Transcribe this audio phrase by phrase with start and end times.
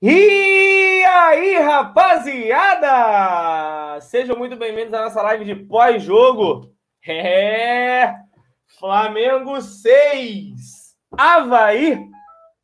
[0.00, 2.90] E aí, rapaziada!
[4.00, 6.74] Sejam muito bem-vindos à nossa live de pós-jogo.
[7.06, 8.14] É!
[8.78, 12.10] Flamengo 6, Havaí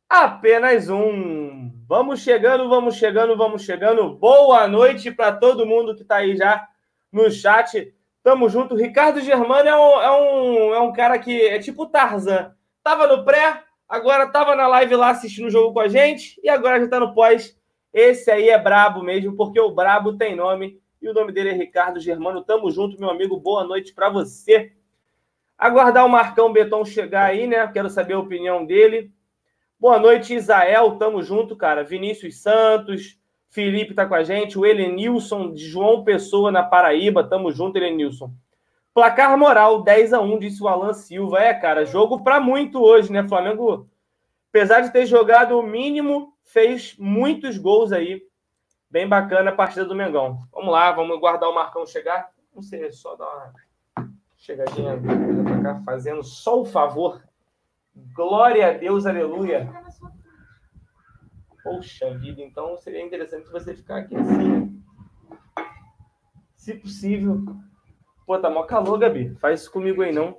[0.09, 1.71] apenas um.
[1.87, 4.15] Vamos chegando, vamos chegando, vamos chegando.
[4.15, 6.67] Boa noite para todo mundo que está aí já
[7.11, 7.93] no chat.
[8.23, 8.75] Tamo junto.
[8.75, 12.53] Ricardo Germano é um, é um, é um cara que é tipo Tarzan.
[12.83, 16.47] Tava no pré, Agora estava na live lá assistindo o jogo com a gente e
[16.47, 17.57] agora já está no pós.
[17.91, 21.53] Esse aí é brabo mesmo, porque o brabo tem nome e o nome dele é
[21.53, 22.43] Ricardo Germano.
[22.43, 23.39] Tamo junto, meu amigo.
[23.39, 24.73] Boa noite para você.
[25.57, 27.67] Aguardar o Marcão Beton chegar aí, né?
[27.67, 29.11] Quero saber a opinião dele.
[29.79, 30.97] Boa noite, Isael.
[30.97, 31.83] Tamo junto, cara.
[31.83, 33.17] Vinícius Santos,
[33.49, 37.23] Felipe tá com a gente, o Elenilson de João Pessoa na Paraíba.
[37.23, 38.31] Tamo junto, Elenilson.
[38.99, 41.39] Placar moral, 10 a 1 disse o Alan Silva.
[41.39, 43.25] É, cara, jogo para muito hoje, né?
[43.25, 43.89] Flamengo,
[44.49, 48.21] apesar de ter jogado o mínimo, fez muitos gols aí.
[48.91, 50.45] Bem bacana a partida do Mengão.
[50.51, 52.29] Vamos lá, vamos guardar o Marcão chegar.
[52.53, 53.25] Não sei, só dar
[53.95, 54.99] uma chegadinha
[55.45, 57.23] pra cá, fazendo só o favor.
[58.13, 59.71] Glória a Deus, aleluia.
[61.63, 64.83] Poxa vida, então seria interessante você ficar aqui assim.
[66.57, 67.45] Se possível.
[68.29, 69.35] Pô, tá mó calor, Gabi.
[69.41, 70.37] Faz isso comigo aí, não.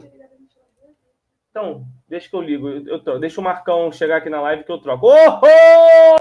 [1.50, 2.69] Então, deixa que eu ligo.
[2.69, 5.08] Eu, eu deixa o Marcão chegar aqui na live que eu troco.
[5.08, 6.16] Oh, oh!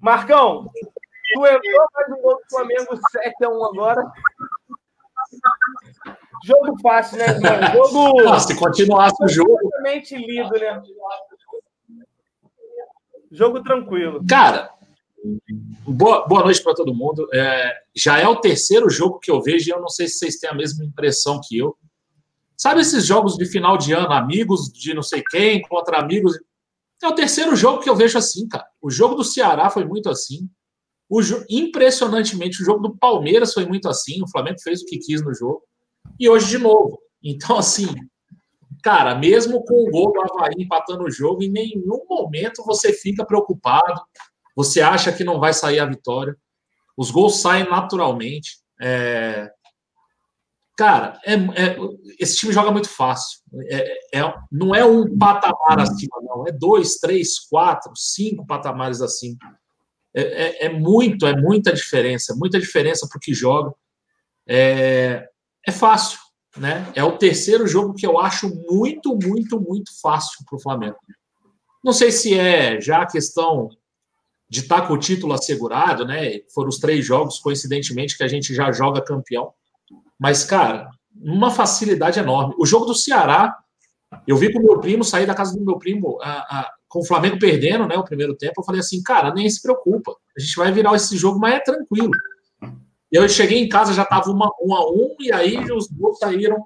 [0.00, 0.68] Marcão,
[1.34, 4.12] tu entrou mais um gol do Flamengo 7x1 agora.
[6.44, 7.26] Jogo fácil, né?
[7.72, 8.28] Jogo.
[8.28, 9.56] Ah, se continuasse o jogo.
[9.56, 10.82] Totalmente lido, né?
[13.30, 14.20] Jogo tranquilo.
[14.28, 14.75] Cara,
[15.86, 17.28] Boa, boa noite para todo mundo.
[17.32, 20.36] É, já é o terceiro jogo que eu vejo e eu não sei se vocês
[20.36, 21.76] têm a mesma impressão que eu.
[22.56, 26.38] Sabe esses jogos de final de ano, amigos de não sei quem contra amigos?
[27.02, 28.66] É o terceiro jogo que eu vejo assim, cara.
[28.80, 30.48] O jogo do Ceará foi muito assim.
[31.08, 34.22] O impressionantemente, o jogo do Palmeiras foi muito assim.
[34.22, 35.62] O Flamengo fez o que quis no jogo.
[36.18, 36.98] E hoje de novo.
[37.22, 37.86] Então, assim,
[38.82, 43.24] cara, mesmo com o gol do Havaí empatando o jogo, em nenhum momento você fica
[43.24, 44.00] preocupado
[44.56, 46.34] você acha que não vai sair a vitória.
[46.96, 48.58] Os gols saem naturalmente.
[48.80, 49.52] É...
[50.76, 51.76] Cara, é, é,
[52.18, 53.40] esse time joga muito fácil.
[53.68, 56.48] É, é, não é um patamar acima, não.
[56.48, 59.36] É dois, três, quatro, cinco patamares assim.
[60.14, 62.34] É, muito, é muita diferença.
[62.34, 63.74] Muita diferença para o que joga.
[64.48, 65.28] É,
[65.66, 66.18] é fácil,
[66.56, 66.90] né?
[66.94, 70.96] É o terceiro jogo que eu acho muito, muito, muito fácil para o Flamengo.
[71.84, 73.68] Não sei se é já a questão
[74.48, 76.40] de estar tá com o título assegurado, né?
[76.54, 79.52] Foram os três jogos, coincidentemente, que a gente já joga campeão.
[80.18, 82.54] Mas, cara, uma facilidade enorme.
[82.58, 83.56] O jogo do Ceará,
[84.26, 87.00] eu vi com o meu primo sair da casa do meu primo a, a, com
[87.00, 87.96] o Flamengo perdendo, né?
[87.96, 88.60] O primeiro tempo.
[88.60, 90.12] Eu falei assim, cara, nem se preocupa.
[90.36, 92.10] A gente vai virar esse jogo, mas é tranquilo.
[93.10, 96.64] Eu cheguei em casa, já estava um a um, e aí os dois saíram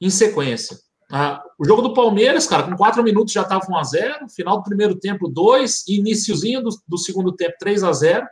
[0.00, 0.76] em sequência.
[1.10, 4.94] Ah, o jogo do Palmeiras, cara, com quatro minutos já estava 1x0, final do primeiro
[4.94, 8.26] tempo 2, iníciozinho do, do segundo tempo 3 a 0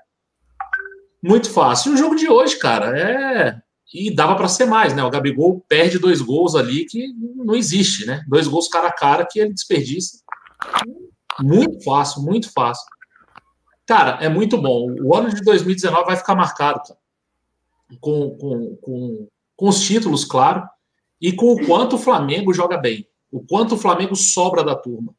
[1.22, 1.92] Muito fácil.
[1.92, 3.58] E o jogo de hoje, cara, é.
[3.94, 5.02] E dava para ser mais, né?
[5.02, 7.06] O Gabigol perde dois gols ali que
[7.36, 8.22] não existe, né?
[8.28, 10.18] Dois gols cara a cara que ele desperdiça.
[11.40, 12.84] Muito fácil, muito fácil.
[13.86, 14.94] Cara, é muito bom.
[15.02, 16.98] O ano de 2019 vai ficar marcado, cara.
[18.00, 20.68] Com, com, com, com os títulos, claro
[21.20, 25.14] e com o quanto o Flamengo joga bem, o quanto o Flamengo sobra da turma.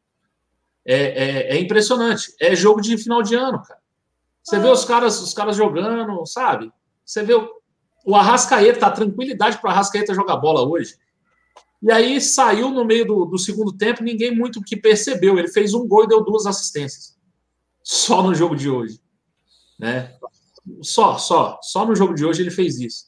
[0.86, 2.34] É, é, é impressionante.
[2.40, 3.80] É jogo de final de ano, cara.
[4.42, 6.72] Você vê os caras, os caras jogando, sabe?
[7.06, 7.50] Você vê o,
[8.06, 10.96] o Arrascaeta, a tranquilidade para o Arrascaeta jogar bola hoje.
[11.82, 15.38] E aí saiu no meio do, do, segundo tempo, ninguém muito que percebeu.
[15.38, 17.18] Ele fez um gol e deu duas assistências.
[17.84, 19.02] Só no jogo de hoje.
[19.78, 20.16] Né?
[20.82, 21.60] Só, só.
[21.62, 23.08] Só no jogo de hoje ele fez isso.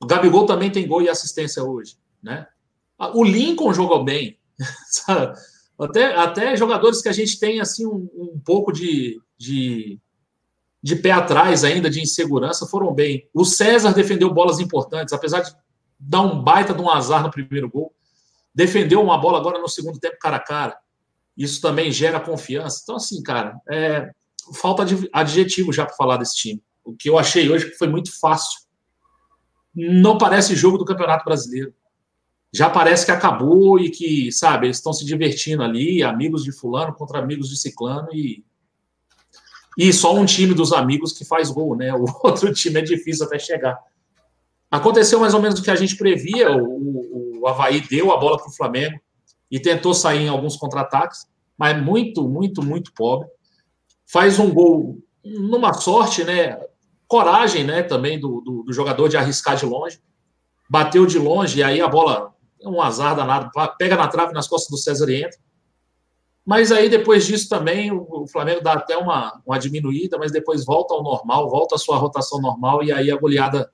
[0.00, 2.46] O Gabigol também tem gol e assistência hoje né?
[3.12, 4.38] O Lincoln jogou bem,
[5.78, 10.00] até, até jogadores que a gente tem assim um, um pouco de, de,
[10.82, 13.28] de, pé atrás ainda, de insegurança, foram bem.
[13.34, 15.54] O César defendeu bolas importantes, apesar de
[15.98, 17.94] dar um baita de um azar no primeiro gol,
[18.54, 20.78] defendeu uma bola agora no segundo tempo cara a cara.
[21.36, 22.80] Isso também gera confiança.
[22.82, 24.12] Então, assim, cara, é,
[24.54, 26.62] falta de adjetivo já para falar desse time.
[26.84, 28.60] O que eu achei hoje foi muito fácil.
[29.74, 31.74] Não parece jogo do Campeonato Brasileiro
[32.54, 36.94] já parece que acabou e que, sabe, eles estão se divertindo ali, amigos de fulano
[36.94, 38.44] contra amigos de ciclano e
[39.76, 41.92] e só um time dos amigos que faz gol, né?
[41.92, 43.76] O outro time é difícil até chegar.
[44.70, 48.38] Aconteceu mais ou menos o que a gente previa, o, o, Havaí deu a bola
[48.38, 48.98] para o Flamengo
[49.50, 51.26] e tentou sair em alguns contra-ataques.
[51.58, 53.28] mas muito, muito, muito pobre.
[54.06, 56.58] Faz um gol numa sorte, né?
[57.06, 57.82] Coragem, né?
[57.82, 60.00] Também do, do, do jogador de arriscar de longe.
[60.68, 62.33] Bateu de longe e aí a bola,
[62.66, 65.38] um azar danado, pega na trave nas costas do César e entra.
[66.44, 70.92] Mas aí, depois disso também, o Flamengo dá até uma, uma diminuída, mas depois volta
[70.92, 73.70] ao normal, volta à sua rotação normal, e aí a goleada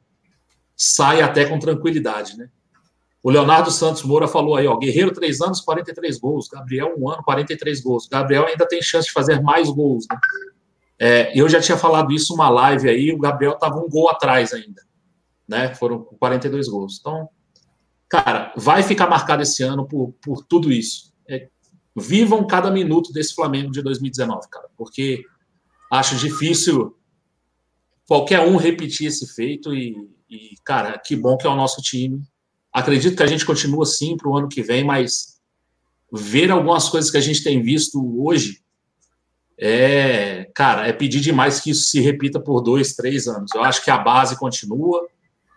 [0.77, 2.49] sai até com tranquilidade, né?
[3.23, 6.49] O Leonardo Santos Moura falou aí, ó, Guerreiro, três anos, 43 gols.
[6.49, 8.09] Gabriel, um ano, 43 gols.
[8.09, 10.19] Gabriel ainda tem chance de fazer mais gols, né?
[10.99, 14.53] É, eu já tinha falado isso numa live aí, o Gabriel estava um gol atrás
[14.53, 14.83] ainda,
[15.49, 15.75] né?
[15.75, 16.99] Foram 42 gols.
[17.01, 17.29] Então,
[18.11, 21.15] cara, vai ficar marcado esse ano por, por tudo isso.
[21.29, 21.49] É,
[21.97, 25.25] vivam cada minuto desse Flamengo de 2019, cara, porque
[25.91, 26.97] acho difícil
[28.07, 29.97] qualquer um repetir esse feito e,
[30.29, 32.21] e cara, que bom que é o nosso time.
[32.73, 35.41] Acredito que a gente continua assim para o ano que vem, mas
[36.13, 38.61] ver algumas coisas que a gente tem visto hoje
[39.63, 43.51] é, cara, é pedir demais que isso se repita por dois, três anos.
[43.55, 45.07] Eu acho que a base continua,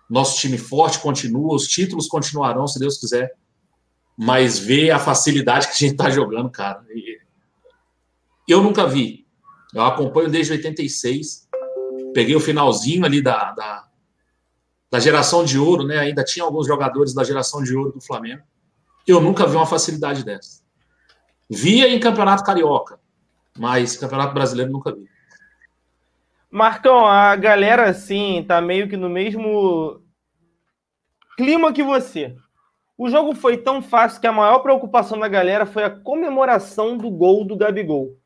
[0.09, 3.33] nosso time forte continua, os títulos continuarão, se Deus quiser
[4.17, 6.83] mas ver a facilidade que a gente está jogando, cara.
[8.47, 9.25] Eu nunca vi.
[9.73, 11.47] Eu acompanho desde 86.
[12.13, 13.87] Peguei o finalzinho ali da, da,
[14.91, 15.97] da geração de ouro, né?
[15.97, 18.43] Ainda tinha alguns jogadores da geração de ouro do Flamengo.
[19.07, 20.61] Eu nunca vi uma facilidade dessa.
[21.49, 22.99] Via em Campeonato Carioca,
[23.57, 25.09] mas Campeonato Brasileiro nunca vi.
[26.53, 30.03] Marcão, a galera, assim, tá meio que no mesmo
[31.35, 32.35] clima que você.
[32.95, 37.09] O jogo foi tão fácil que a maior preocupação da galera foi a comemoração do
[37.09, 38.19] gol do Gabigol.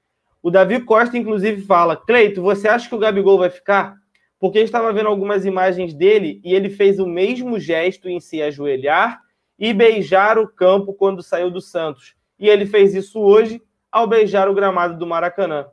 [0.44, 3.96] O Davi Costa, inclusive, fala: Cleito, você acha que o Gabigol vai ficar?
[4.38, 9.22] Porque estava vendo algumas imagens dele e ele fez o mesmo gesto em se ajoelhar
[9.58, 12.14] e beijar o campo quando saiu do Santos.
[12.38, 15.68] E ele fez isso hoje ao beijar o gramado do Maracanã.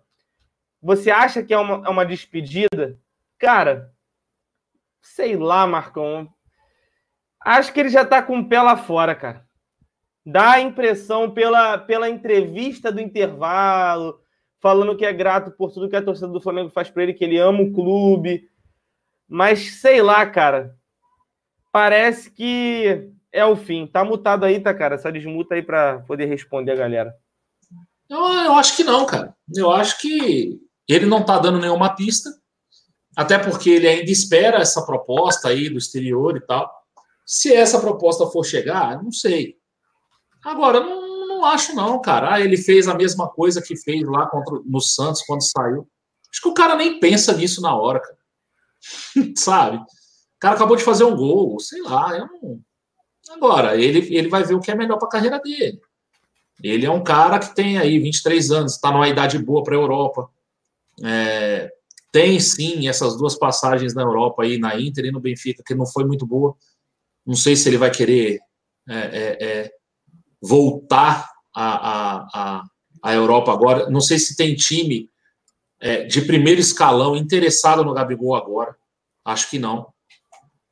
[0.84, 3.00] Você acha que é uma, é uma despedida?
[3.38, 3.90] Cara,
[5.00, 6.28] sei lá, Marcão.
[7.40, 9.46] Acho que ele já está com o pé lá fora, cara.
[10.26, 14.20] Dá a impressão pela, pela entrevista do intervalo,
[14.60, 17.24] falando que é grato por tudo que a torcida do Flamengo faz para ele, que
[17.24, 18.50] ele ama o clube.
[19.26, 20.76] Mas sei lá, cara.
[21.72, 23.86] Parece que é o fim.
[23.86, 24.96] Tá mutado aí, tá, cara?
[24.96, 27.14] Essa desmuta aí para poder responder a galera.
[28.06, 29.34] Eu, eu acho que não, cara.
[29.56, 32.30] Eu acho que ele não tá dando nenhuma pista.
[33.16, 36.70] Até porque ele ainda espera essa proposta aí do exterior e tal.
[37.24, 39.56] Se essa proposta for chegar, não sei.
[40.44, 42.34] Agora, não, não acho não, cara.
[42.34, 45.88] Ah, ele fez a mesma coisa que fez lá contra, no Santos quando saiu.
[46.30, 48.18] Acho que o cara nem pensa nisso na hora, cara.
[49.36, 49.76] Sabe?
[49.76, 49.86] O
[50.40, 52.18] cara acabou de fazer um gol, sei lá.
[52.18, 52.60] Eu não...
[53.30, 55.80] Agora, ele, ele vai ver o que é melhor para a carreira dele.
[56.62, 59.78] Ele é um cara que tem aí 23 anos, está numa idade boa para a
[59.78, 60.30] Europa.
[61.02, 61.72] É,
[62.12, 65.86] tem sim essas duas passagens na Europa aí, na Inter e no Benfica, que não
[65.86, 66.54] foi muito boa.
[67.26, 68.38] Não sei se ele vai querer
[68.88, 69.72] é, é, é
[70.40, 72.62] voltar à, à,
[73.02, 73.90] à Europa agora.
[73.90, 75.10] Não sei se tem time
[75.80, 78.76] é, de primeiro escalão interessado no Gabigol agora.
[79.24, 79.92] Acho que não.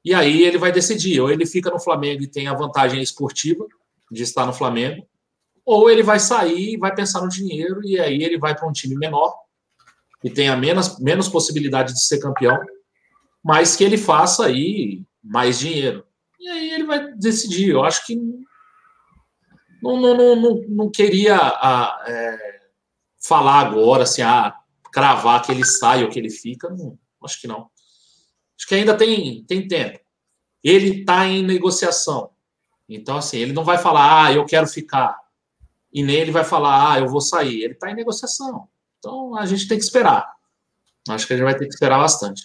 [0.04, 1.20] E aí ele vai decidir.
[1.20, 3.66] Ou ele fica no Flamengo e tem a vantagem esportiva
[4.12, 5.06] de estar no Flamengo,
[5.64, 8.72] ou ele vai sair e vai pensar no dinheiro, e aí ele vai para um
[8.72, 9.34] time menor,
[10.22, 12.58] que tenha menos, menos possibilidade de ser campeão,
[13.42, 16.06] mas que ele faça aí mais dinheiro.
[16.38, 17.70] E aí ele vai decidir.
[17.70, 18.16] Eu acho que
[19.82, 22.60] não, não, não, não, não queria a, é,
[23.20, 24.56] falar agora, assim, ah,
[24.92, 26.70] cravar que ele sai ou que ele fica.
[26.70, 27.68] Não, acho que não.
[28.56, 29.98] Acho que ainda tem, tem tempo.
[30.62, 32.30] Ele está em negociação.
[32.88, 35.18] Então, assim, ele não vai falar, ah, eu quero ficar.
[35.92, 37.62] E nem ele vai falar, ah, eu vou sair.
[37.62, 38.68] Ele está em negociação.
[39.02, 40.32] Então, a gente tem que esperar.
[41.08, 42.40] Acho que a gente vai ter que esperar bastante.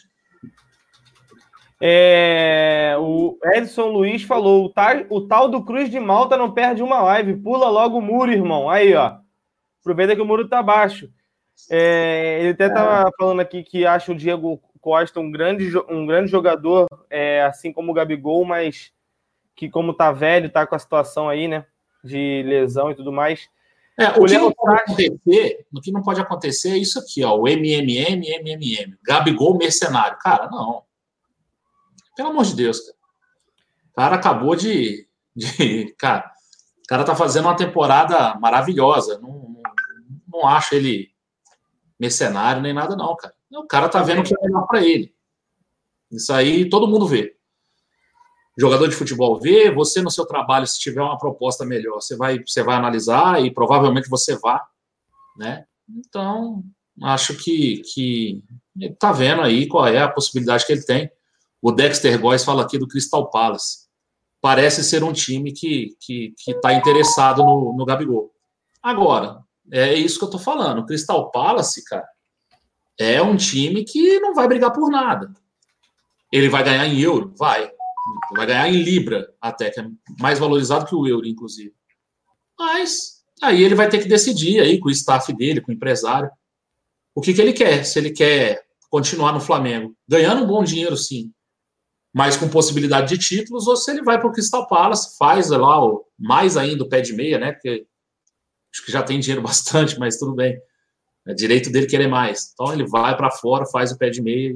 [1.79, 6.81] É, o Edson Luiz falou: o tal, o tal do Cruz de Malta não perde
[6.81, 8.67] uma live, pula logo o muro, irmão.
[8.67, 9.19] Aí, ó.
[9.81, 11.07] Aproveita que o muro tá baixo.
[11.69, 16.31] É, ele até tava falando aqui que acha o Diego Costa um grande, um grande
[16.31, 18.91] jogador, é, assim como o Gabigol, mas
[19.55, 21.65] que, como tá velho, tá com a situação aí, né?
[22.03, 23.47] De lesão e tudo mais.
[23.99, 27.23] É, o, o que não pode acontecer, o que não pode acontecer é isso aqui,
[27.23, 30.17] ó, o MMM, MMM, Gabigol mercenário.
[30.19, 30.83] Cara, não.
[32.15, 32.97] Pelo amor de Deus, cara.
[33.91, 35.07] O cara acabou de.
[35.35, 36.31] de cara,
[36.79, 39.19] o cara tá fazendo uma temporada maravilhosa.
[39.19, 39.61] Não, não,
[40.27, 41.11] não acho ele
[41.99, 43.33] mercenário nem nada, não, cara.
[43.51, 45.15] O cara tá vendo o que é melhor para ele.
[46.11, 47.36] Isso aí todo mundo vê.
[48.57, 52.39] Jogador de futebol vê, você no seu trabalho, se tiver uma proposta melhor, você vai,
[52.39, 54.65] você vai analisar e provavelmente você vá.
[55.37, 55.65] né?
[55.87, 56.63] Então,
[57.03, 58.43] acho que, que
[58.79, 61.09] ele tá vendo aí qual é a possibilidade que ele tem.
[61.61, 63.87] O Dexter Góes fala aqui do Crystal Palace.
[64.41, 68.31] Parece ser um time que que está interessado no, no Gabigol.
[68.81, 70.79] Agora, é isso que eu tô falando.
[70.79, 72.07] O Crystal Palace, cara,
[72.99, 75.31] é um time que não vai brigar por nada.
[76.31, 77.33] Ele vai ganhar em euro?
[77.37, 77.71] Vai.
[78.35, 79.87] Vai ganhar em libra, até, que é
[80.19, 81.73] mais valorizado que o euro, inclusive.
[82.57, 86.29] Mas aí ele vai ter que decidir aí com o staff dele, com o empresário,
[87.13, 87.83] o que, que ele quer.
[87.83, 91.31] Se ele quer continuar no Flamengo, ganhando um bom dinheiro, sim,
[92.13, 95.85] mas com possibilidade de títulos, ou se ele vai para o Crystal Palace, faz lá
[95.85, 97.51] o, mais ainda o pé de meia, né?
[97.51, 97.85] Porque
[98.73, 100.59] acho que já tem dinheiro bastante, mas tudo bem.
[101.27, 102.51] É direito dele querer mais.
[102.53, 104.51] Então ele vai para fora, faz o pé de meia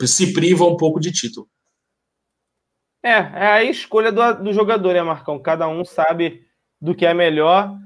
[0.00, 1.48] e se priva um pouco de título.
[3.06, 5.38] É, é a escolha do, do jogador, né, Marcão?
[5.38, 6.44] Cada um sabe
[6.80, 7.78] do que é melhor.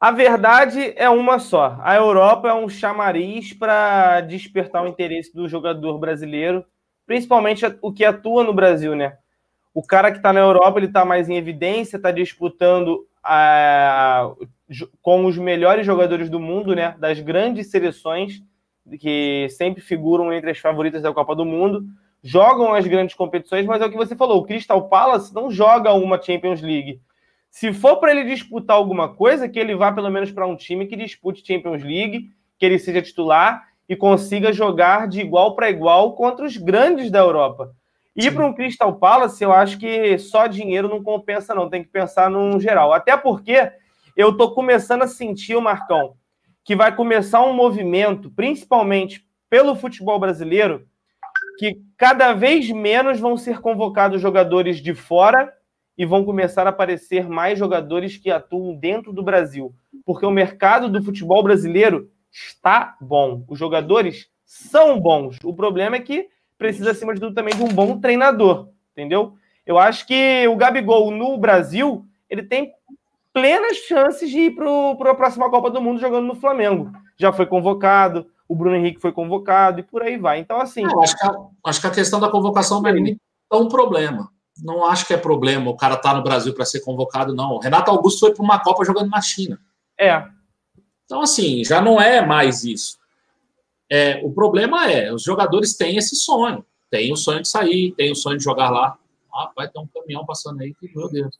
[0.00, 1.78] A verdade é uma só.
[1.80, 6.64] A Europa é um chamariz para despertar o interesse do jogador brasileiro,
[7.06, 9.16] principalmente o que atua no Brasil, né?
[9.72, 14.28] O cara que está na Europa ele está mais em evidência, está disputando a,
[15.00, 16.96] com os melhores jogadores do mundo, né?
[16.98, 18.42] Das grandes seleções
[18.98, 21.84] que sempre figuram entre as favoritas da Copa do Mundo
[22.22, 25.92] jogam as grandes competições, mas é o que você falou, o Crystal Palace não joga
[25.92, 27.00] uma Champions League.
[27.50, 30.86] Se for para ele disputar alguma coisa, que ele vá pelo menos para um time
[30.86, 36.14] que dispute Champions League, que ele seja titular e consiga jogar de igual para igual
[36.14, 37.74] contra os grandes da Europa.
[38.14, 41.70] Ir para um Crystal Palace, eu acho que só dinheiro não compensa, não.
[41.70, 42.92] Tem que pensar no geral.
[42.92, 43.70] Até porque
[44.16, 46.14] eu estou começando a sentir, o Marcão,
[46.64, 50.84] que vai começar um movimento, principalmente pelo futebol brasileiro,
[51.58, 55.52] que cada vez menos vão ser convocados jogadores de fora
[55.96, 59.74] e vão começar a aparecer mais jogadores que atuam dentro do Brasil,
[60.06, 63.44] porque o mercado do futebol brasileiro está bom.
[63.48, 65.38] Os jogadores são bons.
[65.42, 69.34] O problema é que precisa, acima de tudo, também de um bom treinador, entendeu?
[69.66, 72.72] Eu acho que o Gabigol no Brasil ele tem
[73.32, 74.54] plenas chances de ir
[74.96, 76.92] para a próxima Copa do Mundo jogando no Flamengo.
[77.16, 80.40] Já foi convocado, o Bruno Henrique foi convocado e por aí vai.
[80.40, 80.82] Então, assim.
[80.82, 81.34] Não, acho, que a,
[81.66, 83.16] acho que a questão da convocação não é
[83.48, 84.30] tão problema.
[84.64, 87.52] Não acho que é problema o cara estar tá no Brasil para ser convocado, não.
[87.52, 89.60] O Renato Augusto foi para uma Copa jogando na China.
[90.00, 90.24] É.
[91.04, 92.98] Então, assim, já não é mais isso.
[93.90, 96.64] É, o problema é, os jogadores têm esse sonho.
[96.90, 98.96] Tem o sonho de sair, tem o sonho de jogar lá.
[99.32, 101.38] Ah, vai ter um caminhão passando aí, que, meu Deus.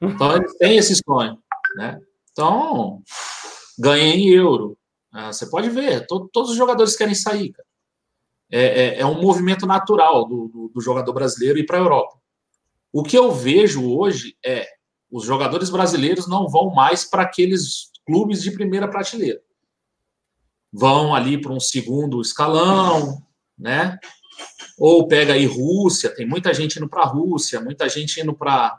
[0.00, 1.38] Então, eles têm esse sonho,
[1.76, 2.00] né?
[2.32, 3.02] Então,
[3.78, 4.76] ganhem em euro,
[5.16, 7.54] ah, você pode ver, todo, todos os jogadores querem sair.
[8.50, 12.18] É, é, é, um movimento natural do, do, do jogador brasileiro ir para a Europa.
[12.92, 14.68] O que eu vejo hoje é
[15.10, 19.40] os jogadores brasileiros não vão mais para aqueles clubes de primeira prateleira.
[20.70, 23.22] Vão ali para um segundo escalão,
[23.58, 23.98] né?
[24.78, 28.78] Ou pega aí Rússia, tem muita gente indo para a Rússia, muita gente indo para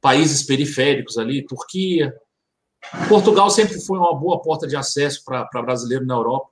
[0.00, 2.12] países periféricos ali, Turquia.
[3.08, 6.50] Portugal sempre foi uma boa porta de acesso para brasileiro na Europa.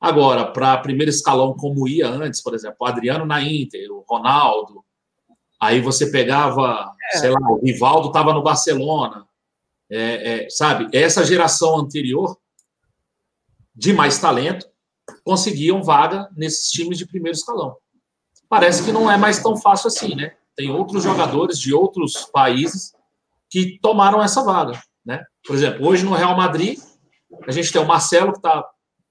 [0.00, 4.84] Agora, para primeiro escalão, como ia antes, por exemplo, o Adriano na Inter, o Ronaldo,
[5.58, 7.18] aí você pegava, é.
[7.18, 9.26] sei lá, o Rivaldo estava no Barcelona,
[9.88, 10.88] é, é, sabe?
[10.92, 12.36] Essa geração anterior,
[13.74, 14.68] de mais talento,
[15.24, 17.76] conseguiam vaga nesses times de primeiro escalão.
[18.48, 20.36] Parece que não é mais tão fácil assim, né?
[20.54, 22.94] Tem outros jogadores de outros países
[23.50, 24.80] que tomaram essa vaga.
[25.46, 26.78] Por exemplo, hoje no Real Madrid,
[27.46, 28.66] a gente tem o Marcelo, que está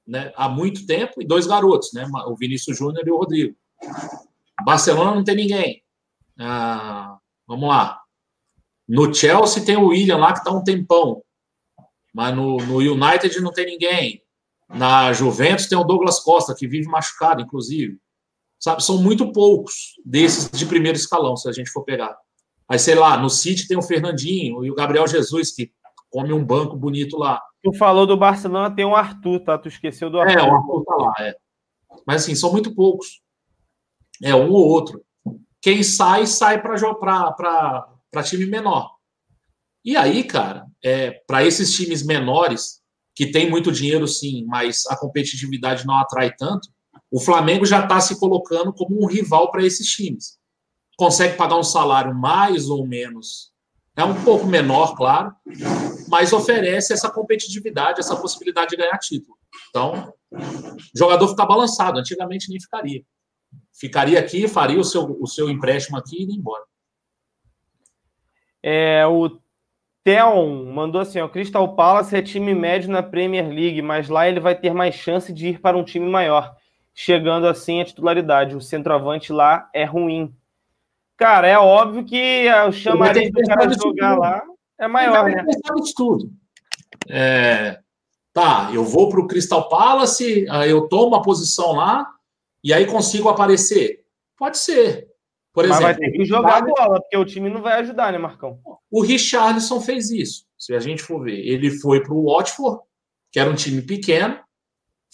[0.06, 3.56] né, há muito tempo, e dois garotos, né, o Vinícius Júnior e o Rodrigo.
[4.66, 5.84] Barcelona não tem ninguém.
[6.40, 8.00] Ah, vamos lá.
[8.88, 11.24] No Chelsea tem o William lá, que está um tempão.
[12.14, 14.22] Mas no, no United não tem ninguém.
[14.70, 17.98] Na Juventus tem o Douglas Costa, que vive machucado, inclusive.
[18.60, 22.16] Sabe, são muito poucos desses de primeiro escalão, se a gente for pegar.
[22.68, 25.72] Aí, sei lá, no City tem o Fernandinho e o Gabriel Jesus, que
[26.14, 27.42] come um banco bonito lá.
[27.64, 29.58] Tu falou do Barcelona, tem o Arthur, tá?
[29.58, 30.40] Tu esqueceu do Arthur.
[30.40, 31.36] É, o Arthur tá lá, é.
[32.06, 33.20] Mas assim, são muito poucos.
[34.22, 35.04] É um ou outro.
[35.60, 38.92] Quem sai, sai para time menor.
[39.84, 42.82] E aí, cara, é, para esses times menores,
[43.16, 46.70] que tem muito dinheiro sim, mas a competitividade não atrai tanto,
[47.12, 50.38] o Flamengo já está se colocando como um rival para esses times.
[50.96, 53.53] Consegue pagar um salário mais ou menos
[53.96, 55.34] é um pouco menor, claro,
[56.08, 59.38] mas oferece essa competitividade, essa possibilidade de ganhar título.
[59.70, 62.00] Então, o jogador fica balançado.
[62.00, 63.04] Antigamente nem ficaria.
[63.72, 66.64] Ficaria aqui, faria o seu, o seu empréstimo aqui e iria embora.
[68.62, 69.40] É, o
[70.04, 74.40] Theon mandou assim: o Crystal Palace é time médio na Premier League, mas lá ele
[74.40, 76.56] vai ter mais chance de ir para um time maior,
[76.94, 78.56] chegando assim à titularidade.
[78.56, 80.34] O centroavante lá é ruim.
[81.24, 84.44] Cara, é óbvio que o chamariz do cara jogar lá
[84.78, 85.46] é maior, né?
[85.82, 86.30] De tudo.
[87.08, 87.80] É,
[88.34, 92.06] tá, eu vou para o Crystal Palace, eu tomo a posição lá
[92.62, 94.04] e aí consigo aparecer.
[94.38, 95.08] Pode ser.
[95.54, 98.12] Por Mas exemplo, vai ter que jogar a bola, porque o time não vai ajudar,
[98.12, 98.60] né, Marcão?
[98.92, 100.44] O Richarlison fez isso.
[100.58, 102.82] Se a gente for ver, ele foi para o Watford,
[103.32, 104.38] que era um time pequeno,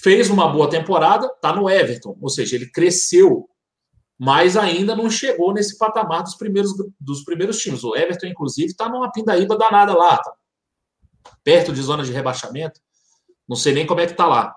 [0.02, 3.48] fez uma boa temporada, tá no Everton, ou seja, ele cresceu,
[4.20, 7.84] mas ainda não chegou nesse patamar dos primeiros, dos primeiros times.
[7.84, 10.34] O Everton, inclusive, está numa pindaíba danada lá, tá
[11.44, 12.80] perto de zona de rebaixamento.
[13.48, 14.54] Não sei nem como é que tá lá.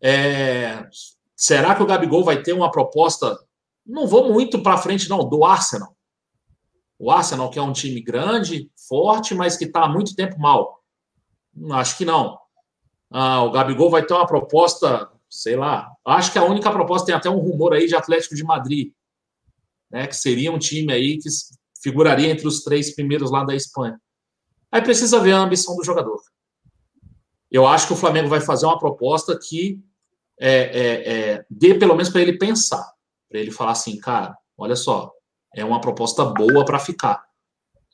[0.00, 0.88] É...
[1.36, 3.36] Será que o Gabigol vai ter uma proposta
[3.88, 5.96] não vou muito para frente, não, do Arsenal.
[6.98, 10.82] O Arsenal, que é um time grande, forte, mas que está há muito tempo mal.
[11.72, 12.38] Acho que não.
[13.10, 15.90] Ah, o Gabigol vai ter uma proposta, sei lá.
[16.06, 18.92] Acho que a única proposta tem até um rumor aí de Atlético de Madrid,
[19.90, 20.06] né?
[20.06, 21.28] Que seria um time aí que
[21.82, 24.00] figuraria entre os três primeiros lá da Espanha.
[24.70, 26.20] Aí precisa ver a ambição do jogador.
[27.50, 29.80] Eu acho que o Flamengo vai fazer uma proposta que
[30.38, 32.86] é, é, é, dê pelo menos para ele pensar
[33.28, 35.12] para ele falar assim, cara, olha só,
[35.54, 37.22] é uma proposta boa para ficar.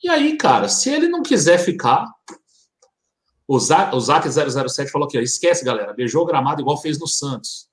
[0.03, 2.07] E aí, cara, se ele não quiser ficar,
[3.47, 6.99] o Zac, o Zac 007 falou aqui, ó, esquece, galera, beijou o gramado igual fez
[6.99, 7.69] no Santos.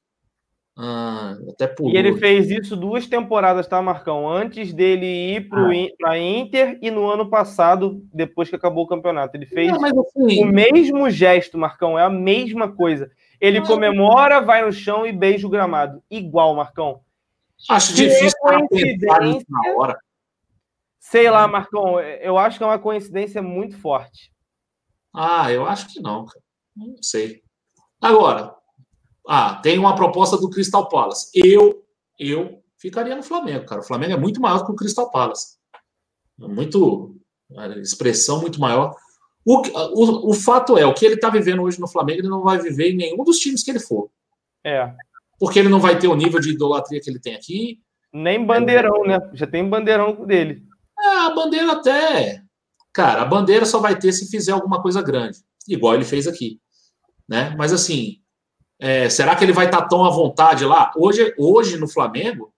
[0.78, 1.92] Ah, até pulou.
[1.94, 4.28] E ele fez isso duas temporadas, tá, Marcão?
[4.30, 6.18] Antes dele ir para ah.
[6.18, 9.36] Inter e no ano passado, depois que acabou o campeonato.
[9.36, 10.44] Ele fez não, assim...
[10.44, 13.12] o mesmo gesto, Marcão, é a mesma coisa.
[13.40, 13.68] Ele mas...
[13.68, 16.02] comemora, vai no chão e beija o gramado.
[16.10, 17.02] Igual, Marcão.
[17.70, 18.38] Acho difícil
[18.70, 20.00] pensar na hora.
[21.00, 24.32] Sei lá, Marcão, eu acho que é uma coincidência muito forte.
[25.14, 26.44] Ah, eu acho que não, cara.
[26.76, 27.42] Não sei.
[28.02, 28.56] Agora,
[29.28, 31.30] ah, tem uma proposta do Crystal Palace.
[31.34, 31.86] Eu,
[32.20, 33.82] eu ficaria no Flamengo, cara.
[33.82, 35.58] O Flamengo é muito maior que o Crystal Palace.
[36.38, 37.16] Muito
[37.82, 38.96] expressão muito maior.
[39.46, 42.42] O, o, o fato é, o que ele está vivendo hoje no Flamengo, ele não
[42.42, 44.10] vai viver em nenhum dos times que ele for.
[44.64, 44.96] É
[45.42, 47.80] porque ele não vai ter o nível de idolatria que ele tem aqui.
[48.14, 49.32] Nem bandeirão, é, né?
[49.34, 50.62] Já tem bandeirão dele.
[51.00, 52.44] É, a bandeira até.
[52.94, 56.60] Cara, a bandeira só vai ter se fizer alguma coisa grande, igual ele fez aqui.
[57.28, 57.56] Né?
[57.58, 58.18] Mas assim,
[58.80, 60.92] é, será que ele vai estar tão à vontade lá?
[60.98, 62.54] Hoje, hoje no Flamengo,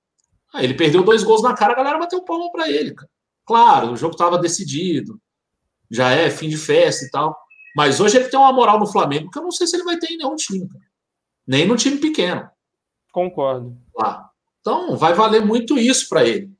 [0.54, 2.93] ah, ele perdeu dois gols na cara, a galera bateu palma para ele.
[2.93, 3.10] Cara.
[3.46, 5.19] Claro, o jogo estava decidido,
[5.91, 7.38] já é fim de festa e tal.
[7.76, 9.98] Mas hoje ele tem uma moral no Flamengo que eu não sei se ele vai
[9.98, 10.86] ter em nenhum time, cara.
[11.46, 12.50] nem no time pequeno.
[13.12, 13.78] Concordo.
[13.96, 14.30] Lá.
[14.62, 16.52] Então, vai valer muito isso para ele.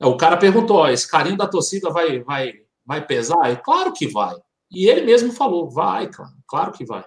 [0.00, 2.52] O cara perguntou: ó, esse carinho da torcida vai, vai,
[2.84, 3.50] vai pesar?
[3.50, 4.34] E claro que vai.
[4.70, 7.04] E ele mesmo falou: vai, claro, claro que vai.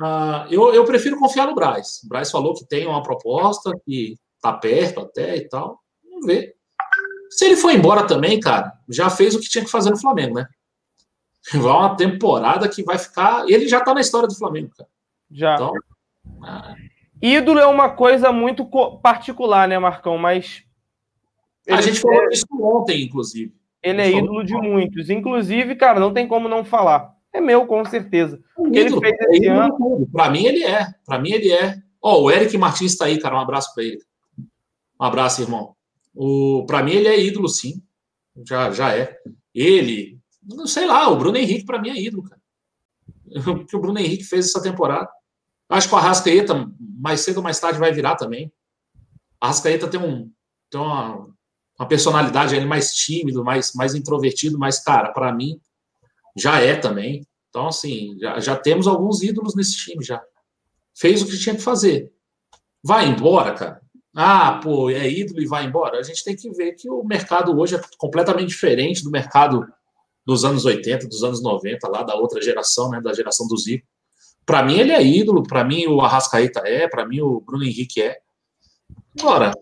[0.00, 2.02] Ah, eu, eu prefiro confiar no Braz.
[2.04, 5.80] O Braz falou que tem uma proposta, que tá perto até e tal.
[6.04, 6.56] Vamos ver.
[7.30, 10.34] Se ele for embora também, cara, já fez o que tinha que fazer no Flamengo,
[10.34, 10.46] né?
[11.52, 13.48] Vai uma temporada que vai ficar.
[13.48, 14.88] Ele já tá na história do Flamengo, cara.
[15.30, 15.54] Já.
[15.54, 15.72] Então,
[16.42, 16.74] ah,
[17.20, 18.64] Ídolo é uma coisa muito
[19.02, 20.16] particular, né, Marcão?
[20.18, 20.64] Mas.
[21.68, 22.28] A gente falou é...
[22.32, 23.52] isso ontem, inclusive.
[23.82, 25.10] Ele é ídolo de muitos.
[25.10, 27.12] Inclusive, cara, não tem como não falar.
[27.32, 28.40] É meu, com certeza.
[28.58, 30.06] É ele fez é esse ano.
[30.12, 30.86] Para mim, ele é.
[31.04, 31.82] Para mim, ele é.
[32.00, 33.36] Ó, oh, o Eric Martins está aí, cara.
[33.36, 33.98] Um abraço para ele.
[35.00, 35.74] Um abraço, irmão.
[36.14, 36.64] O...
[36.66, 37.82] Para mim, ele é ídolo, sim.
[38.46, 39.16] Já, já é.
[39.54, 42.40] Ele, não sei lá, o Bruno Henrique, para mim, é ídolo, cara.
[43.50, 45.08] O que o Bruno Henrique fez essa temporada.
[45.68, 48.52] Acho que o Arrascaeta, mais cedo ou mais tarde, vai virar também.
[49.40, 50.30] A Arrascaeta tem, um,
[50.70, 51.28] tem uma,
[51.82, 55.60] uma personalidade ele mais tímido, mais, mais introvertido, mas, cara, para mim,
[56.36, 57.26] já é também.
[57.50, 60.22] Então, assim, já, já temos alguns ídolos nesse time já.
[60.94, 62.12] Fez o que tinha que fazer.
[62.82, 63.82] Vai embora, cara.
[64.14, 65.98] Ah, pô, é ídolo e vai embora.
[65.98, 69.66] A gente tem que ver que o mercado hoje é completamente diferente do mercado
[70.24, 73.86] dos anos 80, dos anos 90, lá da outra geração, né, da geração do Zico.
[74.46, 78.02] Para mim, ele é ídolo, para mim, o Arrascaeta é, para mim, o Bruno Henrique
[78.02, 78.18] é.
[79.18, 79.52] Agora,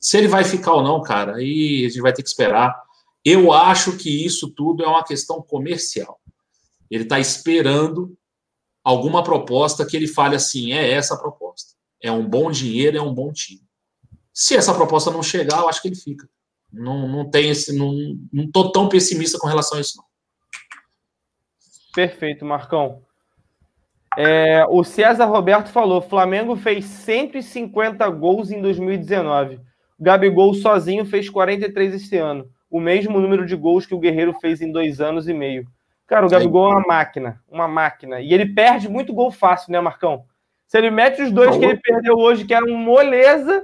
[0.00, 2.74] se ele vai ficar ou não, cara, aí a gente vai ter que esperar.
[3.22, 6.18] Eu acho que isso tudo é uma questão comercial.
[6.90, 8.16] Ele está esperando
[8.82, 11.74] alguma proposta que ele fale assim: é essa a proposta.
[12.02, 13.60] É um bom dinheiro, é um bom time.
[14.32, 16.26] Se essa proposta não chegar, eu acho que ele fica.
[16.72, 17.76] Não, não tem esse.
[17.76, 17.92] Não,
[18.32, 20.04] não tô tão pessimista com relação a isso, não.
[21.92, 23.02] Perfeito, Marcão.
[24.16, 29.60] É, o César Roberto falou: Flamengo fez 150 gols em 2019.
[30.00, 32.48] Gabigol sozinho fez 43 esse ano.
[32.70, 35.66] o mesmo número de gols que o Guerreiro fez em dois anos e meio.
[36.06, 38.20] Cara, o Gabigol é uma máquina, uma máquina.
[38.20, 40.24] E ele perde muito gol fácil, né, Marcão?
[40.66, 43.62] Se ele mete os dois que ele perdeu hoje, que eram moleza,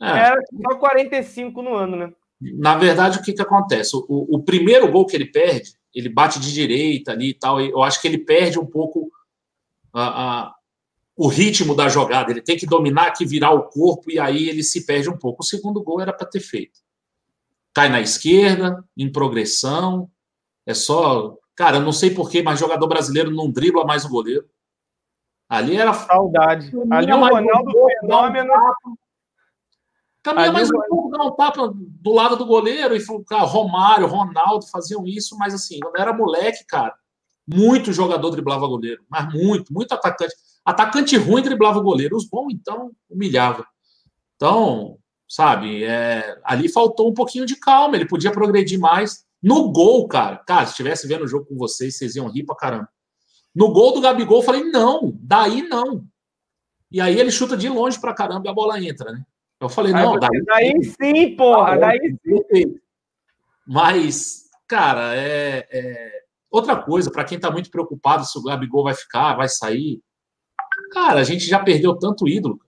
[0.00, 0.06] é.
[0.06, 2.12] era só 45 no ano, né?
[2.40, 3.94] Na verdade, o que, que acontece?
[3.94, 7.60] O, o, primeiro gol que ele perde, ele bate de direita ali e tal.
[7.60, 9.10] Eu acho que ele perde um pouco
[9.92, 10.54] a, a,
[11.20, 12.30] o ritmo da jogada.
[12.30, 15.42] Ele tem que dominar aqui, virar o corpo, e aí ele se perde um pouco.
[15.42, 16.80] O segundo gol era para ter feito.
[17.74, 20.10] Cai na esquerda, em progressão.
[20.64, 21.36] É só.
[21.54, 24.48] Cara, eu não sei porquê, mas jogador brasileiro não dribla mais o goleiro.
[25.46, 25.92] Ali era.
[25.92, 26.72] Saudade.
[26.90, 28.52] Ali o Ronaldo Fenômeno.
[30.22, 34.66] Caminha mais um pouco, dar um tapa do lado do goleiro e cara, Romário, Ronaldo
[34.66, 36.94] faziam isso, mas assim, quando era moleque, cara,
[37.46, 40.34] muito jogador driblava goleiro, mas muito, muito atacante.
[40.64, 43.66] Atacante ruim driblava goleiro, os bons, então, humilhava.
[44.36, 49.24] Então, sabe, é, ali faltou um pouquinho de calma, ele podia progredir mais.
[49.42, 52.56] No gol, cara, cara, se estivesse vendo o jogo com vocês, vocês iam rir pra
[52.56, 52.88] caramba.
[53.54, 56.04] No gol do Gabigol, eu falei, não, daí não.
[56.90, 59.24] E aí ele chuta de longe pra caramba e a bola entra, né?
[59.60, 62.80] Eu falei, não, daí, daí sim, porra, daí sim.
[63.66, 66.22] Mas, cara, é, é...
[66.50, 70.00] outra coisa, para quem está muito preocupado se o Gabigol vai ficar, vai sair.
[70.92, 72.60] Cara, a gente já perdeu tanto ídolo.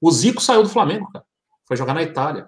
[0.00, 1.24] O Zico saiu do Flamengo, cara.
[1.66, 2.46] Foi jogar na Itália.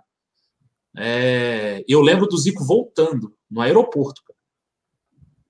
[0.96, 1.84] É...
[1.88, 4.38] Eu lembro do Zico voltando no aeroporto, cara.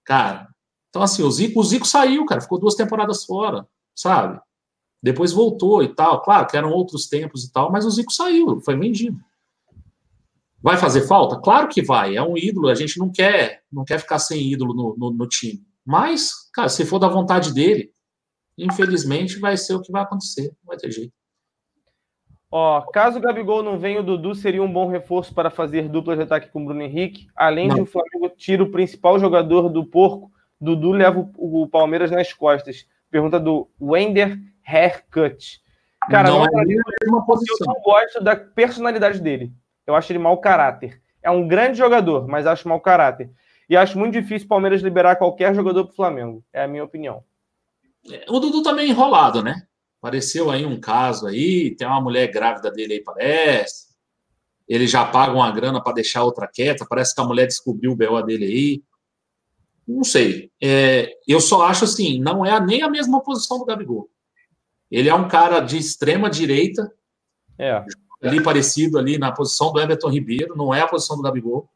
[0.05, 0.49] cara.
[0.89, 4.41] Então, assim, o Zico, o Zico saiu, cara, ficou duas temporadas fora, sabe?
[5.03, 6.23] Depois voltou e tal.
[6.23, 9.21] Claro que eram outros tempos e tal, mas o Zico saiu, foi vendido.
[10.63, 11.39] Vai fazer falta?
[11.39, 12.17] Claro que vai.
[12.17, 12.69] É um ídolo.
[12.69, 15.65] A gente não quer, não quer ficar sem ídolo no, no, no time.
[15.85, 17.93] Mas, cara, se for da vontade dele,
[18.57, 20.49] infelizmente vai ser o que vai acontecer.
[20.49, 21.13] Não vai ter jeito.
[22.51, 26.17] Ó, caso o Gabigol não venha, o Dudu seria um bom reforço para fazer dupla
[26.17, 27.27] de ataque com o Bruno Henrique.
[27.35, 27.77] Além não.
[27.77, 32.87] de o Flamengo tira o principal jogador do porco, Dudu leva o, Palmeiras nas costas.
[33.11, 35.61] Pergunta do Wender haircut.
[36.09, 37.57] Cara, não, não é mesma posição.
[37.61, 39.53] Eu não gosto da personalidade dele.
[39.87, 41.01] Eu acho ele mau caráter.
[41.23, 43.31] É um grande jogador, mas acho mau caráter.
[43.69, 46.45] E acho muito difícil o Palmeiras liberar qualquer jogador para o Flamengo.
[46.53, 47.25] É a minha opinião.
[48.11, 49.67] É, o Dudu também tá enrolado, né?
[49.99, 53.87] Apareceu aí um caso aí, tem uma mulher grávida dele aí, parece.
[54.69, 56.87] Ele já paga uma grana para deixar outra quieta.
[56.89, 58.83] Parece que a mulher descobriu o BO dele aí.
[59.87, 60.51] Não sei.
[60.61, 64.11] É, eu só acho assim, não é nem a mesma posição do Gabigol.
[64.91, 66.93] Ele é um cara de extrema direita,
[67.59, 67.85] é.
[68.23, 71.69] ali parecido ali na posição do Everton Ribeiro, não é a posição do Gabigol.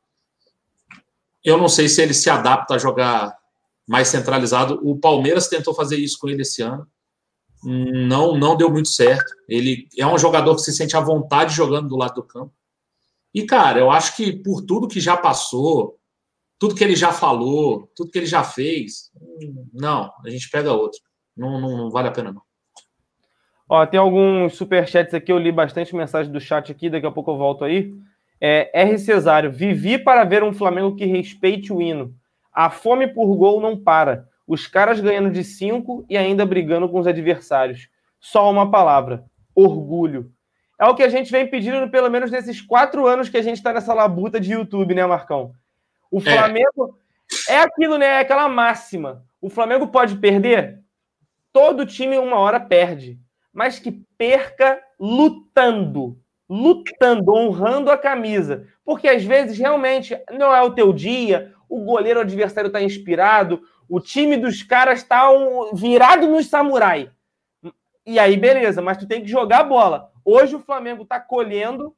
[1.44, 3.39] Eu não sei se ele se adapta a jogar
[3.90, 4.78] mais centralizado.
[4.84, 6.86] O Palmeiras tentou fazer isso com ele esse ano.
[7.64, 9.34] Não, não deu muito certo.
[9.48, 12.54] Ele é um jogador que se sente à vontade jogando do lado do campo.
[13.34, 15.98] E, cara, eu acho que por tudo que já passou,
[16.56, 19.10] tudo que ele já falou, tudo que ele já fez,
[19.72, 21.00] não, a gente pega outro.
[21.36, 22.42] Não, não, não vale a pena, não.
[23.68, 27.32] Ó, tem alguns superchats aqui, eu li bastante mensagem do chat aqui, daqui a pouco
[27.32, 27.92] eu volto aí.
[28.40, 28.96] É, R.
[29.00, 32.14] Cesário, vivi para ver um Flamengo que respeite o hino.
[32.52, 34.28] A fome por gol não para.
[34.46, 37.88] Os caras ganhando de cinco e ainda brigando com os adversários.
[38.18, 40.32] Só uma palavra: orgulho.
[40.78, 43.56] É o que a gente vem pedindo, pelo menos nesses quatro anos que a gente
[43.56, 45.52] está nessa labuta de YouTube, né, Marcão?
[46.10, 46.22] O é.
[46.22, 46.98] Flamengo
[47.48, 48.06] é, é aquilo, né?
[48.06, 49.24] É aquela máxima.
[49.40, 50.80] O Flamengo pode perder?
[51.52, 53.20] Todo time, uma hora, perde
[53.52, 58.66] mas que perca lutando, lutando, honrando a camisa.
[58.84, 64.00] Porque às vezes realmente não é o teu dia, o goleiro adversário está inspirado, o
[64.00, 67.10] time dos caras está um, virado no samurai.
[68.04, 70.10] E aí, beleza, mas tu tem que jogar a bola.
[70.24, 71.94] Hoje o Flamengo está colhendo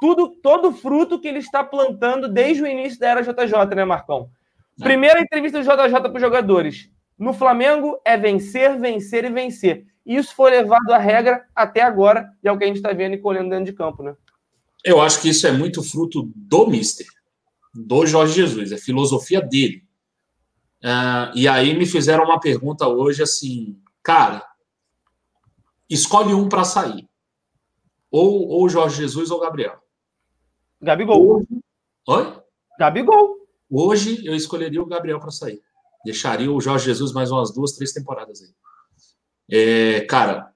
[0.00, 3.84] tudo, todo o fruto que ele está plantando desde o início da era JJ, né,
[3.84, 4.30] Marcão?
[4.78, 6.88] Primeira entrevista do JJ para os jogadores.
[7.18, 9.84] No Flamengo é vencer, vencer e vencer.
[10.06, 13.14] Isso foi levado à regra até agora, e é o que a gente está vendo
[13.14, 14.14] e colhendo dentro de campo, né?
[14.84, 17.06] Eu acho que isso é muito fruto do Mister,
[17.86, 19.84] do Jorge Jesus, é filosofia dele.
[20.82, 24.44] Uh, e aí me fizeram uma pergunta hoje assim, cara,
[25.88, 27.08] escolhe um para sair.
[28.10, 29.78] Ou, ou Jorge Jesus ou Gabriel.
[30.80, 31.36] Gabigol.
[31.36, 31.48] Hoje...
[32.06, 32.42] Oi?
[32.78, 33.36] Gabigol.
[33.70, 35.60] Hoje eu escolheria o Gabriel para sair.
[36.04, 38.54] Deixaria o Jorge Jesus mais umas duas, três temporadas aí.
[39.50, 40.52] É, cara,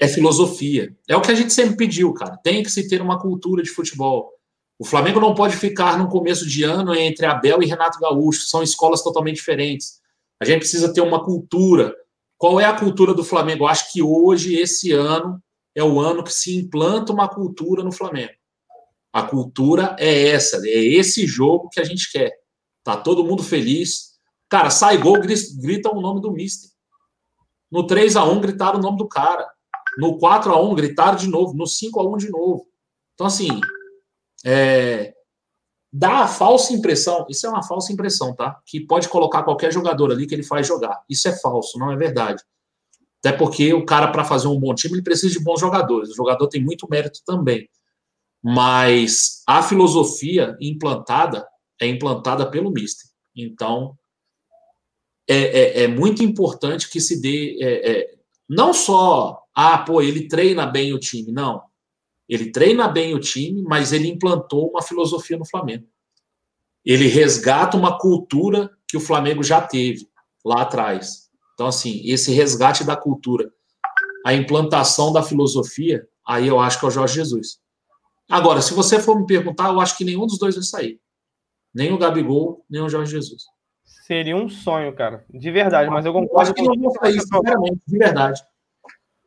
[0.00, 0.96] é filosofia.
[1.08, 2.36] É o que a gente sempre pediu, cara.
[2.36, 4.33] Tem que se ter uma cultura de futebol.
[4.84, 8.42] O Flamengo não pode ficar no começo de ano entre Abel e Renato Gaúcho.
[8.42, 9.98] São escolas totalmente diferentes.
[10.38, 11.96] A gente precisa ter uma cultura.
[12.36, 13.64] Qual é a cultura do Flamengo?
[13.64, 15.42] Eu acho que hoje, esse ano,
[15.74, 18.34] é o ano que se implanta uma cultura no Flamengo.
[19.10, 22.30] A cultura é essa, é esse jogo que a gente quer.
[22.82, 24.18] Tá todo mundo feliz.
[24.50, 25.18] Cara, sai gol,
[25.62, 26.68] grita o nome do Mister.
[27.72, 29.48] No 3 a 1 gritaram o nome do cara.
[29.96, 31.54] No 4 a 1 gritaram de novo.
[31.54, 32.66] No 5 a 1 de novo.
[33.14, 33.48] Então, assim,
[34.44, 35.14] é,
[35.92, 38.60] dá a falsa impressão, isso é uma falsa impressão, tá?
[38.66, 41.02] Que pode colocar qualquer jogador ali que ele faz jogar.
[41.08, 42.42] Isso é falso, não é verdade.
[43.24, 46.10] Até porque o cara, para fazer um bom time, ele precisa de bons jogadores.
[46.10, 47.70] O jogador tem muito mérito também.
[48.42, 51.48] Mas a filosofia implantada
[51.80, 53.08] é implantada pelo Mister.
[53.34, 53.96] Então,
[55.26, 57.56] é, é, é muito importante que se dê.
[57.62, 58.14] É, é,
[58.46, 61.32] não só, ah, pô, ele treina bem o time.
[61.32, 61.62] Não.
[62.28, 65.86] Ele treina bem o time, mas ele implantou uma filosofia no Flamengo.
[66.84, 70.08] Ele resgata uma cultura que o Flamengo já teve
[70.44, 71.30] lá atrás.
[71.54, 73.50] Então, assim, esse resgate da cultura,
[74.24, 77.58] a implantação da filosofia, aí eu acho que é o Jorge Jesus.
[78.28, 81.00] Agora, se você for me perguntar, eu acho que nenhum dos dois vai sair.
[81.74, 83.44] Nem o Gabigol, nem o Jorge Jesus.
[83.84, 85.24] Seria um sonho, cara.
[85.30, 86.34] De verdade, mas eu concordo.
[86.34, 88.42] Eu acho que não vou sair, sinceramente, de verdade.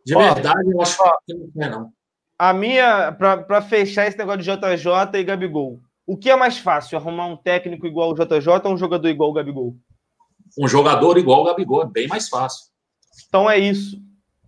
[0.06, 1.92] De ó, verdade, eu acho ó, que não é, não.
[2.38, 6.98] A minha, para fechar esse negócio de JJ e Gabigol, o que é mais fácil?
[6.98, 9.76] Arrumar um técnico igual o JJ ou um jogador igual o Gabigol?
[10.58, 12.68] Um jogador igual o Gabigol, é bem mais fácil.
[13.28, 14.00] Então é isso.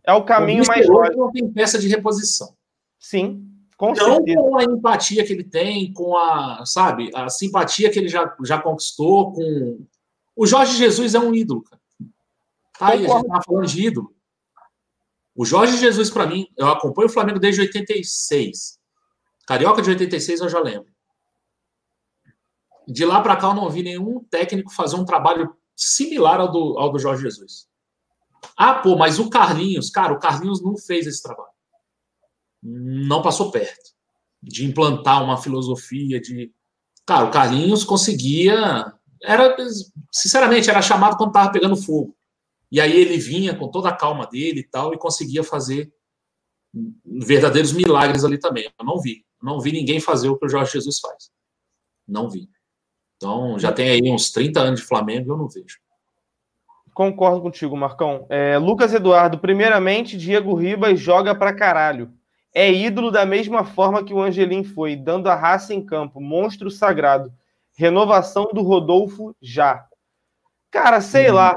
[0.06, 1.18] É o caminho o mais lógico.
[1.18, 2.54] não tem peça de reposição.
[3.00, 4.40] Sim, com não certeza.
[4.40, 8.60] com a empatia que ele tem, com a, sabe, a simpatia que ele já, já
[8.60, 9.80] conquistou com...
[10.36, 11.82] O Jorge Jesus é um ídolo, cara.
[12.78, 14.14] Tá aí, a gente falando de ídolo.
[15.40, 18.78] O Jorge Jesus, para mim, eu acompanho o Flamengo desde 86.
[19.48, 20.92] Carioca de 86 eu já lembro.
[22.86, 26.78] De lá para cá eu não vi nenhum técnico fazer um trabalho similar ao do,
[26.78, 27.70] ao do Jorge Jesus.
[28.58, 31.54] Ah, pô, mas o Carlinhos, cara, o Carlinhos não fez esse trabalho.
[32.62, 33.94] Não passou perto
[34.44, 36.52] de implantar uma filosofia de.
[37.06, 38.94] Cara, o Carlinhos conseguia.
[39.24, 39.56] Era,
[40.12, 42.19] sinceramente, era chamado quando estava pegando fogo.
[42.72, 45.92] E aí ele vinha com toda a calma dele e tal, e conseguia fazer
[47.04, 48.70] verdadeiros milagres ali também.
[48.78, 49.26] Eu não vi.
[49.42, 51.32] Não vi ninguém fazer o que o Jorge Jesus faz.
[52.08, 52.50] Não vi.
[53.18, 55.80] Então, já tem aí uns 30 anos de Flamengo, eu não vejo.
[56.94, 58.26] Concordo contigo, Marcão.
[58.30, 62.14] É, Lucas Eduardo, primeiramente, Diego Ribas joga pra caralho.
[62.54, 66.20] É ídolo da mesma forma que o Angelim foi, dando a raça em campo.
[66.20, 67.32] Monstro sagrado.
[67.78, 69.88] Renovação do Rodolfo já.
[70.72, 71.56] Cara, sei lá.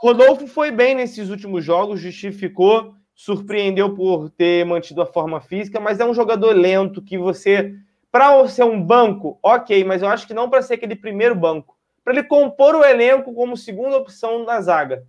[0.00, 5.98] Rodolfo foi bem nesses últimos jogos, justificou, surpreendeu por ter mantido a forma física, mas
[5.98, 7.74] é um jogador lento que você,
[8.12, 11.76] para ser um banco, ok, mas eu acho que não para ser aquele primeiro banco,
[12.04, 15.04] para ele compor o elenco como segunda opção na zaga.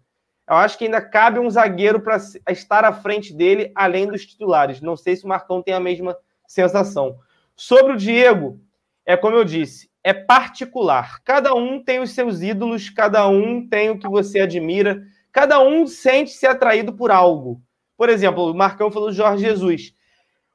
[0.50, 2.18] Eu acho que ainda cabe um zagueiro para
[2.50, 4.82] estar à frente dele, além dos titulares.
[4.82, 7.20] Não sei se o Marcão tem a mesma sensação.
[7.56, 8.60] Sobre o Diego,
[9.06, 11.20] é como eu disse, é particular.
[11.24, 15.86] Cada um tem os seus ídolos, cada um tem o que você admira, cada um
[15.86, 17.62] sente-se atraído por algo.
[17.98, 19.94] Por exemplo, o Marcão falou do Jorge Jesus.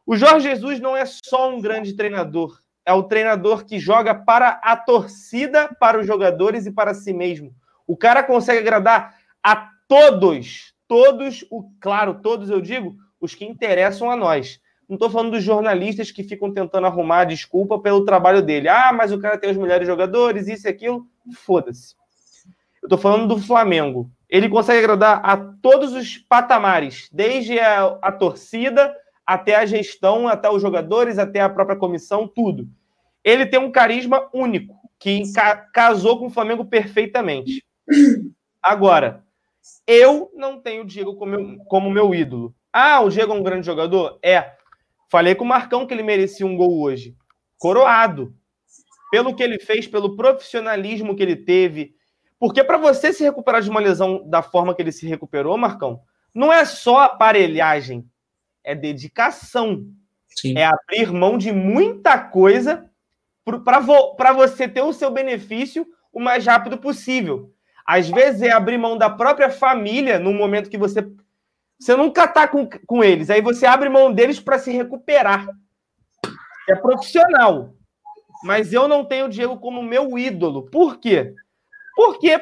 [0.07, 4.61] O Jorge Jesus não é só um grande treinador, é o treinador que joga para
[4.62, 7.54] a torcida, para os jogadores e para si mesmo.
[7.87, 14.11] O cara consegue agradar a todos, todos, o claro, todos eu digo, os que interessam
[14.11, 14.61] a nós.
[14.88, 18.68] Não estou falando dos jornalistas que ficam tentando arrumar desculpa pelo trabalho dele.
[18.68, 21.07] Ah, mas o cara tem os melhores jogadores, isso e aquilo.
[21.35, 21.94] Foda-se.
[22.83, 24.11] Eu estou falando do Flamengo.
[24.29, 28.94] Ele consegue agradar a todos os patamares, desde a, a torcida
[29.27, 32.68] até a gestão, até os jogadores, até a própria comissão, tudo.
[33.23, 37.64] Ele tem um carisma único, que ca casou com o Flamengo perfeitamente.
[38.62, 39.25] Agora,
[39.87, 42.55] eu não tenho o Diego como como meu ídolo.
[42.73, 44.18] Ah, o Diego é um grande jogador?
[44.23, 44.53] É.
[45.14, 47.14] Falei com o Marcão que ele merecia um gol hoje.
[47.57, 48.35] Coroado.
[49.12, 51.94] Pelo que ele fez, pelo profissionalismo que ele teve.
[52.37, 56.00] Porque para você se recuperar de uma lesão da forma que ele se recuperou, Marcão,
[56.35, 58.05] não é só aparelhagem,
[58.64, 59.87] é dedicação.
[60.31, 60.59] Sim.
[60.59, 62.90] É abrir mão de muita coisa
[63.64, 67.55] para você ter o seu benefício o mais rápido possível.
[67.87, 71.09] Às vezes é abrir mão da própria família no momento que você
[71.78, 73.30] você nunca tá com, com eles.
[73.30, 75.46] Aí você abre mão deles para se recuperar.
[76.68, 77.74] É profissional.
[78.42, 80.68] Mas eu não tenho o Diego como meu ídolo.
[80.70, 81.34] Por quê?
[81.96, 82.40] Porque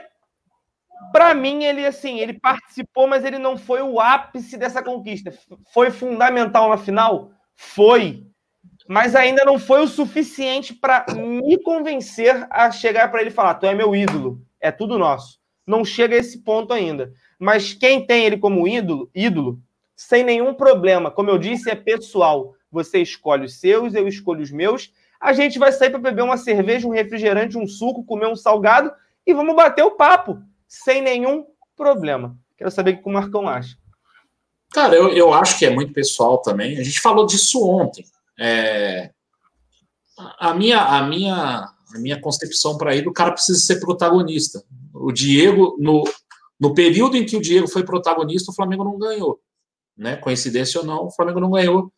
[1.12, 5.32] para mim ele assim, ele participou, mas ele não foi o ápice dessa conquista.
[5.72, 7.32] Foi fundamental na final?
[7.54, 8.26] Foi.
[8.88, 13.66] Mas ainda não foi o suficiente para me convencer a chegar para ele falar: "Tu
[13.66, 15.40] é meu ídolo, é tudo nosso".
[15.66, 17.12] Não chega a esse ponto ainda.
[17.42, 19.60] Mas quem tem ele como ídolo, ídolo,
[19.96, 22.54] sem nenhum problema, como eu disse, é pessoal.
[22.70, 24.92] Você escolhe os seus, eu escolho os meus.
[25.20, 28.92] A gente vai sair para beber uma cerveja, um refrigerante, um suco, comer um salgado
[29.26, 31.44] e vamos bater o papo sem nenhum
[31.76, 32.38] problema.
[32.56, 33.76] Quero saber o que o Marcão acha.
[34.72, 36.78] Cara, eu, eu acho que é muito pessoal também.
[36.78, 38.04] A gente falou disso ontem.
[38.38, 39.10] É...
[40.38, 44.62] A, minha, a, minha, a minha concepção para ele, o cara precisa ser protagonista.
[44.94, 46.04] O Diego, no,
[46.62, 49.40] no período em que o Diego foi protagonista, o Flamengo não ganhou.
[49.96, 50.16] Né?
[50.16, 51.92] Coincidência ou não, o Flamengo não ganhou.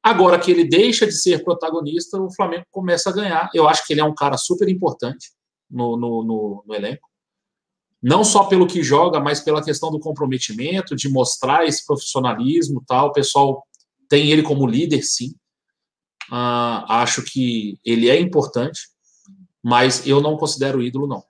[0.00, 3.50] Agora que ele deixa de ser protagonista, o Flamengo começa a ganhar.
[3.52, 5.32] Eu acho que ele é um cara super importante
[5.68, 7.08] no, no, no, no elenco
[8.00, 13.08] não só pelo que joga, mas pela questão do comprometimento, de mostrar esse profissionalismo tal.
[13.08, 13.66] O pessoal
[14.08, 15.34] tem ele como líder, sim.
[16.30, 18.82] Uh, acho que ele é importante,
[19.62, 21.24] mas eu não considero ídolo, não.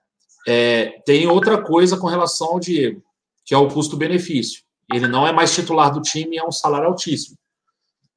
[0.47, 3.03] É, tem outra coisa com relação ao Diego,
[3.45, 4.63] que é o custo-benefício.
[4.91, 7.37] Ele não é mais titular do time, é um salário altíssimo.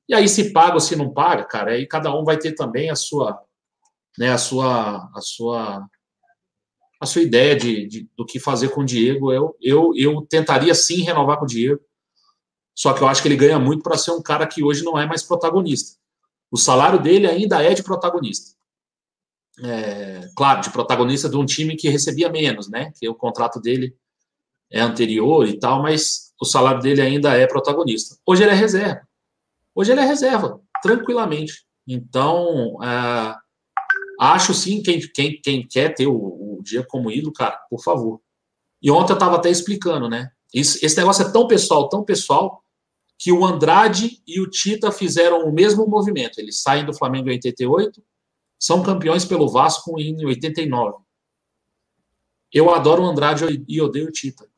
[0.09, 2.91] E aí, se paga ou se não paga, cara, aí cada um vai ter também
[2.91, 3.41] a sua,
[4.19, 5.87] né, a sua, a sua
[7.01, 9.33] a sua ideia de, de, do que fazer com o Diego.
[9.33, 11.81] Eu, eu, eu tentaria sim renovar com o Diego,
[12.77, 14.97] só que eu acho que ele ganha muito para ser um cara que hoje não
[14.97, 15.99] é mais protagonista.
[16.49, 18.57] O salário dele ainda é de protagonista.
[19.65, 22.93] É, claro, de protagonista de um time que recebia menos, né?
[22.99, 23.95] Que o contrato dele
[24.71, 28.17] é anterior e tal, mas o salário dele ainda é protagonista.
[28.25, 29.07] Hoje ele é reserva.
[29.75, 31.65] Hoje ele é reserva, tranquilamente.
[31.87, 33.37] Então, é,
[34.23, 38.21] Acho sim, quem, quem, quem quer ter o, o dia como ídolo, cara, por favor.
[38.81, 40.31] E ontem eu estava até explicando, né?
[40.55, 42.63] Isso, esse negócio é tão pessoal, tão pessoal,
[43.19, 46.39] que o Andrade e o Tita fizeram o mesmo movimento.
[46.39, 48.01] Eles saem do Flamengo em 88,
[48.63, 50.99] são campeões pelo Vasco em 89.
[52.53, 54.49] Eu adoro o Andrade e odeio o Tita.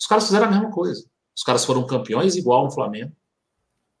[0.00, 1.06] Os caras fizeram a mesma coisa.
[1.36, 3.14] Os caras foram campeões igual no Flamengo.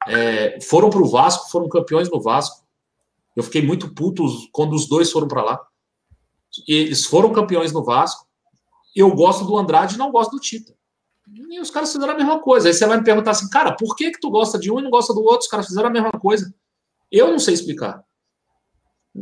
[0.08, 2.64] É, foram para o Vasco, foram campeões no Vasco.
[3.36, 5.66] Eu fiquei muito puto quando os dois foram para lá.
[6.66, 8.26] Eles foram campeões no Vasco.
[8.94, 10.74] Eu gosto do Andrade e não gosto do Tita.
[11.28, 12.68] E os caras fizeram a mesma coisa.
[12.68, 14.82] Aí você vai me perguntar assim, cara, por que, que tu gosta de um e
[14.82, 15.40] não gosta do outro?
[15.40, 16.54] Os caras fizeram a mesma coisa.
[17.12, 18.02] Eu não sei explicar.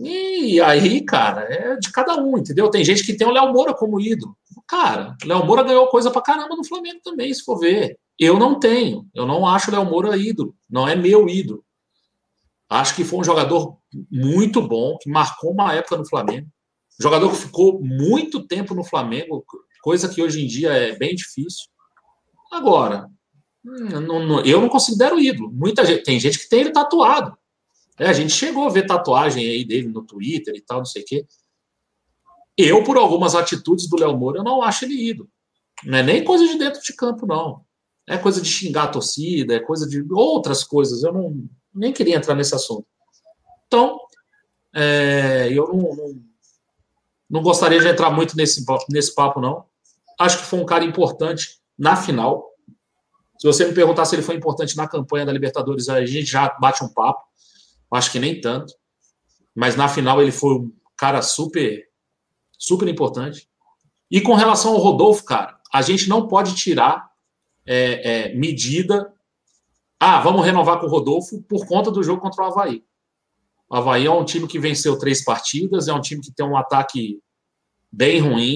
[0.03, 2.69] E aí, cara, é de cada um, entendeu?
[2.69, 4.37] Tem gente que tem o Léo Moura como ídolo.
[4.67, 7.99] Cara, o Léo Moura ganhou coisa pra caramba no Flamengo também, se for ver.
[8.19, 9.07] Eu não tenho.
[9.15, 10.55] Eu não acho o Léo Moura ídolo.
[10.69, 11.65] Não é meu ídolo.
[12.69, 13.77] Acho que foi um jogador
[14.11, 16.49] muito bom, que marcou uma época no Flamengo.
[16.99, 19.45] Jogador que ficou muito tempo no Flamengo,
[19.83, 21.67] coisa que hoje em dia é bem difícil.
[22.51, 23.09] Agora,
[23.65, 25.53] hum, eu não considero ídolo.
[25.53, 27.37] Muita gente, tem gente que tem ele tatuado.
[27.99, 31.03] É, a gente chegou a ver tatuagem aí dele no Twitter e tal, não sei
[31.03, 31.27] o quê.
[32.57, 35.29] Eu, por algumas atitudes do Léo Moura, eu não acho ele ídolo.
[35.85, 37.65] Não é nem coisa de dentro de campo, não.
[38.07, 41.03] É coisa de xingar a torcida, é coisa de outras coisas.
[41.03, 42.87] Eu não, nem queria entrar nesse assunto.
[43.67, 43.99] Então,
[44.73, 46.23] é, eu não, não,
[47.31, 49.65] não, gostaria de entrar muito nesse, nesse papo, não.
[50.19, 52.51] Acho que foi um cara importante na final.
[53.39, 56.49] Se você me perguntar se ele foi importante na campanha da Libertadores, a gente já
[56.61, 57.25] bate um papo.
[57.95, 58.73] Acho que nem tanto.
[59.55, 61.85] Mas na final ele foi um cara super,
[62.59, 63.49] super importante.
[64.11, 67.09] E com relação ao Rodolfo, cara, a gente não pode tirar
[67.67, 69.15] é, é, medida
[70.07, 72.85] ah, vamos renovar com o Rodolfo por conta do jogo contra o Havaí.
[73.71, 76.59] O Havaí é um time que venceu três partidas, é um time que tem um
[76.59, 77.21] ataque
[77.91, 78.55] bem ruim.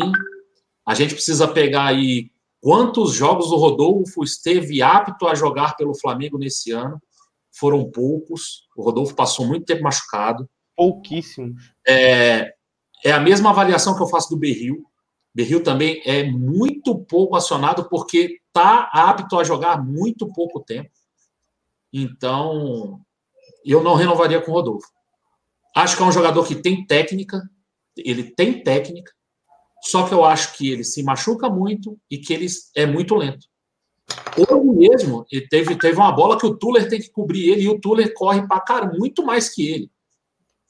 [0.86, 6.36] A gente precisa pegar aí quantos jogos o Rodolfo esteve apto a jogar pelo Flamengo
[6.36, 7.00] nesse ano.
[7.58, 8.68] Foram poucos.
[8.76, 10.48] O Rodolfo passou muito tempo machucado.
[10.76, 11.72] Pouquíssimos.
[11.86, 12.52] É,
[13.04, 14.84] é a mesma avaliação que eu faço do Berril.
[15.34, 20.90] Berril também é muito pouco acionado porque está apto a jogar muito pouco tempo.
[21.92, 23.00] Então,
[23.64, 24.88] eu não renovaria com o Rodolfo.
[25.74, 27.48] Acho que é um jogador que tem técnica,
[27.96, 29.12] ele tem técnica,
[29.82, 33.46] só que eu acho que ele se machuca muito e que ele é muito lento.
[34.36, 37.78] Hoje mesmo, teve, teve uma bola que o Tuller tem que cobrir ele e o
[37.78, 39.90] Tuller corre para cara muito mais que ele.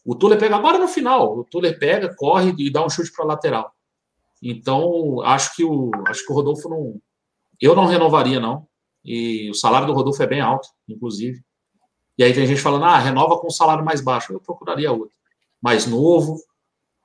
[0.05, 3.27] O Tuller pega agora no final, o Tuller pega, corre e dá um chute para
[3.27, 3.73] lateral.
[4.43, 7.01] Então, acho que o acho que o Rodolfo não
[7.61, 8.67] eu não renovaria não.
[9.05, 11.43] E o salário do Rodolfo é bem alto, inclusive.
[12.17, 14.33] E aí tem gente falando, ah, renova com um salário mais baixo.
[14.33, 15.15] Eu procuraria outro.
[15.61, 16.41] Mais novo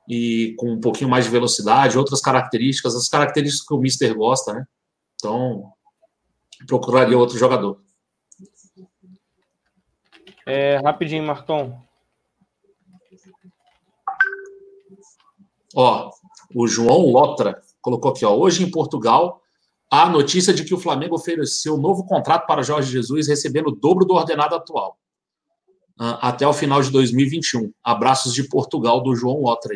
[0.08, 4.54] e com um pouquinho mais de velocidade, outras características, as características que o Mister gosta,
[4.54, 4.66] né?
[5.16, 5.73] Então,
[6.68, 7.82] procuraria outro jogador.
[10.46, 11.82] É, rapidinho, Marcão.
[15.76, 16.12] Ó,
[16.54, 18.36] o João Lotra colocou aqui, ó.
[18.36, 19.42] Hoje em Portugal,
[19.90, 24.06] a notícia de que o Flamengo ofereceu novo contrato para Jorge Jesus, recebendo o dobro
[24.06, 24.98] do ordenado atual.
[26.00, 27.72] uh, até o final de 2021.
[27.84, 29.76] Abraços de Portugal do João Otra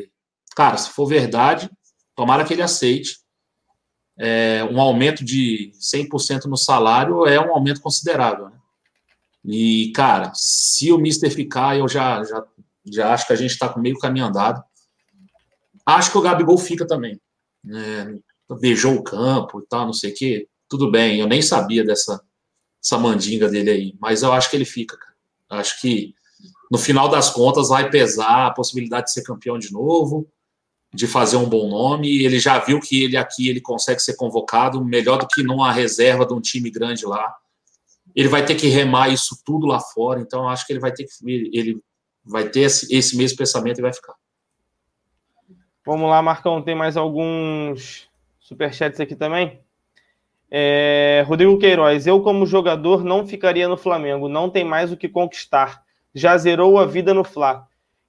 [0.56, 1.70] Cara, se for verdade,
[2.16, 3.20] tomara que ele aceite.
[4.18, 8.49] É, um aumento de 100% no salário é um aumento considerável.
[8.49, 8.57] Né?
[9.45, 12.45] E, cara, se o Mister ficar, eu já, já,
[12.86, 14.63] já acho que a gente está com meio caminho andado.
[15.86, 17.20] Acho que o Gabigol fica também.
[17.63, 18.18] Né?
[18.59, 20.47] Beijou o campo e tal, não sei o quê.
[20.68, 22.22] Tudo bem, eu nem sabia dessa
[22.84, 25.15] essa mandinga dele aí, mas eu acho que ele fica, cara.
[25.49, 26.13] Acho que
[26.72, 30.28] no final das contas vai pesar a possibilidade de ser campeão de novo,
[30.94, 32.24] de fazer um bom nome.
[32.24, 36.26] Ele já viu que ele aqui ele consegue ser convocado melhor do que numa reserva
[36.26, 37.36] de um time grande lá.
[38.16, 41.06] Ele vai ter que remar isso tudo lá fora, então acho que ele vai ter
[41.06, 41.12] que
[41.54, 41.80] ele
[42.24, 44.14] vai ter esse, esse mesmo pensamento e vai ficar.
[45.86, 48.10] Vamos lá, Marcão, tem mais alguns
[48.40, 49.60] superchats aqui também?
[50.50, 55.08] É, Rodrigo Queiroz, eu como jogador não ficaria no Flamengo, não tem mais o que
[55.08, 55.84] conquistar.
[56.14, 57.66] Já zerou a vida no Fla.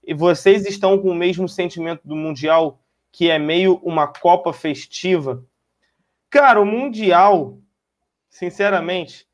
[0.08, 2.80] E vocês estão com o mesmo sentimento do Mundial,
[3.12, 5.44] que é meio uma Copa festiva?
[6.30, 7.58] Cara, o Mundial,
[8.28, 9.28] sinceramente,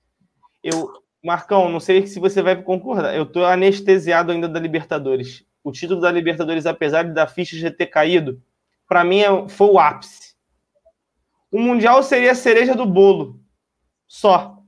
[0.62, 1.02] eu.
[1.22, 3.16] Marcão, não sei se você vai concordar.
[3.16, 5.42] Eu tô anestesiado ainda da Libertadores.
[5.62, 8.42] O título da Libertadores, apesar de da ficha já ter caído,
[8.86, 10.34] para mim é, foi o ápice
[11.54, 13.40] o Mundial seria a cereja do bolo.
[14.08, 14.58] Só.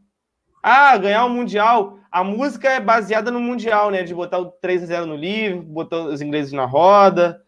[0.62, 1.95] Ah, ganhar o Mundial.
[2.11, 4.02] A música é baseada no Mundial, né?
[4.02, 7.42] De botar o 3 a 0 no livro, botar os ingleses na roda.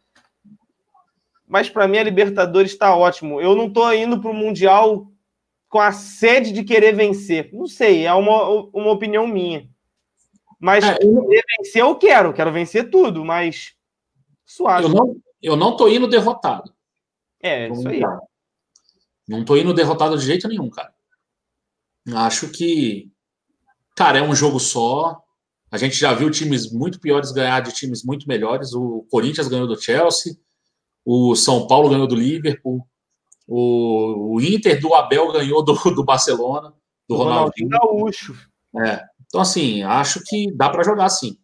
[1.46, 3.40] Mas para mim a Libertadores está ótimo.
[3.40, 5.10] Eu não estou indo para o Mundial
[5.68, 7.50] com a sede de querer vencer.
[7.52, 9.68] Não sei, é uma, uma opinião minha.
[10.58, 11.26] Mas é, eu...
[11.26, 13.74] querer vencer eu quero, quero vencer tudo, mas
[14.44, 14.84] suave.
[14.84, 16.72] Eu não, eu não tô indo derrotado.
[17.40, 18.02] É, isso aí.
[19.28, 20.92] Não tô indo derrotado de jeito nenhum, cara.
[22.14, 23.10] Acho que,
[23.98, 25.20] cara, é um jogo só.
[25.72, 28.72] A gente já viu times muito piores ganhar de times muito melhores.
[28.72, 30.36] O Corinthians ganhou do Chelsea,
[31.04, 32.86] o São Paulo ganhou do Liverpool,
[33.44, 36.72] o, o Inter do Abel ganhou do, do Barcelona,
[37.08, 37.68] do o Ronaldinho.
[37.68, 38.34] Gaúcho.
[38.86, 39.04] É.
[39.26, 41.36] Então, assim, acho que dá para jogar sim.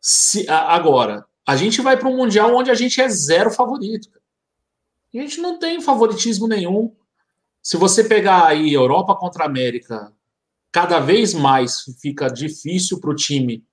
[0.00, 4.10] Se, agora, a gente vai para um Mundial onde a gente é zero favorito.
[5.14, 6.94] A gente não tem favoritismo nenhum.
[7.62, 10.12] Se você pegar aí Europa contra América,
[10.70, 13.64] cada vez mais fica difícil para o time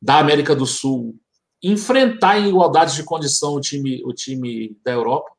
[0.00, 1.18] da América do Sul
[1.62, 5.30] enfrentar em igualdade de condição o time, o time da Europa.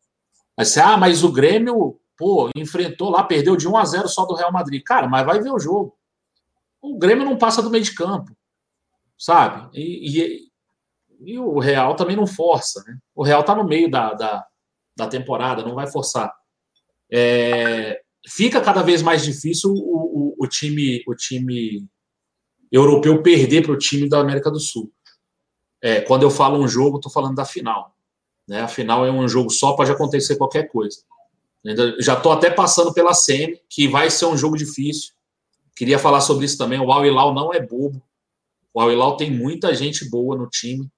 [0.55, 4.25] Aí você, ah, mas o Grêmio, pô, enfrentou lá, perdeu de 1 a 0 só
[4.25, 4.83] do Real Madrid.
[4.83, 5.97] Cara, mas vai ver o jogo.
[6.81, 8.35] O Grêmio não passa do meio de campo,
[9.17, 9.69] sabe?
[9.73, 10.51] E, e,
[11.33, 12.97] e o Real também não força, né?
[13.15, 14.45] O Real tá no meio da, da,
[14.95, 16.31] da temporada, não vai forçar.
[17.09, 21.87] É, fica cada vez mais difícil o, o, o time, o time
[22.71, 24.91] europeu perder para o time da América do Sul.
[25.81, 27.95] É, quando eu falo um jogo, estou falando da final.
[28.47, 28.61] Né?
[28.61, 30.97] A final é um jogo só, pode acontecer qualquer coisa.
[31.99, 35.13] Já estou até passando pela semi, que vai ser um jogo difícil.
[35.75, 36.79] Queria falar sobre isso também.
[36.79, 38.01] O Al Hilal não é bobo.
[38.73, 40.89] O Al Hilal tem muita gente boa no time.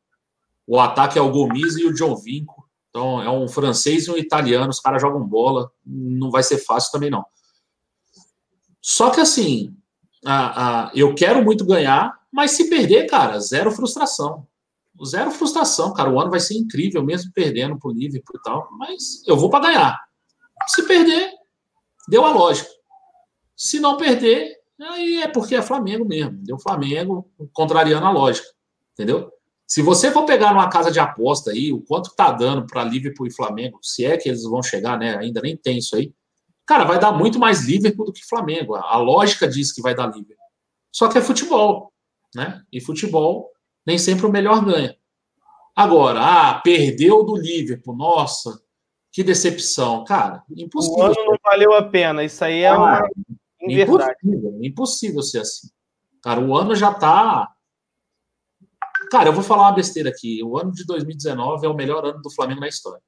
[0.66, 2.63] O ataque é o Gomes e o John Vinco.
[2.94, 6.92] Então, é um francês e um italiano, os caras jogam bola, não vai ser fácil
[6.92, 7.26] também não.
[8.80, 9.76] Só que assim,
[10.24, 14.48] a, a, eu quero muito ganhar, mas se perder, cara, zero frustração.
[15.04, 16.12] Zero frustração, cara.
[16.12, 19.66] O ano vai ser incrível, mesmo perdendo pro Liverpool e tal, mas eu vou para
[19.66, 20.00] ganhar.
[20.68, 21.32] Se perder,
[22.08, 22.70] deu a lógica.
[23.58, 26.38] Se não perder, aí é porque é Flamengo mesmo.
[26.44, 28.48] Deu Flamengo contrariando a lógica.
[28.94, 29.32] Entendeu?
[29.74, 33.26] Se você for pegar numa casa de aposta aí, o quanto está dando para Liverpool
[33.26, 35.18] e Flamengo, se é que eles vão chegar, né?
[35.18, 36.14] Ainda nem tem isso aí.
[36.64, 38.76] Cara, vai dar muito mais Liverpool do que Flamengo.
[38.76, 40.46] A lógica diz que vai dar Liverpool.
[40.92, 41.92] Só que é futebol,
[42.36, 42.62] né?
[42.72, 43.50] E futebol
[43.84, 44.96] nem sempre o melhor ganha.
[45.76, 48.62] Agora, ah, perdeu do Liverpool, nossa,
[49.12, 50.04] que decepção.
[50.04, 51.00] Cara, impossível.
[51.00, 52.24] O ano não valeu a pena.
[52.24, 53.10] Isso aí é ah, uma
[53.60, 55.68] impossível, impossível ser assim.
[56.22, 57.52] Cara, o ano já tá
[59.14, 60.44] Cara, eu vou falar uma besteira aqui.
[60.44, 63.00] O ano de 2019 é o melhor ano do Flamengo na história.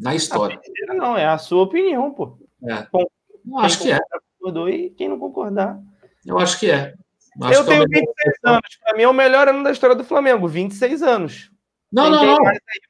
[0.00, 0.58] Na história.
[0.88, 2.38] Não, é a sua opinião, pô.
[2.66, 2.86] É.
[2.90, 3.04] Bom,
[3.46, 3.98] eu acho que é.
[4.38, 5.78] Concordou e quem não concordar.
[6.24, 6.94] Eu acho que é.
[7.42, 8.06] Acho eu que tenho é 26
[8.42, 8.78] anos.
[8.82, 10.48] Para mim é o melhor ano da história do Flamengo.
[10.48, 11.50] 26 anos.
[11.92, 12.38] Não, Quem não, não.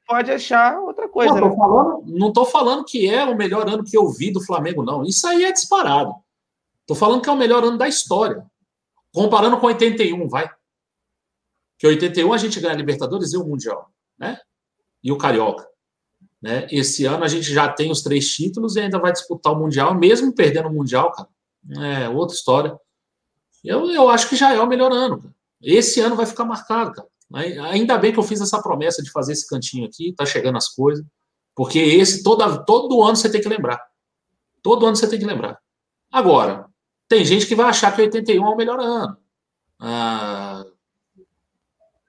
[0.07, 1.35] pode achar outra coisa.
[1.35, 1.55] Não, né?
[1.57, 5.03] falando, não tô falando que é o melhor ano que eu vi do Flamengo, não.
[5.03, 6.15] Isso aí é disparado.
[6.87, 8.45] Tô falando que é o melhor ano da história.
[9.13, 10.49] Comparando com 81, vai.
[11.83, 14.39] Que 81 a gente ganha a Libertadores e o Mundial, né?
[15.03, 15.67] E o Carioca.
[16.41, 16.65] Né?
[16.71, 19.93] Esse ano a gente já tem os três títulos e ainda vai disputar o Mundial,
[19.93, 21.27] mesmo perdendo o Mundial, cara.
[21.81, 22.79] É outra história.
[23.61, 25.35] Eu, eu acho que já é o melhor ano, cara.
[25.61, 27.07] Esse ano vai ficar marcado, cara.
[27.69, 30.69] Ainda bem que eu fiz essa promessa de fazer esse cantinho aqui, tá chegando as
[30.69, 31.05] coisas,
[31.53, 33.85] porque esse todo, todo ano você tem que lembrar.
[34.61, 35.59] Todo ano você tem que lembrar.
[36.09, 36.65] Agora,
[37.09, 39.17] tem gente que vai achar que 81 é o melhor ano.
[39.77, 40.65] Ah,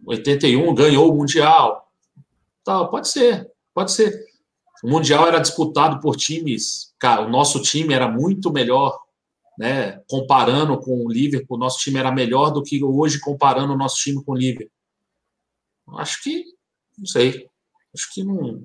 [0.06, 1.90] 81 ganhou o Mundial.
[2.64, 4.24] Tá, pode ser, pode ser.
[4.82, 6.94] O Mundial era disputado por times.
[6.98, 8.98] Cara, o nosso time era muito melhor,
[9.58, 10.00] né?
[10.08, 13.96] Comparando com o Liverpool, o nosso time era melhor do que hoje comparando o nosso
[13.96, 14.70] time com o Liverpool.
[15.98, 16.44] Acho que,
[16.98, 17.48] não sei.
[17.94, 18.62] Acho que não.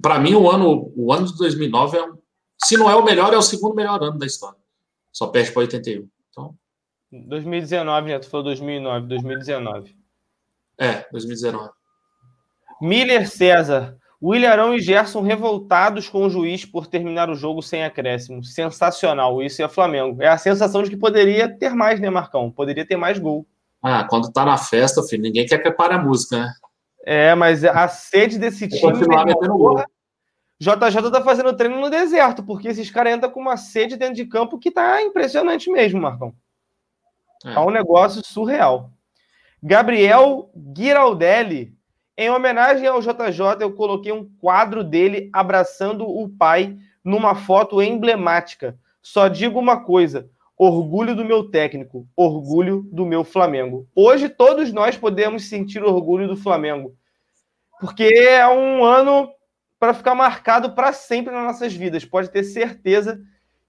[0.00, 2.18] Para mim, o ano, o ano de 2009 é um,
[2.62, 4.58] se não é o melhor, é o segundo melhor ano da história.
[5.12, 6.08] Só perde para 81.
[6.30, 6.56] Então.
[7.10, 8.18] 2019, né?
[8.18, 10.01] Tu falou 2009, 2019.
[10.78, 11.70] É, 2019.
[12.80, 13.96] Miller César.
[14.22, 18.44] William e Gerson revoltados com o juiz por terminar o jogo sem acréscimo.
[18.44, 19.42] Sensacional.
[19.42, 20.22] Isso é Flamengo.
[20.22, 22.48] É a sensação de que poderia ter mais, né, Marcão?
[22.48, 23.44] Poderia ter mais gol.
[23.82, 26.52] Ah, quando tá na festa, filho, ninguém quer que pare a música, né?
[27.04, 28.80] É, mas a sede desse time.
[28.80, 29.82] Continuar metendo gol.
[30.60, 34.24] JJ tá fazendo treino no deserto, porque esses caras entram com uma sede dentro de
[34.24, 36.32] campo que tá impressionante mesmo, Marcão.
[37.44, 37.54] É.
[37.54, 38.88] Tá um negócio surreal.
[39.62, 41.72] Gabriel Giraldelli
[42.16, 48.76] em homenagem ao JJ, eu coloquei um quadro dele abraçando o pai numa foto emblemática.
[49.00, 53.88] Só digo uma coisa: orgulho do meu técnico, orgulho do meu Flamengo.
[53.94, 56.96] Hoje todos nós podemos sentir orgulho do Flamengo,
[57.80, 59.30] porque é um ano
[59.78, 62.04] para ficar marcado para sempre nas nossas vidas.
[62.04, 63.20] Pode ter certeza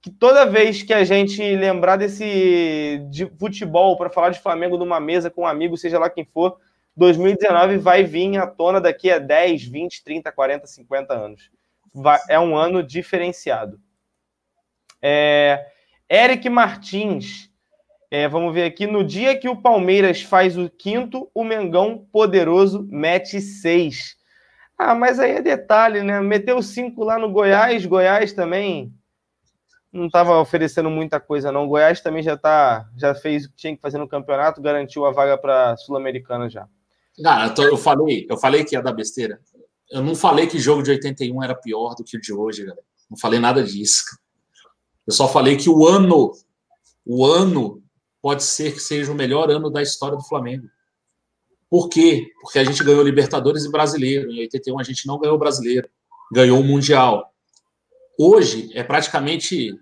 [0.04, 4.99] que toda vez que a gente lembrar desse de futebol para falar de Flamengo numa
[4.99, 6.58] mesa com um amigo, seja lá quem for,
[6.97, 11.49] 2019 vai vir à tona daqui a 10, 20, 30, 40, 50 anos.
[11.93, 13.80] Vai, é um ano diferenciado.
[15.01, 15.68] É,
[16.10, 17.49] Eric Martins,
[18.12, 18.86] é, vamos ver aqui.
[18.86, 24.18] No dia que o Palmeiras faz o quinto, o Mengão poderoso mete seis.
[24.78, 26.20] Ah, mas aí é detalhe, né?
[26.20, 28.93] Meteu cinco lá no Goiás, Goiás também
[29.94, 31.68] não estava oferecendo muita coisa, não.
[31.68, 35.12] Goiás também já tá, já fez o que tinha que fazer no campeonato, garantiu a
[35.12, 36.68] vaga para Sul-Americana já.
[37.56, 39.39] Eu, eu, falei, eu falei que ia dar besteira.
[39.91, 42.66] Eu não falei que o jogo de 81 era pior do que o de hoje,
[42.66, 42.84] galera.
[43.08, 44.04] Não falei nada disso.
[45.06, 46.32] Eu só falei que o ano,
[47.06, 47.84] o ano
[48.20, 50.68] pode ser que seja o melhor ano da história do Flamengo.
[51.70, 52.32] Por quê?
[52.41, 54.32] Porque a gente ganhou Libertadores e Brasileiro.
[54.32, 55.88] Em 81 a gente não ganhou Brasileiro,
[56.32, 57.32] ganhou o Mundial.
[58.18, 59.76] Hoje é praticamente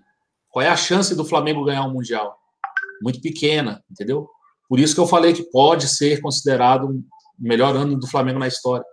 [0.52, 2.38] qual é a chance do Flamengo ganhar um Mundial?
[3.02, 4.28] Muito pequena, entendeu?
[4.68, 7.02] Por isso que eu falei que pode ser considerado o
[7.38, 8.84] melhor ano do Flamengo na história.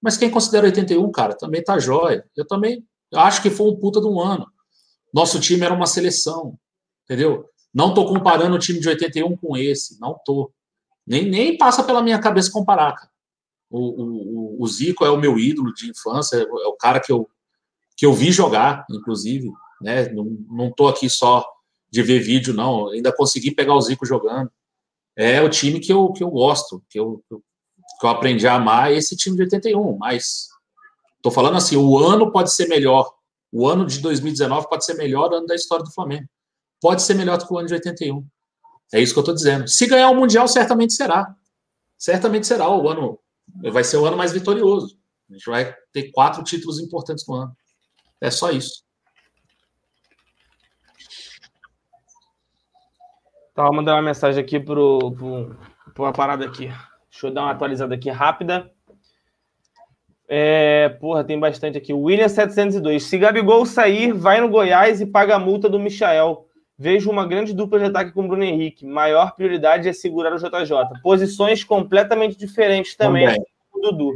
[0.00, 2.24] Mas quem considera 81, cara, também tá jóia.
[2.34, 2.84] Eu também
[3.14, 4.46] acho que foi um puta de um ano.
[5.14, 6.58] Nosso time era uma seleção,
[7.04, 7.44] entendeu?
[7.72, 10.50] Não tô comparando o time de 81 com esse, não tô.
[11.06, 13.10] Nem, nem passa pela minha cabeça comparar, cara.
[13.70, 17.28] O, o, o Zico é o meu ídolo de infância, é o cara que eu,
[17.96, 19.50] que eu vi jogar, inclusive.
[19.82, 20.08] Né?
[20.10, 21.44] Não, tô aqui só
[21.90, 22.88] de ver vídeo, não.
[22.88, 24.50] Ainda consegui pegar o Zico jogando.
[25.16, 28.92] É o time que eu, que eu gosto, que eu, que eu aprendi a amar
[28.92, 30.48] esse time de 81, mas
[31.20, 33.12] tô falando assim, o ano pode ser melhor.
[33.52, 36.26] O ano de 2019 pode ser melhor ano da história do Flamengo.
[36.80, 38.26] Pode ser melhor do que o ano de 81.
[38.92, 39.68] É isso que eu estou dizendo.
[39.68, 41.34] Se ganhar o Mundial, certamente será.
[41.98, 43.18] Certamente será o ano.
[43.70, 44.98] Vai ser o ano mais vitorioso.
[45.30, 47.56] A gente vai ter quatro títulos importantes no ano.
[48.20, 48.82] É só isso.
[53.54, 55.56] Tava mandando uma mensagem aqui pro, pro,
[55.94, 56.66] pro uma parada aqui.
[57.10, 58.70] Deixa eu dar uma atualizada aqui rápida.
[60.26, 61.92] É, porra, tem bastante aqui.
[61.92, 63.02] William 702.
[63.02, 66.46] Se Gabigol sair, vai no Goiás e paga a multa do Michael.
[66.78, 68.86] Vejo uma grande dupla de ataque com o Bruno Henrique.
[68.86, 71.00] Maior prioridade é segurar o JJ.
[71.02, 73.44] Posições completamente diferentes também, também.
[73.74, 74.12] do Dudu.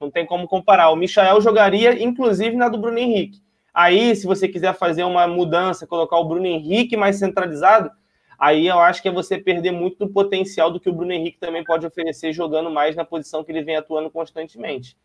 [0.00, 0.90] Não tem como comparar.
[0.90, 3.40] O Michael jogaria, inclusive, na do Bruno Henrique.
[3.72, 7.88] Aí, se você quiser fazer uma mudança, colocar o Bruno Henrique mais centralizado,
[8.42, 11.38] aí eu acho que é você perder muito do potencial do que o Bruno Henrique
[11.38, 14.96] também pode oferecer jogando mais na posição que ele vem atuando constantemente.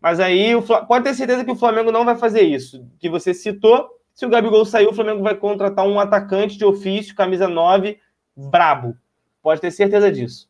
[0.00, 2.88] Mas aí o, pode ter certeza que o Flamengo não vai fazer isso.
[2.98, 7.14] Que você citou, se o Gabigol sair, o Flamengo vai contratar um atacante de ofício,
[7.14, 7.98] camisa 9,
[8.34, 8.96] brabo.
[9.42, 10.48] Pode ter certeza disso.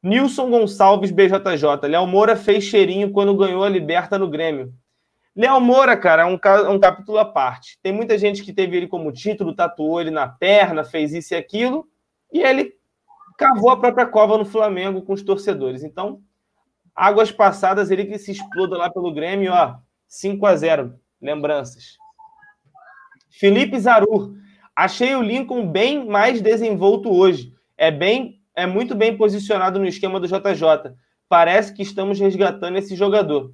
[0.00, 1.88] Nilson Gonçalves, BJJ.
[1.88, 4.72] Léo Moura fez cheirinho quando ganhou a Liberta no Grêmio.
[5.36, 6.38] Léo Moura, cara, é um,
[6.72, 7.78] um capítulo à parte.
[7.82, 11.36] Tem muita gente que teve ele como título, tatuou ele na perna, fez isso e
[11.36, 11.86] aquilo,
[12.32, 12.74] e ele
[13.36, 15.84] cavou a própria cova no Flamengo com os torcedores.
[15.84, 16.22] Então,
[16.94, 19.76] águas passadas, ele que se exploda lá pelo Grêmio, ó,
[20.08, 21.98] 5 a 0 Lembranças.
[23.30, 24.34] Felipe Zarur.
[24.74, 27.52] Achei o Lincoln bem mais desenvolto hoje.
[27.76, 30.94] É bem é muito bem posicionado no esquema do JJ.
[31.28, 33.52] Parece que estamos resgatando esse jogador.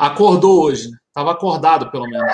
[0.00, 0.96] Acordou hoje, né?
[1.12, 2.32] Tava acordado, pelo menos.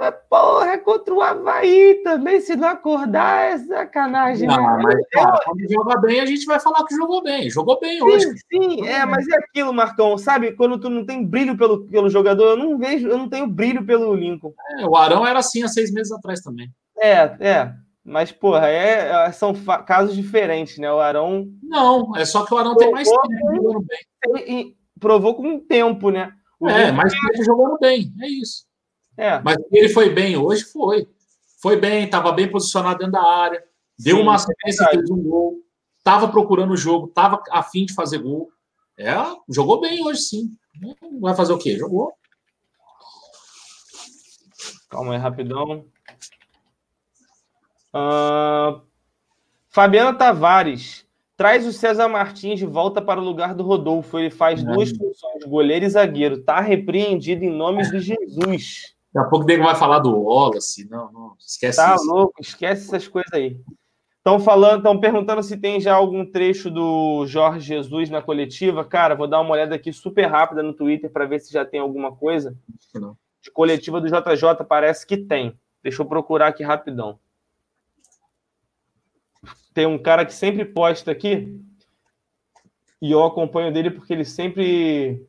[0.00, 2.40] É, porra, é contra o Havaí também.
[2.40, 4.48] Se não acordar, é sacanagem.
[4.48, 4.82] Não, né?
[4.82, 7.50] mas cara, quando joga bem, a gente vai falar que jogou bem.
[7.50, 8.26] Jogou bem sim, hoje.
[8.50, 10.16] Sim, é, mas é aquilo, Marcão.
[10.16, 13.46] Sabe, quando tu não tem brilho pelo, pelo jogador, eu não vejo, eu não tenho
[13.46, 14.54] brilho pelo Lincoln.
[14.80, 16.70] É, o Arão era assim há seis meses atrás também.
[16.98, 17.72] É, é.
[18.02, 19.52] Mas, porra, é, é são
[19.86, 20.90] casos diferentes, né?
[20.90, 21.46] O Arão.
[21.62, 23.84] Não, é só que o Arão tem mais tempo.
[24.98, 26.32] Provou com o tempo, né?
[26.62, 28.64] O é, mais tempo jogando bem, é isso.
[29.16, 29.40] É.
[29.40, 31.08] Mas ele foi bem hoje, foi.
[31.60, 33.64] Foi bem, estava bem posicionado dentro da área,
[33.98, 35.56] deu Sim, uma assistência, fez um gol,
[35.98, 38.48] estava procurando o jogo, estava afim de fazer gol.
[38.96, 39.12] É,
[39.48, 40.56] jogou bem hoje, sim.
[41.20, 41.76] Vai fazer o quê?
[41.76, 42.12] Jogou.
[44.88, 45.84] Calma aí, rapidão.
[47.92, 48.80] Uh,
[49.68, 51.01] Fabiana Tavares
[51.42, 54.16] traz o César Martins de volta para o lugar do Rodolfo.
[54.16, 56.44] Ele faz duas funções, goleiro e zagueiro.
[56.44, 58.94] Tá repreendido em nome de Jesus.
[59.12, 60.88] Daqui a pouco o Diego vai falar do Wallace.
[60.88, 62.06] Não, não, esquece tá isso.
[62.06, 63.56] Tá louco, esquece essas coisas aí.
[64.18, 68.84] Estão falando, estão perguntando se tem já algum trecho do Jorge Jesus na coletiva.
[68.84, 71.80] Cara, vou dar uma olhada aqui super rápida no Twitter para ver se já tem
[71.80, 72.56] alguma coisa.
[72.94, 73.16] Não.
[73.42, 75.58] De coletiva do JJ, parece que tem.
[75.82, 77.18] Deixa eu procurar aqui rapidão
[79.74, 81.60] tem um cara que sempre posta aqui,
[83.00, 85.26] e eu acompanho dele porque ele sempre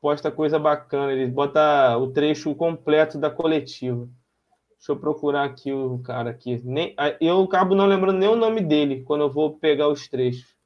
[0.00, 4.08] posta coisa bacana, ele bota o trecho completo da coletiva.
[4.76, 6.60] Deixa eu procurar aqui o cara aqui.
[6.64, 10.56] Nem, eu acabo não lembrando nem o nome dele quando eu vou pegar os trechos.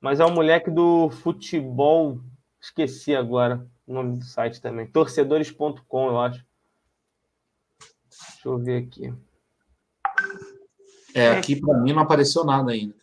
[0.00, 2.18] Mas é um moleque do futebol.
[2.58, 4.86] Esqueci agora o nome do site também.
[4.86, 6.44] Torcedores.com, eu acho.
[8.08, 9.12] Deixa eu ver aqui.
[11.16, 12.94] É, aqui para mim não apareceu nada ainda.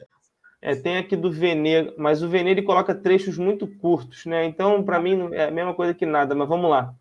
[0.61, 4.45] É, tem aqui do Venê, mas o Venê ele coloca trechos muito curtos, né?
[4.45, 6.93] Então, para mim, é a mesma coisa que nada, mas vamos lá.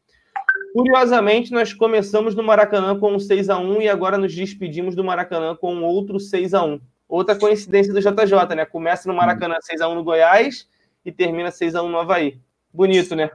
[0.73, 5.05] Curiosamente, nós começamos no Maracanã com um 6 a 1 e agora nos despedimos do
[5.05, 8.65] Maracanã com outro 6 a 1 Outra coincidência do JJ, né?
[8.65, 10.67] Começa no Maracanã 6 a 1 no Goiás
[11.05, 12.41] e termina 6 a 1 no Havaí.
[12.73, 13.31] Bonito, né?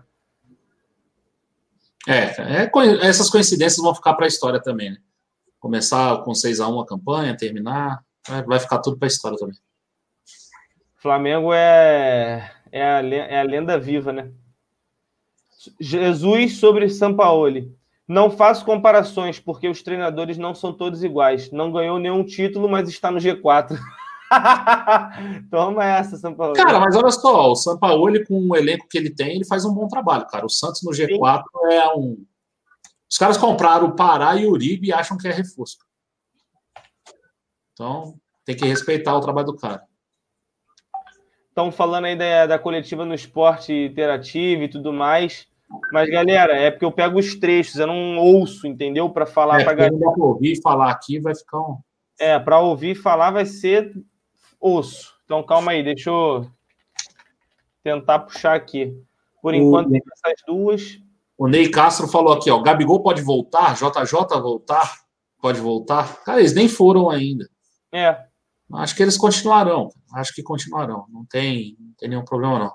[2.07, 4.97] É, é essas coincidências vão ficar para a história também, né?
[5.59, 8.01] Começar com 6 a 1 a campanha, terminar,
[8.45, 9.55] vai ficar tudo para a história também.
[10.97, 14.31] Flamengo é, é, a, é a lenda viva, né?
[15.79, 17.75] Jesus sobre Sampaoli.
[18.07, 21.51] Não faço comparações, porque os treinadores não são todos iguais.
[21.51, 23.77] Não ganhou nenhum título, mas está no G4.
[25.51, 26.55] Toma essa, Sampaoli.
[26.55, 29.73] Cara, mas olha só, o Sampaoli, com o elenco que ele tem, ele faz um
[29.73, 30.45] bom trabalho, cara.
[30.45, 31.73] O Santos no G4 Sim.
[31.73, 32.25] é um,
[33.09, 35.77] os caras compraram o Pará e o Uribe e acham que é reforço.
[37.73, 39.83] Então, tem que respeitar o trabalho do cara.
[41.49, 45.47] Estão falando aí da, da coletiva no esporte interativo e tudo mais.
[45.91, 49.09] Mas, galera, é porque eu pego os trechos, eu não ouço, entendeu?
[49.09, 49.97] Para falar é, para galera.
[49.97, 51.79] Para ouvir falar aqui vai ficar um.
[52.19, 53.91] É, para ouvir falar vai ser
[54.59, 55.13] osso.
[55.25, 56.49] Então, calma aí, deixa eu
[57.83, 58.95] tentar puxar aqui.
[59.41, 59.91] Por enquanto, o...
[59.91, 60.99] tem essas duas.
[61.37, 64.95] O Ney Castro falou aqui, ó, Gabigol pode voltar, JJ voltar,
[65.39, 66.23] pode voltar.
[66.23, 67.47] Cara, eles nem foram ainda.
[67.93, 68.17] É.
[68.73, 69.89] Acho que eles continuarão.
[70.13, 71.05] Acho que continuarão.
[71.09, 72.73] Não tem, não tem nenhum problema, não.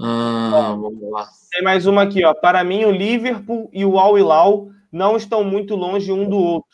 [0.00, 1.28] Ah, vamos lá.
[1.50, 2.32] Tem mais uma aqui, ó.
[2.32, 6.68] Para mim, o Liverpool e o Al Hilal não estão muito longe um do outro.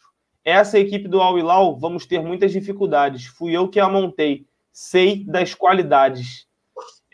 [0.45, 3.27] Essa equipe do Al Hilal vamos ter muitas dificuldades.
[3.27, 4.47] Fui eu que a montei.
[4.71, 6.47] Sei das qualidades.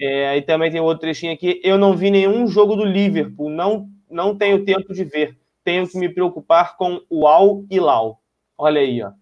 [0.01, 1.61] É, e também tem outro trechinho aqui.
[1.62, 5.38] Eu não vi nenhum jogo do Liverpool, não, não tenho tempo de ver.
[5.62, 8.22] Tenho que me preocupar com o Al Hilal.
[8.57, 9.12] Olha aí, ó.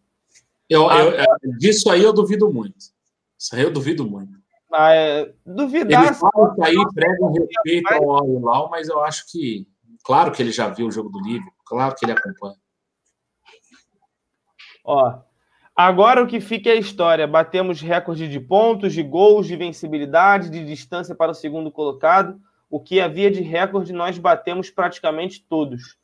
[0.69, 1.25] Eu, eu, é,
[1.59, 2.77] disso aí eu duvido muito.
[3.37, 4.39] Isso aí eu duvido muito.
[4.73, 6.07] Ah, é, duvidar.
[6.07, 9.67] Ele fala que aí prega um respeito ao Al Hilal, mas eu acho que.
[10.05, 12.57] Claro que ele já viu o jogo do Liverpool, claro que ele acompanha.
[14.85, 15.19] Ó,
[15.81, 17.25] Agora o que fica é a história.
[17.25, 22.37] Batemos recorde de pontos, de gols, de vencibilidade, de distância para o segundo colocado.
[22.69, 25.97] O que havia de recorde nós batemos praticamente todos.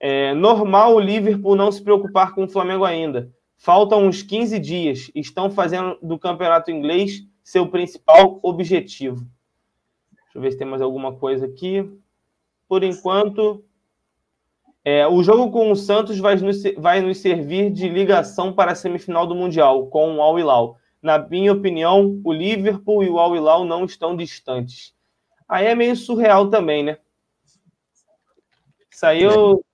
[0.00, 3.30] É normal o Liverpool não se preocupar com o Flamengo ainda.
[3.58, 5.10] Faltam uns 15 dias.
[5.14, 9.16] Estão fazendo do campeonato inglês seu principal objetivo.
[10.12, 11.86] Deixa eu ver se tem mais alguma coisa aqui.
[12.66, 13.62] Por enquanto,
[14.84, 18.74] é, o jogo com o Santos vai nos, vai nos servir de ligação para a
[18.74, 20.76] semifinal do Mundial, com o Al Hilal.
[21.02, 24.92] Na minha opinião, o Liverpool e o Al Hilal não estão distantes.
[25.48, 26.98] Aí é meio surreal também, né?
[29.12, 29.64] Eu.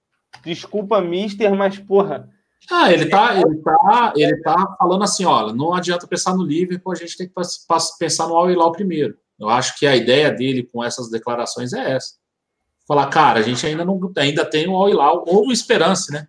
[0.45, 2.31] Desculpa, mister, mas, porra,
[2.71, 6.93] Ah, ele tá, ele tá, ele tá falando assim, olha, não adianta pensar no Liverpool,
[6.93, 7.35] a gente tem que
[7.99, 9.19] pensar no Al Hilal primeiro.
[9.39, 12.20] Eu acho que a ideia dele com essas declarações é essa.
[12.91, 16.27] Falar, cara, a gente ainda não ainda tem o Al Hilal ou o Esperance, né?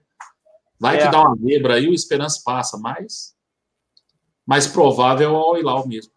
[0.80, 0.99] Vai é.
[0.99, 3.36] que dá uma zebra aí, o Esperance passa, mas
[4.45, 6.14] mais provável é o Al Hilal mesmo.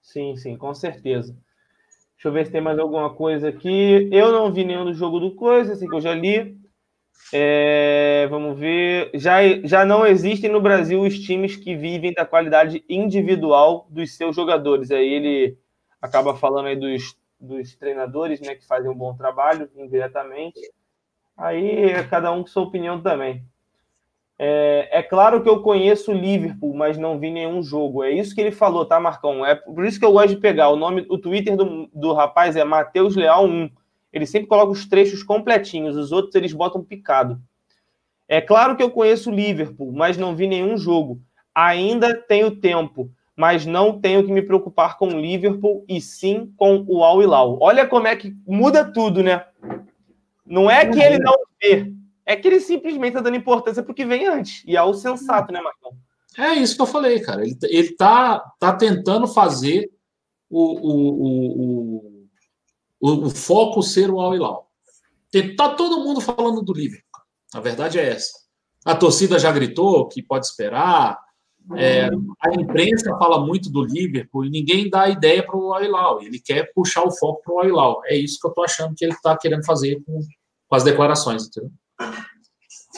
[0.00, 1.36] Sim, sim, com certeza.
[2.14, 4.08] Deixa eu ver se tem mais alguma coisa aqui.
[4.10, 6.56] Eu não vi nenhum do jogo do Coisa, assim que eu já li.
[7.30, 9.10] É, vamos ver.
[9.12, 14.34] Já, já não existem no Brasil os times que vivem da qualidade individual dos seus
[14.34, 14.90] jogadores.
[14.90, 15.58] Aí ele
[16.00, 20.60] acaba falando aí dos, dos treinadores, né, que fazem um bom trabalho indiretamente.
[21.36, 23.44] Aí é cada um com sua opinião também.
[24.38, 28.02] É, é, claro que eu conheço o Liverpool, mas não vi nenhum jogo.
[28.02, 29.44] É isso que ele falou, tá, Marcão?
[29.44, 30.68] É por isso que eu gosto de pegar.
[30.68, 33.70] O nome, o Twitter do, do rapaz é Matheus Leal 1.
[34.12, 37.40] Ele sempre coloca os trechos completinhos, os outros eles botam picado.
[38.28, 41.20] É claro que eu conheço o Liverpool, mas não vi nenhum jogo.
[41.54, 46.84] Ainda tenho tempo, mas não tenho que me preocupar com o Liverpool e sim com
[46.86, 47.58] o Al Hilal.
[47.60, 49.44] Olha como é que muda tudo, né?
[50.44, 51.92] Não é que ele não vê,
[52.26, 54.62] é que ele simplesmente está dando importância para o que vem antes.
[54.66, 55.92] E é o sensato, né, Marcão?
[56.38, 57.42] É isso que eu falei, cara.
[57.42, 59.90] Ele, ele tá, tá tentando fazer
[60.48, 62.28] o, o,
[63.00, 64.70] o, o, foco ser o Al Hilal.
[65.56, 67.22] Tá todo mundo falando do Liverpool.
[67.54, 68.32] A verdade é essa.
[68.84, 71.18] A torcida já gritou que pode esperar.
[71.76, 72.10] É,
[72.40, 76.22] a imprensa fala muito do Liverpool e ninguém dá ideia para o Al Hilal.
[76.22, 78.02] Ele quer puxar o foco para o Al Hilal.
[78.06, 80.20] É isso que eu estou achando que ele está querendo fazer com,
[80.68, 81.70] com as declarações, entendeu?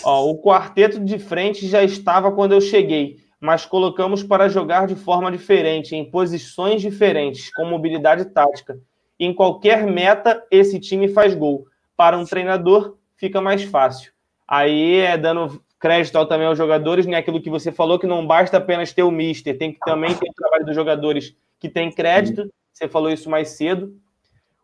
[0.03, 4.95] Ó, o quarteto de frente já estava quando eu cheguei, mas colocamos para jogar de
[4.95, 8.79] forma diferente, em posições diferentes, com mobilidade tática.
[9.19, 11.67] Em qualquer meta, esse time faz gol.
[11.97, 14.13] Para um treinador, fica mais fácil.
[14.47, 17.19] Aí é dando crédito também aos jogadores, né?
[17.19, 20.31] Aquilo que você falou, que não basta apenas ter o mister, tem que também ter
[20.31, 22.51] o trabalho dos jogadores que tem crédito.
[22.73, 23.95] Você falou isso mais cedo.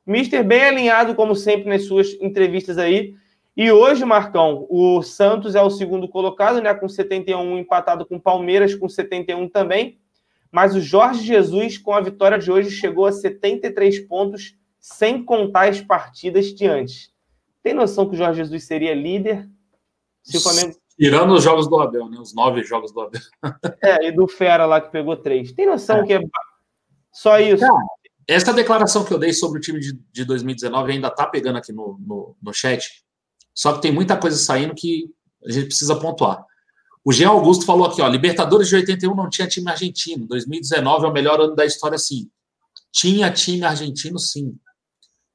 [0.07, 3.15] O mister bem alinhado, como sempre, nas suas entrevistas aí.
[3.55, 6.73] E hoje, Marcão, o Santos é o segundo colocado, né?
[6.73, 9.99] Com 71, empatado com o Palmeiras, com 71 também.
[10.51, 15.69] Mas o Jorge Jesus, com a vitória de hoje, chegou a 73 pontos, sem contar
[15.69, 17.13] as partidas de antes.
[17.63, 19.47] Tem noção que o Jorge Jesus seria líder?
[20.23, 20.81] Se o Flamengo...
[21.01, 22.19] Tirando os jogos do Abel, né?
[22.21, 23.21] Os nove jogos do Abel.
[23.83, 25.51] é, e do Fera lá que pegou três.
[25.51, 26.07] Tem noção é.
[26.07, 26.21] que é
[27.11, 27.65] só isso?
[27.65, 27.87] Cara,
[28.29, 31.73] essa declaração que eu dei sobre o time de, de 2019 ainda tá pegando aqui
[31.73, 32.87] no, no, no chat.
[33.55, 35.11] Só que tem muita coisa saindo que
[35.43, 36.45] a gente precisa pontuar.
[37.03, 40.27] O Jean Augusto falou aqui, ó, Libertadores de 81 não tinha time argentino.
[40.27, 42.31] 2019 é o melhor ano da história, sim.
[42.93, 44.55] Tinha time argentino, sim.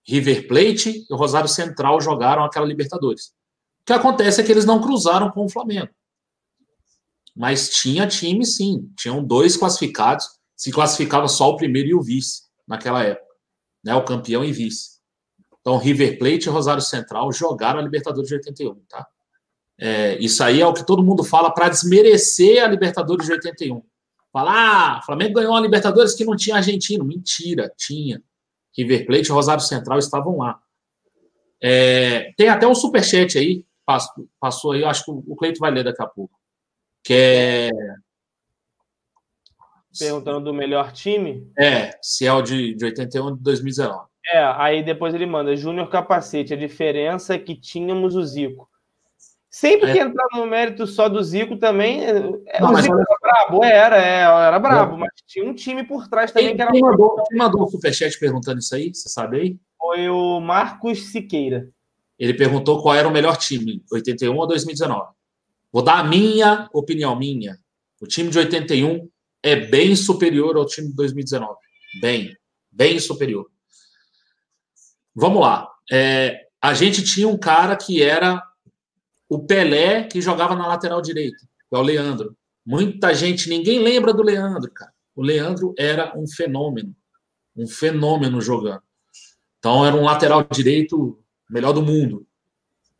[0.08, 3.34] River Plate e o Rosário Central jogaram aquela Libertadores.
[3.86, 5.90] Que acontece é que eles não cruzaram com o Flamengo.
[7.36, 8.92] Mas tinha time, sim.
[8.98, 10.28] Tinham dois classificados.
[10.56, 13.26] Se classificava só o primeiro e o vice naquela época.
[13.84, 13.94] Né?
[13.94, 14.96] O campeão e vice.
[15.60, 19.06] Então, River Plate e Rosário Central jogaram a Libertadores de 81, tá?
[19.78, 23.84] É, isso aí é o que todo mundo fala para desmerecer a Libertadores de 81.
[24.32, 27.04] Falar, ah, Flamengo ganhou a Libertadores que não tinha argentino.
[27.04, 28.22] Mentira, tinha.
[28.78, 30.60] River Plate e Rosário Central estavam lá.
[31.62, 35.84] É, tem até um superchat aí, passou, passou aí, acho que o Cleito vai ler
[35.84, 36.34] daqui a pouco.
[37.04, 37.70] Que é.
[39.98, 41.50] Perguntando do melhor time?
[41.58, 44.08] É, se é o de, de 81 de 2019.
[44.34, 46.54] É, aí depois ele manda Júnior Capacete.
[46.54, 48.68] A diferença é que tínhamos o Zico.
[49.50, 50.02] Sempre que é.
[50.02, 52.04] entrar no mérito só do Zico também.
[52.04, 56.10] É, não, o Zico era brabo, era, é, era brabo, mas tinha um time por
[56.10, 56.72] trás também quem, que era.
[56.72, 58.94] Quem mandou, quem mandou o Superchat perguntando isso aí?
[58.94, 59.60] Você sabe aí?
[59.78, 61.70] Foi o Marcos Siqueira.
[62.18, 65.14] Ele perguntou qual era o melhor time, 81 ou 2019.
[65.72, 67.60] Vou dar a minha opinião, minha.
[68.02, 69.10] O time de 81
[69.44, 71.54] é bem superior ao time de 2019.
[72.02, 72.36] Bem,
[72.72, 73.50] bem superior.
[75.14, 75.70] Vamos lá.
[75.92, 78.42] É, a gente tinha um cara que era
[79.30, 81.38] o Pelé que jogava na lateral direita,
[81.70, 82.36] que é o Leandro.
[82.66, 84.92] Muita gente, ninguém lembra do Leandro, cara.
[85.16, 86.96] O Leandro era um fenômeno,
[87.56, 88.82] um fenômeno jogando.
[89.60, 92.26] Então era um lateral direito melhor do mundo.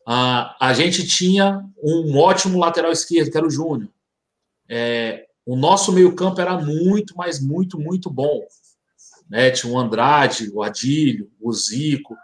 [0.06, 3.90] Ah, a gente tinha um ótimo lateral esquerdo, que era o Júnior.
[4.68, 8.46] É, o nosso meio-campo era muito, mas muito, muito bom
[9.28, 9.50] né?
[9.50, 12.16] Tinha o Andrade, o Adílio, o Zico.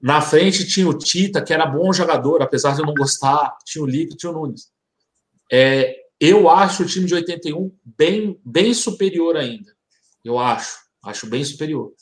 [0.00, 3.56] Na frente tinha o Tita, que era bom jogador, apesar de eu não gostar.
[3.64, 4.70] Tinha o Lico, tinha o Nunes.
[5.50, 9.74] É, eu acho o time de 81 bem, bem superior ainda.
[10.24, 10.78] Eu acho.
[11.02, 11.92] Acho bem superior.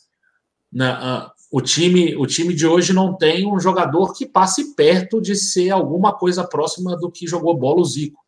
[0.73, 5.21] Na, uh, o, time, o time de hoje não tem um jogador que passe perto
[5.21, 8.21] de ser alguma coisa próxima do que jogou bola o Zico.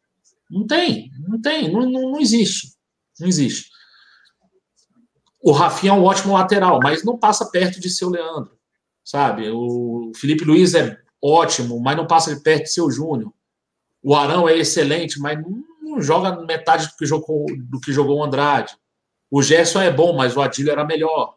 [0.48, 2.76] Não tem, não tem, não, não, não existe.
[3.18, 3.68] Não existe.
[5.42, 8.56] O Rafinha é um ótimo lateral, mas não passa perto de seu Leandro,
[9.04, 9.50] sabe?
[9.50, 13.32] O Felipe Luiz é ótimo, mas não passa perto de seu Júnior.
[14.04, 15.36] O Arão é excelente, mas
[15.82, 18.76] não joga metade do que jogou, do que jogou o Andrade.
[19.28, 21.35] O Gerson é bom, mas o Adílio era melhor,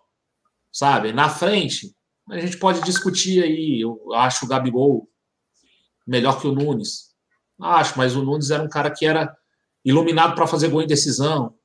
[0.72, 1.11] sabe?
[1.11, 1.95] Na frente,
[2.30, 3.82] a gente pode discutir aí.
[3.82, 5.09] Eu acho o Gabigol
[6.05, 7.09] melhor que o Nunes.
[7.59, 9.36] Acho, mas o Nunes era um cara que era
[9.84, 11.55] iluminado para fazer gol em decisão.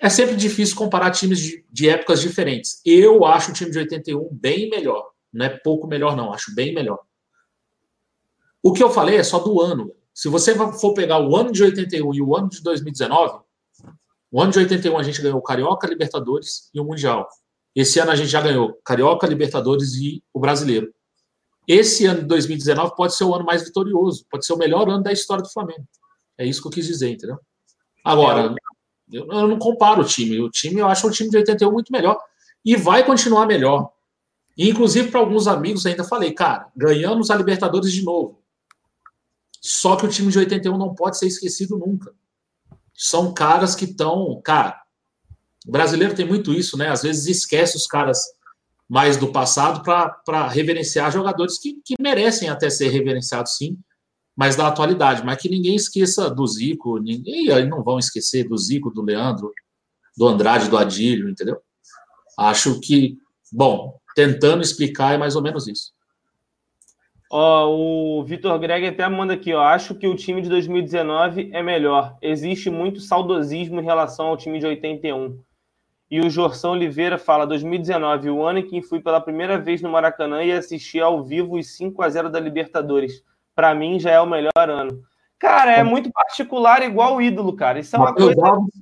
[0.00, 2.80] É sempre difícil comparar times de, de, épocas diferentes.
[2.84, 5.10] Eu acho o time de 81 bem melhor.
[5.32, 6.32] Não é pouco melhor, não.
[6.32, 6.98] Acho bem melhor.
[8.62, 9.94] O que eu falei é só do ano.
[10.14, 13.40] Se você for pegar o ano de 81 e o ano de 2019,
[14.30, 17.28] o ano de 81 a gente ganhou o Carioca, Libertadores e o Mundial.
[17.74, 20.92] Esse ano a gente já ganhou Carioca, Libertadores e o Brasileiro.
[21.66, 25.02] Esse ano de 2019 pode ser o ano mais vitorioso, pode ser o melhor ano
[25.02, 25.86] da história do Flamengo.
[26.36, 27.38] É isso que eu quis dizer, entendeu?
[28.04, 28.54] Agora,
[29.12, 30.40] eu, não comparo o time.
[30.40, 32.18] O time, eu acho o time de 81 muito melhor.
[32.64, 33.90] E vai continuar melhor.
[34.56, 38.42] E, inclusive, para alguns amigos ainda falei, cara, ganhamos a Libertadores de novo.
[39.60, 42.12] Só que o time de 81 não pode ser esquecido nunca.
[42.94, 44.40] São caras que estão.
[44.42, 44.80] Cara,
[45.70, 46.88] o brasileiro tem muito isso, né?
[46.88, 48.18] Às vezes esquece os caras
[48.88, 53.78] mais do passado para reverenciar jogadores que, que merecem até ser reverenciados, sim,
[54.36, 55.24] mas da atualidade.
[55.24, 59.52] Mas que ninguém esqueça do Zico, ninguém aí não vão esquecer do Zico, do Leandro,
[60.18, 61.58] do Andrade, do Adílio, entendeu?
[62.36, 63.16] Acho que,
[63.52, 65.92] bom, tentando explicar é mais ou menos isso.
[67.30, 69.62] Ó, o Vitor Greg até manda aqui, ó.
[69.62, 72.18] Acho que o time de 2019 é melhor.
[72.20, 75.38] Existe muito saudosismo em relação ao time de 81.
[76.10, 79.88] E o Jorção Oliveira fala: 2019, o ano em que fui pela primeira vez no
[79.88, 83.22] Maracanã e assisti ao vivo os 5 a 0 da Libertadores.
[83.54, 85.02] Para mim já é o melhor ano.
[85.38, 87.78] Cara, é muito particular, igual o ídolo, cara.
[87.78, 88.46] Isso é uma Mateus coisa.
[88.46, 88.74] Alves,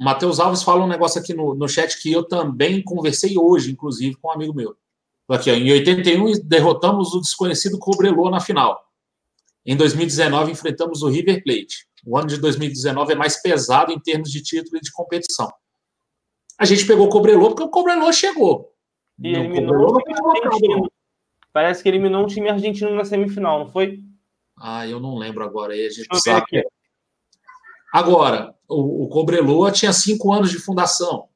[0.00, 4.16] Matheus Alves fala um negócio aqui no, no chat que eu também conversei hoje, inclusive,
[4.16, 4.74] com um amigo meu.
[5.28, 8.78] Aqui, ó, em 81, derrotamos o desconhecido Cobreloa na final.
[9.64, 11.86] Em 2019, enfrentamos o River Plate.
[12.04, 15.48] O ano de 2019 é mais pesado em termos de título e de competição.
[16.58, 18.72] A gente pegou o Cobreloa porque o Cobreloa chegou.
[19.18, 20.92] E eliminou o time argentino.
[21.52, 24.00] Parece que eliminou um time argentino na semifinal, não foi?
[24.58, 25.72] Ah, eu não lembro agora.
[25.72, 26.64] Aí a gente sabe.
[27.92, 31.28] Agora, o, o Cobreloa tinha cinco anos de fundação.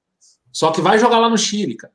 [0.52, 1.92] Só que vai jogar lá no Chile, cara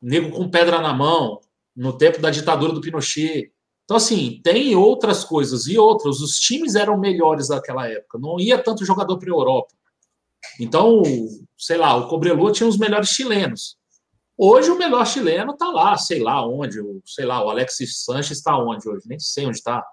[0.00, 1.40] nego com pedra na mão,
[1.76, 3.52] no tempo da ditadura do Pinochet.
[3.84, 6.20] Então, assim, tem outras coisas e outras.
[6.20, 9.74] Os times eram melhores naquela época, não ia tanto jogador para a Europa.
[10.58, 11.02] Então,
[11.58, 13.76] sei lá, o Cobreloa tinha os melhores chilenos.
[14.36, 18.56] Hoje o melhor chileno está lá, sei lá onde, sei lá, o Alexis Sanches está
[18.56, 19.84] onde hoje, nem sei onde está.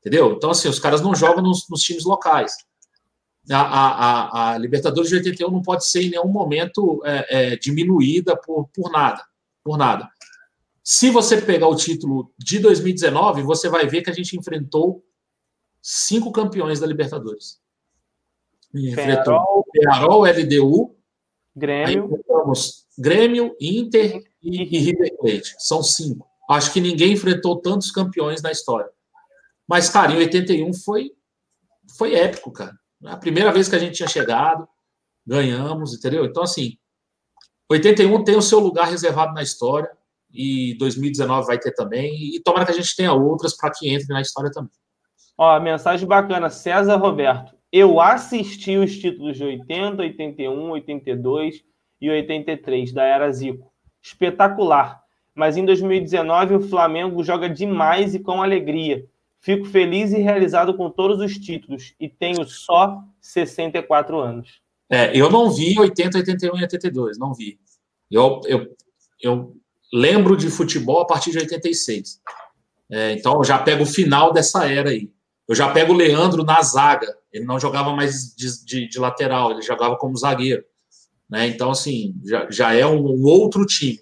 [0.00, 0.32] Entendeu?
[0.32, 2.52] Então, assim, os caras não jogam nos, nos times locais.
[3.48, 8.36] A, a, a, Libertadores de 81 não pode ser em nenhum momento é, é, diminuída
[8.36, 9.22] por, por nada
[9.66, 10.08] por nada.
[10.84, 15.04] Se você pegar o título de 2019, você vai ver que a gente enfrentou
[15.82, 17.58] cinco campeões da Libertadores.
[18.76, 20.96] Enfrentou Penarol, LDU,
[21.54, 22.10] Grêmio,
[22.98, 25.54] Grêmio, Inter e, e River Plate.
[25.58, 26.28] São cinco.
[26.50, 28.90] Acho que ninguém enfrentou tantos campeões na história.
[29.66, 31.10] Mas, cara, em 81 foi,
[31.96, 32.72] foi épico, cara.
[33.04, 34.68] A primeira vez que a gente tinha chegado,
[35.26, 36.24] ganhamos, entendeu?
[36.24, 36.76] Então, assim,
[37.68, 39.90] 81 tem o seu lugar reservado na história
[40.32, 42.34] e 2019 vai ter também.
[42.34, 44.70] E tomara que a gente tenha outras para que entre na história também.
[45.36, 47.55] Ó, mensagem bacana, César Roberto.
[47.72, 51.64] Eu assisti os títulos de 80, 81, 82
[52.00, 53.72] e 83 da era Zico.
[54.02, 55.02] Espetacular.
[55.34, 59.04] Mas em 2019 o Flamengo joga demais e com alegria.
[59.40, 64.60] Fico feliz e realizado com todos os títulos e tenho só 64 anos.
[64.88, 67.58] É, eu não vi 80, 81 e 82, não vi.
[68.10, 68.76] Eu, eu,
[69.20, 69.56] eu
[69.92, 72.20] lembro de futebol a partir de 86.
[72.90, 75.10] É, então, já pego o final dessa era aí.
[75.48, 77.16] Eu já pego o Leandro na zaga.
[77.32, 80.64] Ele não jogava mais de, de, de lateral, ele jogava como zagueiro.
[81.28, 81.46] Né?
[81.48, 84.00] Então, assim, já, já é um, um, outro time.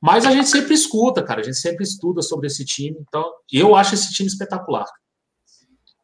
[0.00, 1.40] Mas a gente sempre escuta, cara.
[1.40, 2.96] A gente sempre estuda sobre esse time.
[3.00, 4.86] Então, eu acho esse time espetacular.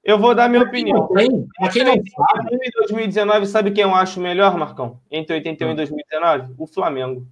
[0.02, 1.06] Eu vou dar minha opinião.
[1.08, 1.28] Quem,
[1.72, 2.54] quem não sabe.
[2.54, 5.00] Em 2019, sabe quem eu acho melhor, Marcão?
[5.10, 5.72] Entre 81 hum.
[5.72, 6.54] e 2019?
[6.56, 7.26] O Flamengo.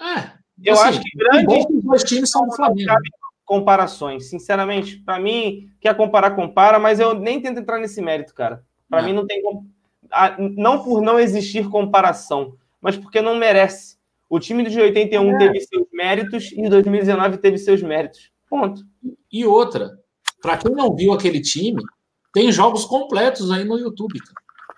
[0.00, 0.38] É.
[0.64, 2.92] Eu assim, acho que grandes dois times são do Flamengo.
[3.48, 4.28] Comparações.
[4.28, 8.62] Sinceramente, para mim, quer comparar, compara, mas eu nem tento entrar nesse mérito, cara.
[8.90, 9.42] Para mim, não tem.
[10.54, 13.96] Não por não existir comparação, mas porque não merece.
[14.28, 15.38] O time de 81 é.
[15.38, 18.30] teve seus méritos e 2019 teve seus méritos.
[18.50, 18.82] Ponto.
[19.32, 19.98] E outra,
[20.42, 21.82] para quem não viu aquele time,
[22.34, 24.20] Tem jogos completos aí no YouTube.
[24.20, 24.34] Cara.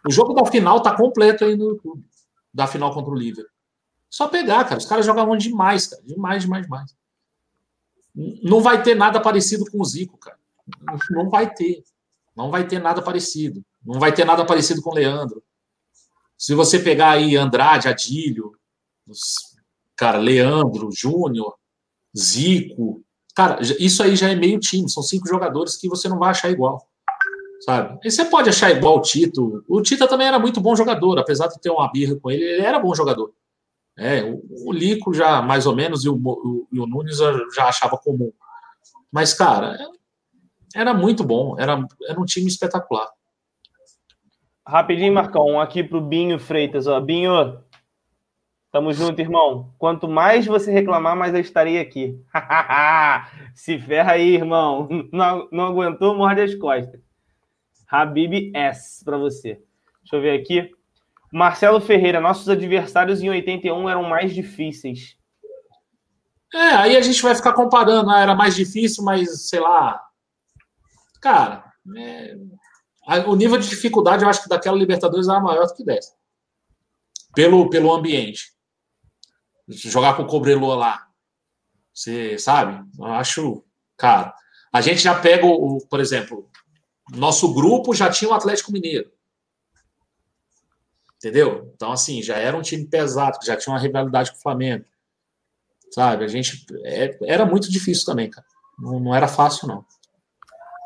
[0.06, 2.04] O jogo da final tá completo aí no YouTube.
[2.54, 3.50] Da final contra o Liverpool.
[4.08, 4.78] Só pegar, cara.
[4.78, 6.02] Os caras jogavam demais, cara.
[6.04, 6.99] Demais, demais, demais.
[8.42, 10.38] Não vai ter nada parecido com o Zico, cara.
[11.10, 11.82] Não vai ter.
[12.36, 13.64] Não vai ter nada parecido.
[13.84, 15.42] Não vai ter nada parecido com o Leandro.
[16.36, 18.52] Se você pegar aí Andrade, Adílio,
[19.96, 21.54] cara, Leandro, Júnior,
[22.16, 23.02] Zico,
[23.34, 24.88] cara, isso aí já é meio time.
[24.88, 26.86] São cinco jogadores que você não vai achar igual.
[27.60, 27.98] Sabe?
[28.02, 29.62] E você pode achar igual o Tito.
[29.68, 32.62] O Tito também era muito bom jogador, apesar de ter uma birra com ele, ele
[32.62, 33.34] era bom jogador.
[33.96, 37.18] É, o, o Lico já mais ou menos e o, o, e o Nunes
[37.54, 38.32] já achava comum.
[39.12, 39.76] Mas, cara,
[40.74, 43.08] era muito bom, era, era um time espetacular.
[44.66, 47.00] Rapidinho, Marcão, aqui pro Binho Freitas, ó.
[47.00, 47.58] Binho,
[48.70, 49.74] tamo junto, irmão.
[49.78, 52.16] Quanto mais você reclamar, mais eu estarei aqui.
[53.52, 54.88] Se ferra aí, irmão.
[55.12, 57.00] Não, não aguentou, morde as costas.
[57.90, 59.60] Habib S para você.
[60.02, 60.70] Deixa eu ver aqui.
[61.32, 65.16] Marcelo Ferreira, nossos adversários em 81 eram mais difíceis.
[66.52, 70.02] É, aí a gente vai ficar comparando, ah, era mais difícil, mas sei lá.
[71.20, 72.34] Cara, é...
[73.26, 76.12] o nível de dificuldade eu acho que daquela Libertadores era maior do que dessa.
[77.34, 78.52] Pelo, pelo ambiente.
[79.68, 81.06] Jogar com o Cobreloa lá.
[81.94, 82.82] Você sabe?
[82.98, 83.64] Eu acho.
[83.96, 84.34] Cara,
[84.72, 86.50] a gente já pega, o, por exemplo,
[87.10, 89.12] nosso grupo já tinha o Atlético Mineiro.
[91.20, 91.70] Entendeu?
[91.74, 94.86] Então, assim, já era um time pesado, já tinha uma rivalidade com o Flamengo.
[95.90, 96.24] Sabe?
[96.24, 96.64] A gente.
[96.82, 98.46] É, era muito difícil também, cara.
[98.78, 99.84] Não, não era fácil, não.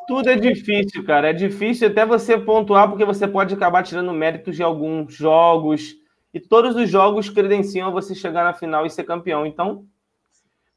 [0.09, 1.31] Tudo é difícil, cara.
[1.31, 5.95] É difícil até você pontuar, porque você pode acabar tirando méritos de alguns jogos.
[6.33, 9.47] E todos os jogos credenciam você chegar na final e ser campeão.
[9.47, 9.87] Então,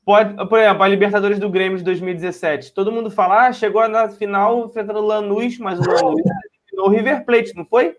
[0.05, 2.73] pode, por exemplo, a Libertadores do Grêmio de 2017.
[2.73, 6.21] Todo mundo fala, ah, chegou na final enfrentando o Lanús, mas o Lanús
[6.77, 7.97] o River Plate, não foi?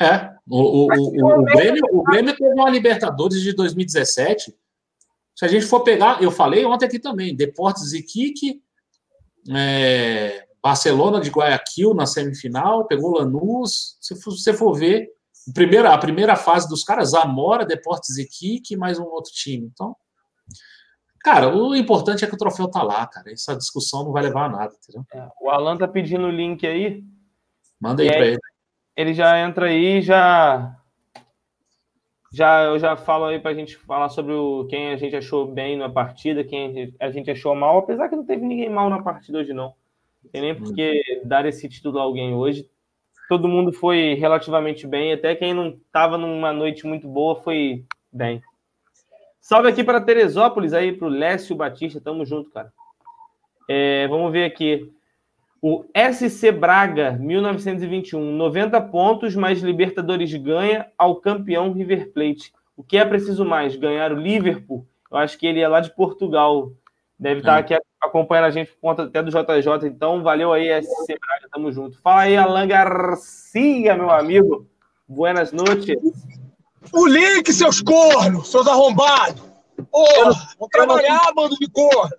[0.00, 4.54] É, o, o, o, o, Grêmio, o Grêmio teve uma Libertadores de 2017.
[5.34, 8.04] Se a gente for pegar, eu falei ontem aqui também, Deportes e
[9.54, 13.96] é, Barcelona de Guayaquil na semifinal, pegou Lanús.
[14.00, 15.08] Se você for ver,
[15.48, 19.70] a primeira, a primeira fase dos caras, Zamora, Deportes e Kik, mais um outro time.
[19.72, 19.96] Então,
[21.20, 23.32] cara, o importante é que o troféu tá lá, cara.
[23.32, 25.04] Essa discussão não vai levar a nada, entendeu?
[25.12, 27.02] É, o Alan tá pedindo o link aí.
[27.80, 28.51] Manda aí para ele
[28.96, 30.76] ele já entra aí, já
[32.32, 35.46] já eu já falo aí para a gente falar sobre o, quem a gente achou
[35.46, 39.02] bem na partida, quem a gente achou mal, apesar que não teve ninguém mal na
[39.02, 39.74] partida hoje não.
[40.30, 42.68] Tem nem por que dar esse título a alguém hoje.
[43.28, 48.40] Todo mundo foi relativamente bem, até quem não estava numa noite muito boa foi bem.
[49.40, 52.72] Salve aqui para Teresópolis, aí para o Lécio Batista, tamo junto, cara.
[53.68, 54.90] É, vamos ver aqui.
[55.64, 62.52] O SC Braga, 1921, 90 pontos, mais Libertadores ganha ao campeão River Plate.
[62.76, 63.76] O que é preciso mais?
[63.76, 64.84] Ganhar o Liverpool?
[65.08, 66.72] Eu acho que ele é lá de Portugal.
[67.16, 67.60] Deve estar é.
[67.60, 69.86] aqui acompanhando a gente por conta até do JJ.
[69.86, 71.48] Então, valeu aí, SC Braga.
[71.52, 71.96] Tamo junto.
[72.02, 74.66] Fala aí, Alan Garcia, meu amigo.
[75.06, 75.94] Buenas noites.
[76.92, 79.40] O link, seus cornos, seus arrombados.
[79.88, 82.16] Porra, vou trabalhar, bando de corno.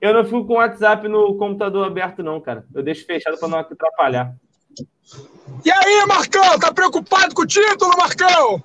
[0.00, 2.64] Eu não fico com o WhatsApp no computador aberto, não, cara.
[2.74, 4.34] Eu deixo fechado para não atrapalhar.
[5.64, 6.58] E aí, Marcão?
[6.58, 8.62] Tá preocupado com o título, Marcão?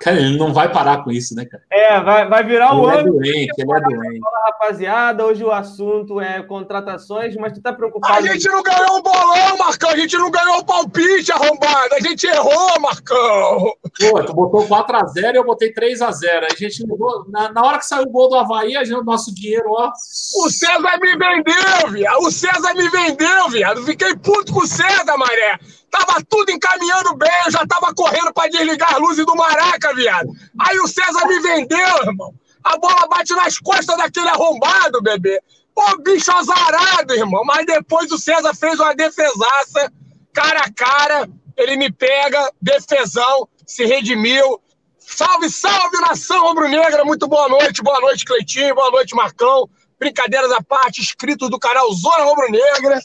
[0.00, 1.62] Cara, ele não vai parar com isso, né, cara?
[1.70, 4.20] É, vai, vai virar o ele É doente, ele é doente.
[4.20, 8.14] Fala, rapaziada, hoje o assunto é contratações, mas tu tá preocupado.
[8.14, 9.90] A gente não ganhou um bolão, Marcão.
[9.90, 11.94] A gente não ganhou o palpite arrombado.
[11.94, 13.72] A gente errou, Marcão.
[14.10, 16.46] Pô, tu botou 4x0 e eu botei 3x0.
[16.50, 16.84] A gente
[17.28, 19.90] na, na hora que saiu o gol do Havaí, a gente, o nosso dinheiro, ó.
[19.90, 22.18] O César me vendeu, viado.
[22.20, 23.82] O César me vendeu, viado.
[23.84, 25.58] Fiquei puto com o César, Maré.
[25.90, 30.30] Tava tudo encaminhando bem, eu já tava correndo para desligar as luzes do Maraca, viado.
[30.60, 32.34] Aí o César me vendeu, irmão.
[32.62, 35.40] A bola bate nas costas daquele arrombado, bebê.
[35.74, 37.42] Pô, bicho azarado, irmão.
[37.44, 39.92] Mas depois o César fez uma defesaça,
[40.32, 41.28] cara a cara.
[41.56, 44.60] Ele me pega, defesão, se redimiu.
[44.98, 47.04] Salve, salve, nação rubro-negra.
[47.04, 49.68] Muito boa noite, boa noite, Cleitinho, boa noite, Marcão.
[49.98, 53.00] Brincadeiras à parte, inscritos do canal Zona Rubro-Negra.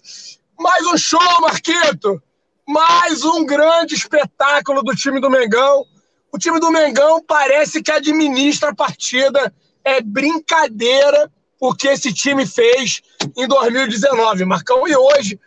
[0.59, 2.21] Mais um show, Marquito.
[2.67, 5.85] Mais um grande espetáculo do time do Mengão.
[6.31, 9.53] O time do Mengão parece que administra a partida.
[9.83, 13.01] É brincadeira o que esse time fez
[13.35, 14.87] em 2019, Marcão.
[14.87, 15.39] E hoje,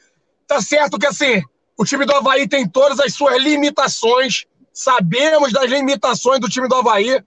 [0.47, 1.43] tá certo que assim,
[1.77, 4.45] o time do Havaí tem todas as suas limitações.
[4.73, 7.23] Sabemos das limitações do time do Havaí.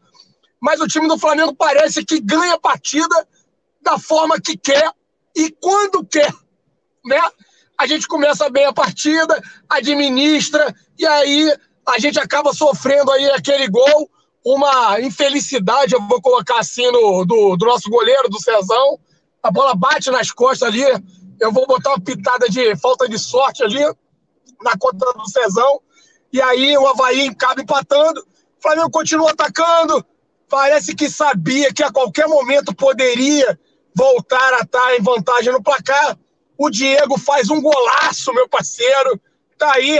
[0.61, 3.27] Mas o time do Flamengo parece que ganha a partida
[3.81, 4.91] da forma que quer
[5.35, 6.31] e quando quer.
[7.05, 7.19] Né?
[7.79, 11.57] A gente começa bem a partida, administra, e aí
[11.87, 14.11] a gente acaba sofrendo aí aquele gol,
[14.45, 18.99] uma infelicidade, eu vou colocar assim, no, do, do nosso goleiro, do Cezão.
[19.41, 20.83] A bola bate nas costas ali,
[21.39, 23.81] eu vou botar uma pitada de falta de sorte ali,
[24.61, 25.79] na conta do Cezão.
[26.33, 30.05] E aí o Havaí acaba empatando, o Flamengo continua atacando,
[30.49, 33.57] parece que sabia que a qualquer momento poderia
[33.95, 36.17] voltar a estar em vantagem no placar.
[36.59, 39.17] O Diego faz um golaço, meu parceiro.
[39.57, 39.97] Tá aí,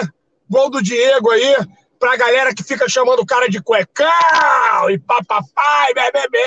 [0.49, 1.55] gol do Diego aí,
[1.97, 6.45] pra galera que fica chamando o cara de cuecão e papapai, bebê.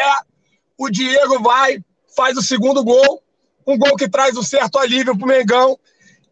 [0.76, 1.82] O Diego vai,
[2.14, 3.22] faz o segundo gol,
[3.66, 5.78] um gol que traz um certo alívio pro Mengão.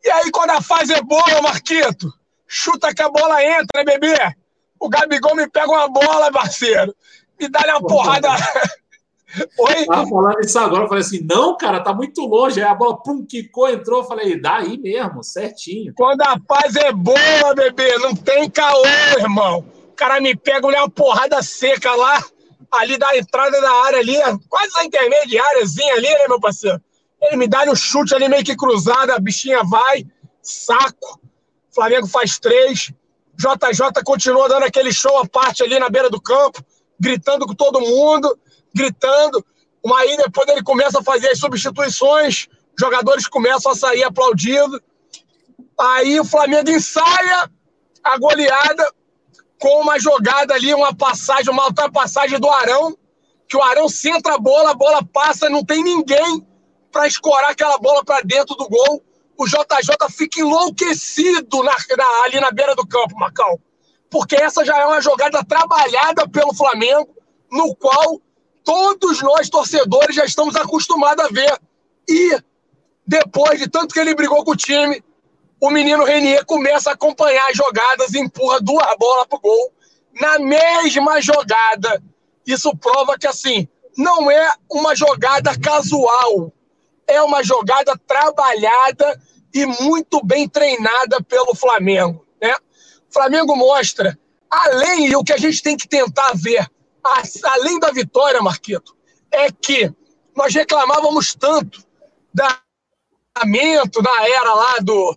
[0.05, 2.13] E aí, quando a fase é boa, Marquito,
[2.47, 4.37] chuta que a bola entra, né, bebê?
[4.79, 6.95] O Gabigol me pega uma bola, parceiro.
[7.41, 8.29] Me dá uma porrada.
[9.59, 9.87] Oi?
[9.87, 12.61] Tava falando isso agora, eu falei assim, não, cara, tá muito longe.
[12.61, 14.01] Aí a bola, pum, quicou, entrou.
[14.01, 15.93] Eu falei, daí mesmo, certinho.
[15.95, 18.85] Quando a paz é boa, bebê, não tem caô,
[19.19, 19.65] irmão.
[19.89, 22.25] O cara me pega, uma porrada seca lá,
[22.73, 24.17] ali da entrada da área ali,
[24.49, 26.81] quase a intermediáriazinha ali, né, meu parceiro?
[27.23, 30.07] Ele me dá um chute ali meio que cruzado, a bichinha vai,
[30.43, 31.21] saco.
[31.73, 32.93] Flamengo faz três.
[33.37, 36.63] JJ continua dando aquele show à parte ali na beira do campo,
[36.99, 38.39] gritando com todo mundo,
[38.75, 39.45] gritando.
[39.95, 42.49] Aí depois ele começa a fazer as substituições,
[42.79, 44.83] jogadores começam a sair aplaudindo.
[45.79, 47.51] Aí o Flamengo ensaia
[48.03, 48.93] a goleada
[49.59, 52.97] com uma jogada ali, uma passagem, uma ultrapassagem do Arão,
[53.49, 56.47] que o Arão centra a bola, a bola passa, não tem ninguém
[56.91, 59.03] para escorar aquela bola para dentro do gol.
[59.37, 63.61] O JJ fica enlouquecido na, na, ali na beira do campo, Macau.
[64.11, 67.09] Porque essa já é uma jogada trabalhada pelo Flamengo,
[67.51, 68.21] no qual
[68.65, 71.59] todos nós, torcedores, já estamos acostumados a ver.
[72.09, 72.39] E
[73.07, 75.03] depois de tanto que ele brigou com o time,
[75.61, 79.73] o menino Renier começa a acompanhar as jogadas empurra duas bolas pro gol
[80.21, 82.03] na mesma jogada.
[82.47, 86.53] Isso prova que, assim, não é uma jogada casual
[87.11, 89.21] é uma jogada trabalhada
[89.53, 92.25] e muito bem treinada pelo Flamengo.
[92.41, 92.55] Né?
[93.09, 94.17] O Flamengo mostra,
[94.49, 96.71] além, e o que a gente tem que tentar ver,
[97.45, 98.97] além da vitória, Marquito,
[99.31, 99.93] é que
[100.37, 101.85] nós reclamávamos tanto
[102.33, 102.61] da
[104.03, 105.17] na era lá do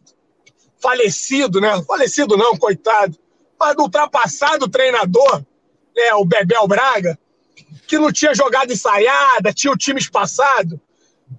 [0.81, 1.81] falecido, né?
[1.83, 3.17] Falecido não, coitado,
[3.59, 5.43] mas do ultrapassado treinador,
[5.95, 7.17] né, o Bebel Braga,
[7.87, 10.79] que não tinha jogada ensaiada, tinha o time espaçado.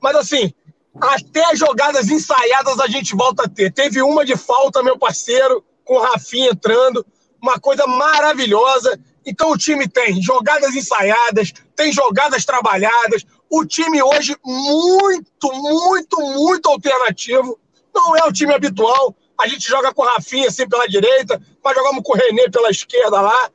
[0.01, 0.53] Mas assim,
[1.01, 3.73] até jogadas ensaiadas a gente volta a ter.
[3.73, 7.05] Teve uma de falta, meu parceiro, com o Rafinha entrando,
[7.41, 8.99] uma coisa maravilhosa.
[9.27, 13.25] Então o time tem jogadas ensaiadas, tem jogadas trabalhadas.
[13.49, 17.59] O time hoje muito, muito, muito alternativo.
[17.95, 19.15] Não é o time habitual.
[19.41, 22.71] A gente joga com o Rafinha assim pela direita, mas jogamos com o René pela
[22.71, 23.51] esquerda lá.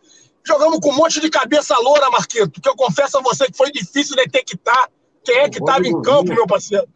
[0.46, 3.72] Jogamos com um monte de cabeça loura, Marquito, que eu confesso a você que foi
[3.72, 4.90] difícil detectar
[5.24, 6.88] quem é que estava em campo, meu parceiro.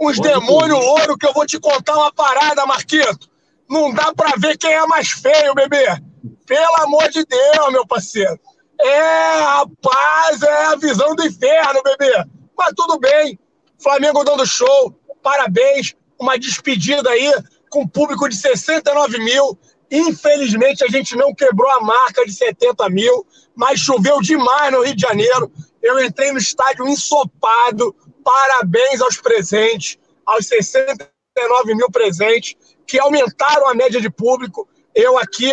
[0.00, 3.28] Uns demônios louro que eu vou te contar uma parada, Marquito.
[3.68, 5.86] Não dá pra ver quem é mais feio, bebê.
[6.46, 8.38] Pelo amor de Deus, meu parceiro.
[8.80, 12.24] É, rapaz, é a visão do inferno, bebê.
[12.56, 13.38] Mas tudo bem.
[13.78, 14.94] Flamengo dando show.
[15.22, 15.94] Parabéns.
[16.18, 17.32] Uma despedida aí
[17.70, 19.58] com público de 69 mil.
[19.90, 24.94] Infelizmente, a gente não quebrou a marca de 70 mil, mas choveu demais no Rio
[24.94, 25.50] de Janeiro.
[25.82, 27.94] Eu entrei no estádio ensopado.
[28.22, 32.56] Parabéns aos presentes, aos 69 mil presentes,
[32.86, 34.68] que aumentaram a média de público.
[34.94, 35.52] Eu aqui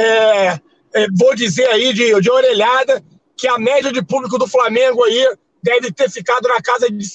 [0.00, 0.60] é,
[0.94, 3.02] é, vou dizer aí de, de orelhada
[3.36, 7.06] que a média de público do Flamengo aí deve ter ficado na casa de,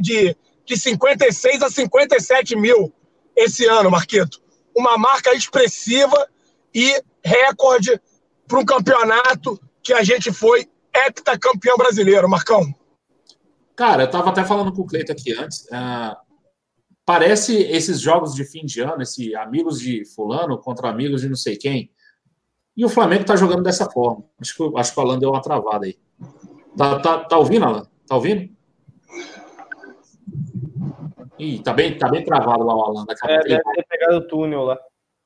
[0.00, 2.92] de, de 56 a 57 mil
[3.36, 4.40] esse ano, Marquito.
[4.76, 6.28] Uma marca expressiva
[6.74, 8.00] e recorde
[8.46, 12.74] para um campeonato que a gente foi heptacampeão brasileiro, Marcão.
[13.76, 15.64] Cara, eu estava até falando com o Cleito aqui antes.
[15.64, 16.16] Uh,
[17.04, 21.36] parece esses jogos de fim de ano, esse amigos de fulano contra amigos de não
[21.36, 21.90] sei quem.
[22.78, 24.24] E o Flamengo está jogando dessa forma.
[24.40, 25.98] Acho que, acho que o Alan deu uma travada aí.
[26.76, 27.88] Tá, tá, tá ouvindo, Alan?
[28.06, 28.48] Tá ouvindo?
[31.36, 33.04] Ih, tá bem, tá bem travado lá o Alan.
[33.24, 34.78] é, deve ter pegado o túnel lá.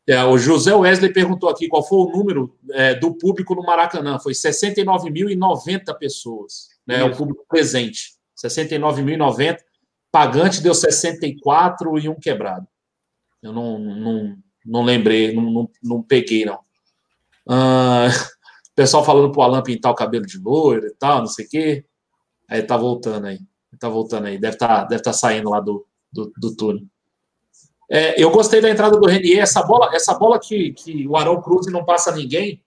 [0.09, 4.19] É, o José Wesley perguntou aqui qual foi o número é, do público no Maracanã.
[4.19, 7.05] Foi 69.090 pessoas, né?
[7.05, 8.15] O público presente.
[8.35, 9.59] 69.090.
[10.11, 12.67] Pagante deu 64 e um quebrado.
[13.43, 16.61] Eu não, não, não lembrei, não, não, não peguei, não.
[17.49, 18.09] Ah,
[18.75, 21.85] pessoal falando pro Alan pintar o cabelo de loiro e tal, não sei o quê.
[22.49, 23.39] Aí tá voltando aí.
[23.79, 24.39] Tá voltando aí.
[24.39, 26.85] Deve estar tá, deve tá saindo lá do, do, do túnel.
[27.91, 29.43] É, eu gostei da entrada do Renier.
[29.43, 32.63] Essa bola, essa bola que, que o Arão Cruz não passa ninguém,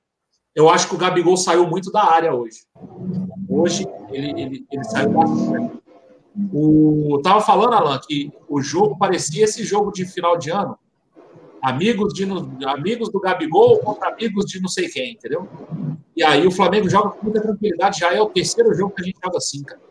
[0.53, 2.59] eu acho que o Gabigol saiu muito da área hoje.
[3.49, 5.79] Hoje ele, ele, ele saiu bastante.
[6.53, 10.77] O, eu tava falando, Alan, que o jogo parecia esse jogo de final de ano.
[11.65, 12.25] Amigos, de,
[12.67, 15.49] amigos do Gabigol contra amigos de não sei quem, entendeu?
[16.15, 18.01] E aí o Flamengo joga com muita tranquilidade.
[18.01, 19.81] Já é o terceiro jogo que a gente joga assim, cara.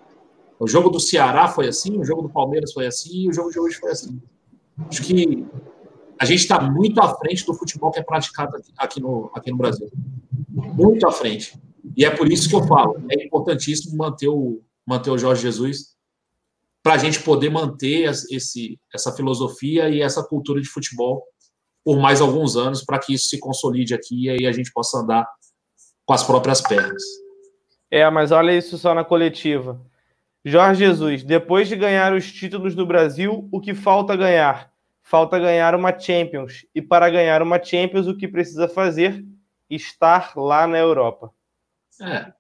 [0.56, 3.50] O jogo do Ceará foi assim, o jogo do Palmeiras foi assim, e o jogo
[3.50, 4.22] de hoje foi assim.
[4.88, 5.44] Acho que
[6.16, 9.56] a gente está muito à frente do futebol que é praticado aqui no, aqui no
[9.56, 9.90] Brasil.
[10.48, 11.60] Muito à frente.
[11.96, 15.96] E é por isso que eu falo, é importantíssimo manter o, manter o Jorge Jesus
[16.84, 21.24] para a gente poder manter esse, essa filosofia e essa cultura de futebol
[21.84, 24.98] por mais alguns anos, para que isso se consolide aqui e aí a gente possa
[24.98, 25.28] andar
[26.06, 27.02] com as próprias pernas.
[27.90, 29.80] É, mas olha isso só na coletiva.
[30.44, 34.70] Jorge Jesus, depois de ganhar os títulos do Brasil, o que falta ganhar?
[35.02, 36.66] Falta ganhar uma Champions.
[36.74, 39.24] E para ganhar uma Champions, o que precisa fazer?
[39.70, 41.30] Estar lá na Europa.
[42.00, 42.32] É.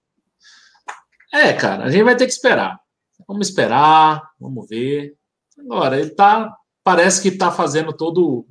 [1.32, 2.78] É, cara, a gente vai ter que esperar.
[3.26, 5.16] Vamos esperar, vamos ver.
[5.58, 6.54] Agora, ele tá.
[6.82, 8.46] Parece que está fazendo todo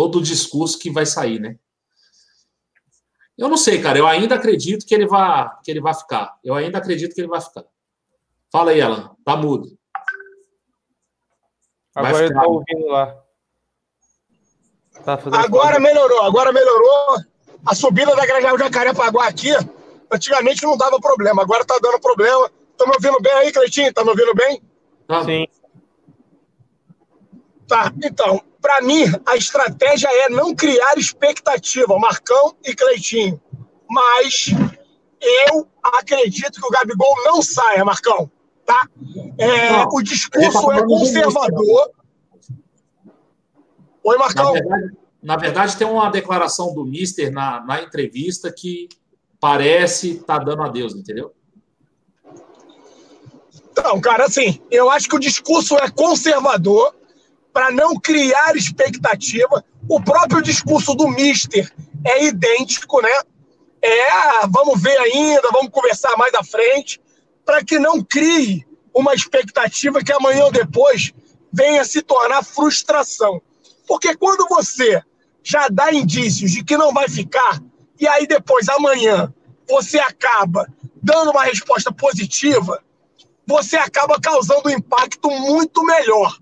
[0.00, 1.58] todo o discurso que vai sair, né?
[3.36, 3.98] Eu não sei, cara.
[3.98, 6.38] Eu ainda acredito que ele vai que ele vai ficar.
[6.42, 7.66] Eu ainda acredito que ele vai ficar.
[8.50, 9.14] Fala aí, Alan.
[9.22, 9.78] Tá mudo.
[11.94, 13.14] Agora ele tá ouvindo lá.
[15.04, 17.18] Tá agora melhorou, agora melhorou.
[17.66, 19.50] A subida da Grajaú Jacarepaguá aqui,
[20.10, 22.50] antigamente não dava problema, agora tá dando problema.
[22.78, 23.92] Tá me ouvindo bem aí, Cleitinho?
[23.92, 24.62] Tá me ouvindo bem?
[25.06, 25.24] Tá.
[25.24, 25.46] Sim.
[27.66, 33.40] Tá, então, para mim, a estratégia é não criar expectativa, Marcão e Cleitinho.
[33.88, 34.46] Mas
[35.20, 38.30] eu acredito que o Gabigol não saia, Marcão
[38.70, 38.88] tá?
[39.36, 41.90] É, não, o discurso tá é conservador.
[44.04, 44.44] Oi, Marcão.
[44.44, 48.88] Na verdade, na verdade, tem uma declaração do Mister na, na entrevista que
[49.40, 51.34] parece estar tá dando adeus, entendeu?
[53.72, 56.94] Então, cara, assim, eu acho que o discurso é conservador
[57.52, 59.64] para não criar expectativa.
[59.88, 61.70] O próprio discurso do Mister
[62.04, 63.12] é idêntico, né?
[63.82, 67.00] É, vamos ver ainda, vamos conversar mais à frente
[67.44, 71.12] para que não crie uma expectativa que amanhã ou depois
[71.52, 73.40] venha se tornar frustração.
[73.86, 75.02] Porque quando você
[75.42, 77.60] já dá indícios de que não vai ficar,
[77.98, 79.32] e aí depois, amanhã,
[79.68, 80.66] você acaba
[81.02, 82.82] dando uma resposta positiva,
[83.46, 86.38] você acaba causando um impacto muito melhor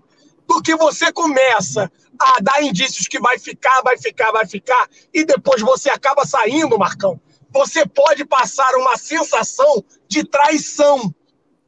[0.49, 1.89] do que você começa
[2.19, 6.77] a dar indícios que vai ficar, vai ficar, vai ficar, e depois você acaba saindo,
[6.77, 7.21] Marcão
[7.51, 11.13] você pode passar uma sensação de traição,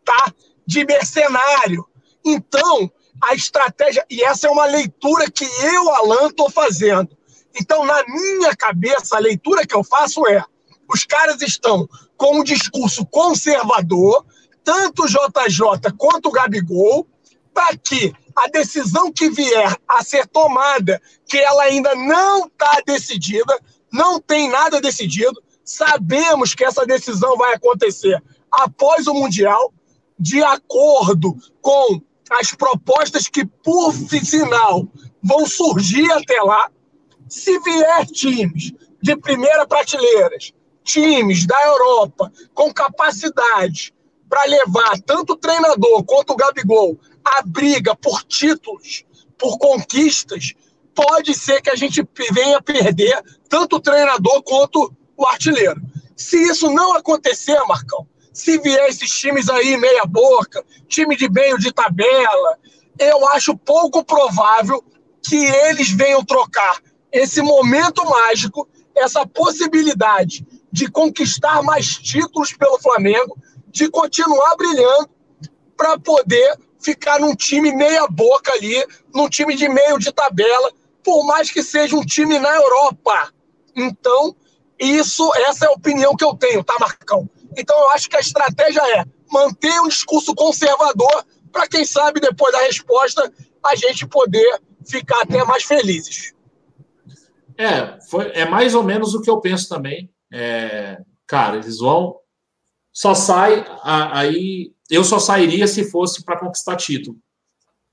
[0.06, 0.34] tá?
[0.66, 1.86] De mercenário.
[2.24, 2.92] Então,
[3.22, 7.18] a estratégia, e essa é uma leitura que eu, Alan, estou fazendo.
[7.60, 10.44] Então, na minha cabeça, a leitura que eu faço é:
[10.88, 14.26] os caras estão com um discurso conservador,
[14.64, 17.08] tanto o JJ quanto o Gabigol,
[17.54, 23.60] para que a decisão que vier a ser tomada, que ela ainda não está decidida,
[23.92, 28.22] não tem nada decidido, Sabemos que essa decisão vai acontecer
[28.52, 29.74] após o Mundial,
[30.20, 32.02] de acordo com
[32.32, 34.86] as propostas que, por sinal,
[35.24, 36.70] vão surgir até lá.
[37.30, 40.36] Se vier times de primeira prateleira,
[40.84, 43.94] times da Europa com capacidade
[44.28, 49.06] para levar tanto o treinador quanto o Gabigol a briga por títulos,
[49.38, 50.54] por conquistas,
[50.94, 55.82] pode ser que a gente venha perder tanto o treinador quanto o artilheiro.
[56.16, 61.58] Se isso não acontecer, Marcão, se vier esses times aí meia boca, time de meio
[61.58, 62.58] de tabela,
[62.98, 64.84] eu acho pouco provável
[65.22, 66.82] que eles venham trocar
[67.12, 73.38] esse momento mágico, essa possibilidade de conquistar mais títulos pelo Flamengo,
[73.68, 75.10] de continuar brilhando
[75.76, 80.72] para poder ficar num time meia boca ali, num time de meio de tabela,
[81.04, 83.32] por mais que seja um time na Europa.
[83.76, 84.36] Então,
[84.80, 87.30] isso, essa é a opinião que eu tenho, tá, Marcão?
[87.58, 92.52] Então eu acho que a estratégia é manter um discurso conservador para quem sabe depois
[92.52, 93.32] da resposta
[93.64, 96.34] a gente poder ficar até mais felizes.
[97.58, 100.12] É, foi, é mais ou menos o que eu penso também.
[100.34, 100.98] É,
[101.28, 102.16] cara, eles vão.
[102.92, 103.66] Só sai.
[103.84, 104.74] Aí.
[104.92, 107.18] Eu só sairia se fosse para conquistar título.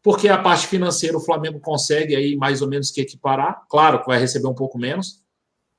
[0.03, 3.63] Porque a parte financeira o Flamengo consegue aí mais ou menos que equiparar.
[3.71, 5.23] Claro que vai receber um pouco menos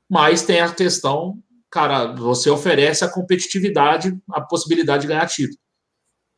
[0.09, 1.37] mas tem a questão,
[1.69, 5.59] cara, você oferece a competitividade, a possibilidade de ganhar título.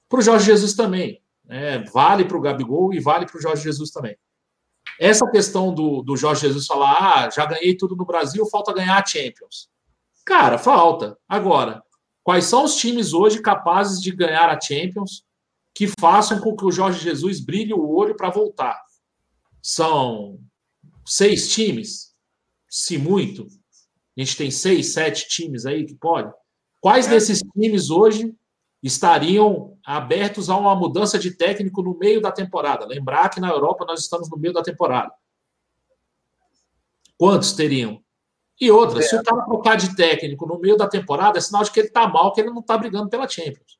[0.10, 1.24] Para o Jorge Jesus também.
[1.46, 1.80] Né?
[1.94, 4.18] Vale para o Gabigol e vale para o Jorge Jesus também.
[5.00, 9.02] essa questão do, do Jorge Jesus falar, ah, já ganhei tudo no Brasil, falta ganhar
[9.02, 9.70] a Champions.
[10.26, 11.18] Cara, falta.
[11.28, 11.82] Agora,
[12.24, 15.24] quais são os times hoje capazes de ganhar a Champions
[15.74, 18.80] que façam com que o Jorge Jesus brilhe o olho para voltar?
[19.62, 20.40] São
[21.06, 22.14] seis times,
[22.70, 23.48] se muito.
[24.18, 26.32] A gente tem seis, sete times aí que pode.
[26.80, 28.36] Quais desses times hoje
[28.82, 32.86] estariam abertos a uma mudança de técnico no meio da temporada?
[32.86, 35.14] Lembrar que na Europa nós estamos no meio da temporada.
[37.18, 38.04] Quantos teriam?
[38.62, 39.02] E outra, é.
[39.02, 41.88] se o cara trocar de técnico no meio da temporada, é sinal de que ele
[41.88, 43.80] está mal, que ele não está brigando pela Champions.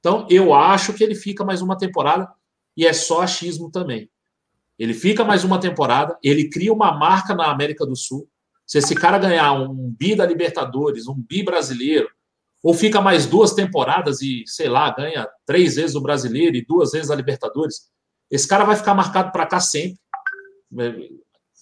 [0.00, 2.26] Então, eu acho que ele fica mais uma temporada
[2.74, 4.10] e é só achismo também.
[4.78, 8.26] Ele fica mais uma temporada, ele cria uma marca na América do Sul.
[8.66, 12.08] Se esse cara ganhar um bi da Libertadores, um bi brasileiro,
[12.62, 16.92] ou fica mais duas temporadas e, sei lá, ganha três vezes o brasileiro e duas
[16.92, 17.90] vezes a Libertadores,
[18.30, 20.00] esse cara vai ficar marcado para cá sempre.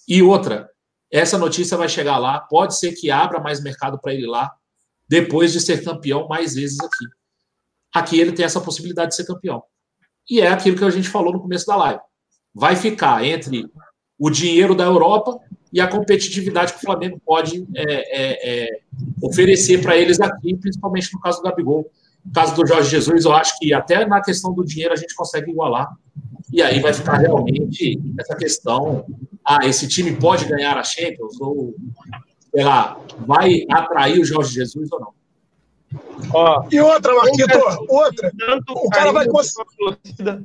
[0.07, 0.70] E outra,
[1.11, 4.51] essa notícia vai chegar lá, pode ser que abra mais mercado para ele lá,
[5.07, 7.05] depois de ser campeão mais vezes aqui.
[7.93, 9.61] Aqui ele tem essa possibilidade de ser campeão.
[10.29, 11.99] E é aquilo que a gente falou no começo da live.
[12.53, 13.69] Vai ficar entre
[14.17, 15.37] o dinheiro da Europa
[15.73, 18.79] e a competitividade que o Flamengo pode é, é, é,
[19.21, 21.91] oferecer para eles aqui, principalmente no caso do Gabigol.
[22.23, 25.15] No caso do Jorge Jesus, eu acho que até na questão do dinheiro a gente
[25.15, 25.89] consegue igualar.
[26.51, 29.05] E aí vai ficar realmente essa questão
[29.45, 31.39] ah, esse time pode ganhar a Champions?
[31.41, 31.73] Ou,
[32.53, 35.13] sei lá, vai atrair o Jorge Jesus ou não?
[36.33, 37.59] Ó, e outra, Marquito,
[37.89, 38.31] outra.
[38.69, 39.65] O cara vai conseguir.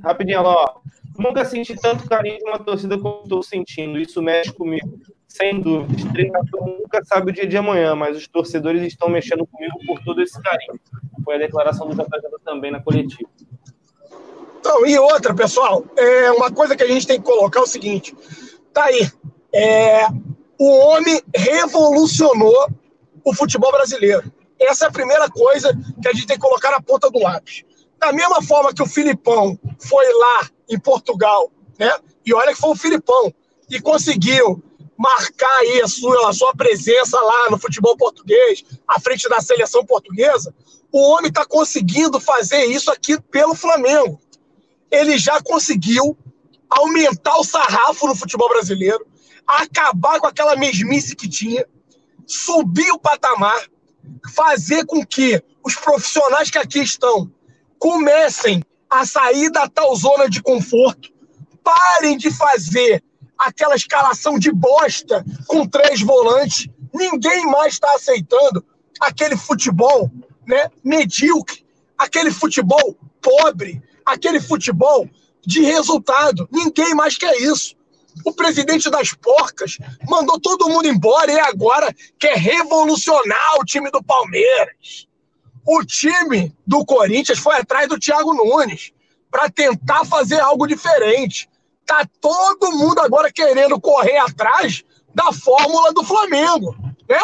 [0.02, 0.80] Rapidinho, ó.
[1.18, 3.98] Nunca senti tanto carinho de uma torcida como estou sentindo.
[3.98, 4.98] Isso mexe comigo.
[5.28, 6.02] Sem dúvida.
[6.02, 10.02] O treinador nunca sabe o dia de amanhã, mas os torcedores estão mexendo comigo por
[10.02, 10.80] todo esse carinho.
[11.24, 13.28] Foi a declaração do JJ também na coletiva.
[14.58, 17.66] Então, e outra, pessoal, é uma coisa que a gente tem que colocar é o
[17.66, 18.14] seguinte:
[18.72, 19.10] Tá aí.
[19.54, 20.06] É,
[20.58, 22.68] o homem revolucionou
[23.24, 24.30] o futebol brasileiro.
[24.58, 25.72] Essa é a primeira coisa
[26.02, 27.64] que a gente tem que colocar na ponta do lápis.
[27.98, 31.90] Da mesma forma que o Filipão foi lá em Portugal, né?
[32.24, 33.32] E olha que foi o Filipão
[33.70, 34.62] e conseguiu
[34.98, 39.84] marcar aí a sua, a sua presença lá no futebol português, à frente da seleção
[39.84, 40.54] portuguesa.
[40.92, 44.20] O homem está conseguindo fazer isso aqui pelo Flamengo.
[44.90, 46.16] Ele já conseguiu
[46.68, 49.06] aumentar o sarrafo no futebol brasileiro,
[49.46, 51.64] acabar com aquela mesmice que tinha,
[52.26, 53.60] subir o patamar,
[54.34, 57.30] fazer com que os profissionais que aqui estão
[57.78, 61.12] comecem a sair da tal zona de conforto,
[61.62, 63.02] parem de fazer
[63.38, 66.68] aquela escalação de bosta com três volantes.
[66.94, 68.64] Ninguém mais está aceitando
[69.00, 70.10] aquele futebol
[70.46, 71.66] né, medíocre,
[71.98, 75.08] aquele futebol pobre, aquele futebol
[75.44, 76.48] de resultado.
[76.50, 77.74] Ninguém mais quer isso.
[78.24, 79.76] O presidente das porcas
[80.08, 85.06] mandou todo mundo embora e agora quer revolucionar o time do Palmeiras.
[85.66, 88.92] O time do Corinthians foi atrás do Thiago Nunes
[89.30, 91.48] para tentar fazer algo diferente.
[91.84, 94.82] Tá todo mundo agora querendo correr atrás
[95.14, 96.74] da fórmula do Flamengo,
[97.08, 97.20] né?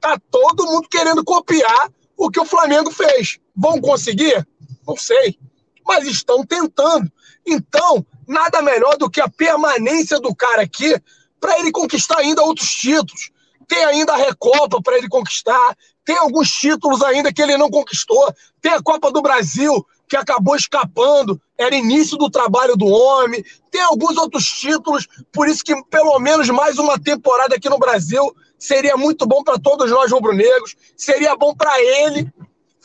[0.00, 3.38] Tá todo mundo querendo copiar o que o Flamengo fez.
[3.54, 4.46] Vão conseguir?
[4.86, 5.38] Não sei,
[5.86, 7.10] mas estão tentando.
[7.46, 10.94] Então, nada melhor do que a permanência do cara aqui
[11.40, 13.30] para ele conquistar ainda outros títulos.
[13.68, 18.32] Tem ainda a Recopa para ele conquistar, tem alguns títulos ainda que ele não conquistou,
[18.60, 23.80] tem a Copa do Brasil que acabou escapando, era início do trabalho do homem, tem
[23.80, 28.96] alguns outros títulos, por isso que pelo menos mais uma temporada aqui no Brasil seria
[28.96, 32.32] muito bom para todos nós rubro-negros, seria bom para ele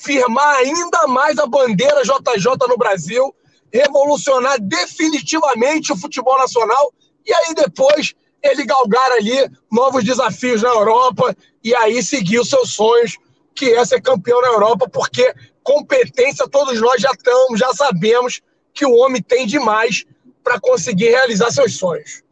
[0.01, 3.33] firmar ainda mais a bandeira JJ no Brasil
[3.71, 6.93] revolucionar definitivamente o futebol nacional
[7.25, 12.73] e aí depois ele galgar ali novos desafios na Europa e aí seguir os seus
[12.73, 13.17] sonhos,
[13.53, 15.33] que é ser campeão na Europa, porque
[15.63, 18.41] competência todos nós já estamos, já sabemos
[18.73, 20.05] que o homem tem demais
[20.43, 22.23] para conseguir realizar seus sonhos.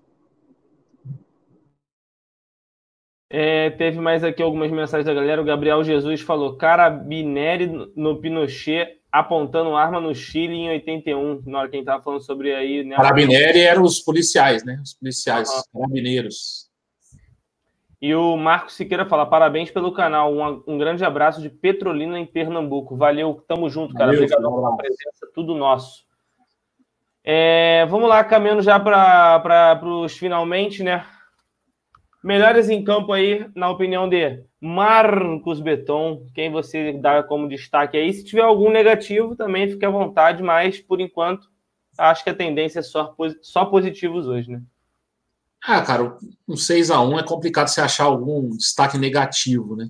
[3.30, 5.42] É, teve mais aqui algumas mensagens da galera.
[5.42, 11.70] O Gabriel Jesus falou: Carabineri no Pinochet apontando arma no Chile em 81, na hora
[11.70, 12.84] que a gente estava falando sobre aí.
[12.84, 14.80] Né, Carabinieri eram os policiais, né?
[14.84, 15.82] Os policiais, uhum.
[15.82, 16.70] carabineiros.
[18.02, 20.34] E o Marcos Siqueira fala: parabéns pelo canal.
[20.34, 22.96] Um, um, grande abraço de Petrolina em Pernambuco.
[22.96, 24.08] Valeu, tamo junto, cara.
[24.08, 26.08] Valeu, Obrigado pela presença, tudo nosso.
[27.24, 31.06] É, vamos lá, caminhando já para os finalmente, né?
[32.24, 38.12] Melhores em campo aí, na opinião de Marcos Beton, quem você dá como destaque aí?
[38.12, 41.50] Se tiver algum negativo, também fique à vontade, mas por enquanto
[41.98, 44.62] acho que a tendência é só, só positivos hoje, né?
[45.64, 46.18] Ah, cara,
[46.48, 49.90] um 6 a 1 é complicado você achar algum destaque negativo, né?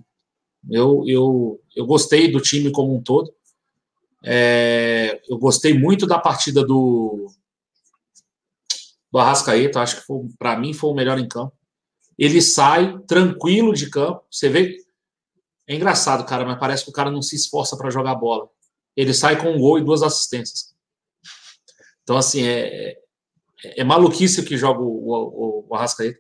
[0.70, 3.34] Eu, eu, eu gostei do time como um todo.
[4.24, 7.28] É, eu gostei muito da partida do,
[9.12, 9.80] do Arrascaeta.
[9.80, 11.54] Acho que para mim foi o melhor em campo.
[12.20, 14.22] Ele sai tranquilo de campo.
[14.30, 14.76] Você vê.
[15.68, 18.50] É engraçado, cara, mas parece que o cara não se esforça para jogar bola.
[18.96, 20.74] Ele sai com um gol e duas assistências.
[22.04, 22.98] Então, assim, é,
[23.64, 26.20] é, é maluquice que joga o, o, o Arrascaeta.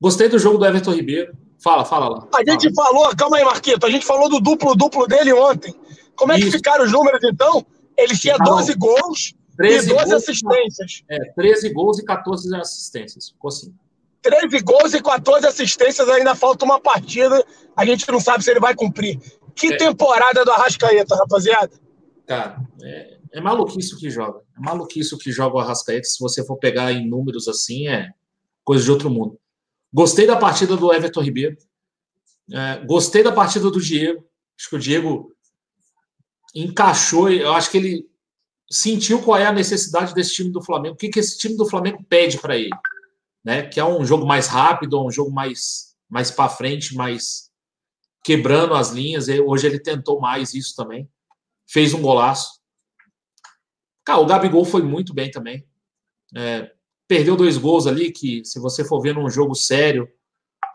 [0.00, 1.36] Gostei do jogo do Everton Ribeiro.
[1.62, 2.28] Fala, fala lá.
[2.34, 5.74] A gente falou, calma aí, Marquito, a gente falou do duplo-duplo dele ontem.
[6.16, 6.46] Como é Isso.
[6.46, 7.64] que ficaram os números, então?
[7.96, 11.02] Ele tinha 12 gols 13 e 12 gols, assistências.
[11.10, 13.28] É, 13 gols e 14 assistências.
[13.28, 13.74] Ficou assim.
[14.22, 17.44] 13 gols e 14 assistências, ainda falta uma partida.
[17.76, 19.18] A gente não sabe se ele vai cumprir.
[19.54, 19.76] Que é.
[19.76, 21.70] temporada do Arrascaeta, rapaziada.
[22.26, 24.40] Cara, é, é maluquice o que joga.
[24.56, 26.04] É maluquice o que joga o Arrascaeta.
[26.04, 28.10] Se você for pegar em números assim, é
[28.64, 29.38] coisa de outro mundo.
[29.92, 31.56] Gostei da partida do Everton Ribeiro.
[32.52, 34.24] É, gostei da partida do Diego.
[34.58, 35.32] Acho que o Diego
[36.54, 37.30] encaixou.
[37.30, 38.10] Eu acho que ele
[38.70, 40.94] sentiu qual é a necessidade desse time do Flamengo.
[40.94, 42.70] O que, que esse time do Flamengo pede para ele?
[43.44, 43.62] Né?
[43.62, 47.50] Que é um jogo mais rápido, um jogo mais, mais para frente, mais
[48.22, 49.28] quebrando as linhas.
[49.28, 51.08] Hoje ele tentou mais isso também.
[51.68, 52.60] Fez um golaço.
[54.04, 55.66] Cara, o Gabigol foi muito bem também.
[56.34, 56.70] É,
[57.06, 60.08] perdeu dois gols ali, que se você for ver num jogo sério,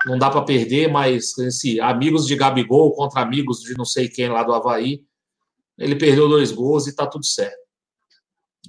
[0.06, 4.30] não dá para perder, mas esse amigos de Gabigol contra amigos de não sei quem
[4.30, 5.04] lá do Havaí,
[5.78, 7.66] ele perdeu dois gols e tá tudo certo.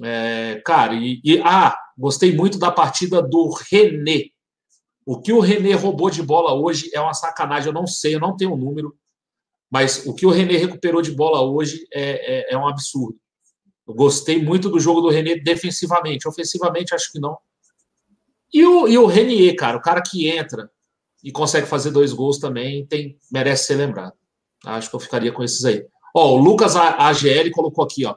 [0.03, 4.31] É, cara, e, e, ah, gostei muito da partida do René.
[5.05, 8.21] O que o René roubou de bola hoje é uma sacanagem, eu não sei, eu
[8.21, 8.97] não tenho o um número,
[9.71, 13.19] mas o que o René recuperou de bola hoje é, é, é um absurdo.
[13.87, 17.39] Eu gostei muito do jogo do René defensivamente, ofensivamente acho que não.
[18.53, 20.71] E o, e o Renier, cara, o cara que entra
[21.23, 24.15] e consegue fazer dois gols também, tem, merece ser lembrado.
[24.65, 25.87] Acho que eu ficaria com esses aí.
[26.15, 28.17] Ó, o Lucas AGL colocou aqui, ó.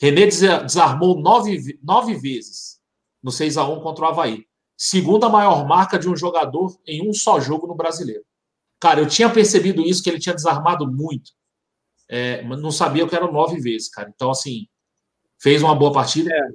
[0.00, 2.73] René desarmou nove, nove vezes
[3.24, 4.44] no 6 a 1 contra o Havaí.
[4.76, 8.22] Segunda maior marca de um jogador em um só jogo no brasileiro.
[8.78, 11.32] Cara, eu tinha percebido isso, que ele tinha desarmado muito.
[12.06, 14.12] É, mas não sabia que eram nove vezes, cara.
[14.14, 14.66] Então, assim,
[15.40, 16.30] fez uma boa partida.
[16.30, 16.48] É.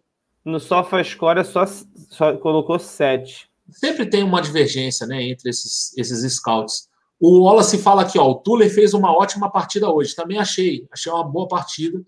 [0.46, 3.50] No SofaScore só, só colocou sete.
[3.72, 6.88] Sempre tem uma divergência né, entre esses, esses scouts.
[7.20, 10.16] O Wallace fala aqui, ó, o Tuller fez uma ótima partida hoje.
[10.16, 12.00] Também achei, achei uma boa partida.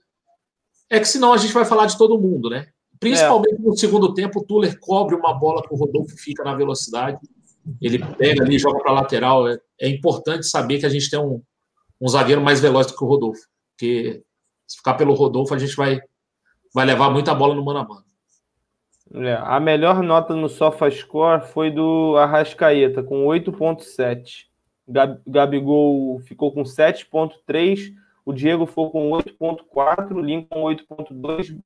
[0.90, 2.68] É que senão a gente vai falar de todo mundo, né?
[3.02, 3.64] Principalmente é.
[3.64, 7.18] no segundo tempo, o Tuller cobre uma bola que o Rodolfo fica na velocidade.
[7.82, 9.48] Ele pega ali, joga para lateral.
[9.48, 11.42] É, é, importante saber que a gente tem um,
[12.00, 13.42] um zagueiro mais veloz do que o Rodolfo.
[13.72, 14.22] Porque
[14.68, 16.00] se ficar pelo Rodolfo, a gente vai,
[16.72, 18.06] vai levar muita bola no mano a mano.
[19.28, 24.46] É, a melhor nota no SofaScore foi do Arrascaeta, com 8.7.
[25.26, 31.58] Gabigol ficou com 7.3, o Diego ficou com 8.4, o Lincoln 8.2.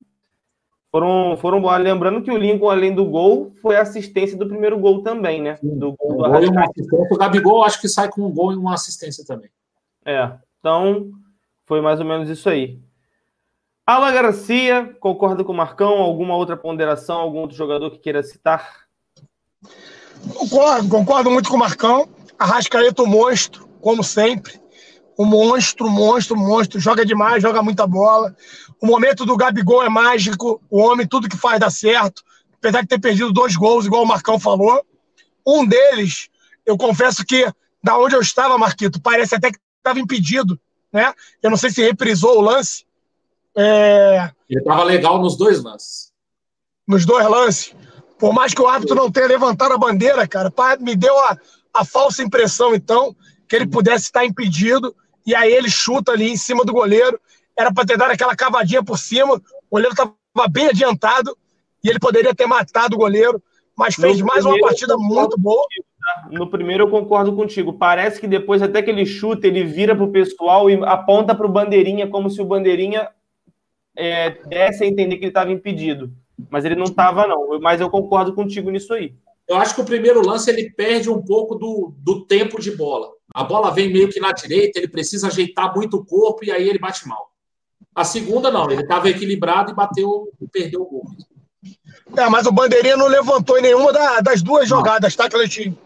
[0.90, 5.42] Foram, foram lembrando que o Lincoln, além do gol, foi assistência do primeiro gol também,
[5.42, 5.58] né?
[5.62, 6.82] Do gol do Arrascaeta.
[7.10, 9.50] O Gabigol acho que sai com um gol e uma assistência também.
[10.04, 11.10] É, então
[11.66, 12.80] foi mais ou menos isso aí.
[13.86, 15.98] Alan Garcia, concorda com o Marcão?
[15.98, 17.18] Alguma outra ponderação?
[17.18, 18.86] Algum outro jogador que queira citar?
[20.34, 22.08] Concordo, concordo muito com o Marcão.
[22.36, 24.60] Arrascaeta, o monstro, como sempre.
[25.16, 26.80] O monstro, monstro, monstro.
[26.80, 28.34] Joga demais, joga muita bola.
[28.80, 30.60] O momento do Gabigol é mágico.
[30.70, 32.22] O homem, tudo que faz dá certo.
[32.58, 34.84] Apesar de ter perdido dois gols, igual o Marcão falou.
[35.46, 36.28] Um deles,
[36.64, 37.46] eu confesso que,
[37.82, 40.58] da onde eu estava, Marquito, parece até que estava impedido.
[40.92, 41.12] Né?
[41.42, 42.86] Eu não sei se reprisou o lance,
[43.56, 44.30] é...
[44.50, 46.12] Ele estava legal nos dois lances.
[46.86, 47.74] Nos dois lances.
[48.18, 51.38] Por mais que o árbitro não tenha levantado a bandeira, cara, me deu a,
[51.72, 53.16] a falsa impressão, então,
[53.48, 54.94] que ele pudesse estar impedido.
[55.26, 57.18] E aí ele chuta ali em cima do goleiro.
[57.58, 59.34] Era para ter dado aquela cavadinha por cima.
[59.34, 60.14] O goleiro estava
[60.50, 61.36] bem adiantado
[61.82, 63.42] e ele poderia ter matado o goleiro.
[63.76, 65.62] Mas fez no mais uma partida muito boa.
[66.06, 66.28] Tá?
[66.30, 67.74] No primeiro eu concordo contigo.
[67.74, 71.46] Parece que depois, até que ele chuta, ele vira para o pessoal e aponta para
[71.46, 73.08] o bandeirinha, como se o bandeirinha
[73.96, 76.12] é, desse a entender que ele estava impedido.
[76.50, 77.58] Mas ele não estava, não.
[77.60, 79.14] Mas eu concordo contigo nisso aí.
[79.48, 83.10] Eu acho que o primeiro lance ele perde um pouco do, do tempo de bola.
[83.32, 86.68] A bola vem meio que na direita, ele precisa ajeitar muito o corpo e aí
[86.68, 87.30] ele bate mal.
[87.96, 91.04] A segunda, não, ele estava equilibrado e bateu e perdeu o gol.
[92.14, 95.76] É, mas o Bandeirinha não levantou em nenhuma da, das duas jogadas, tá, Cleitinho?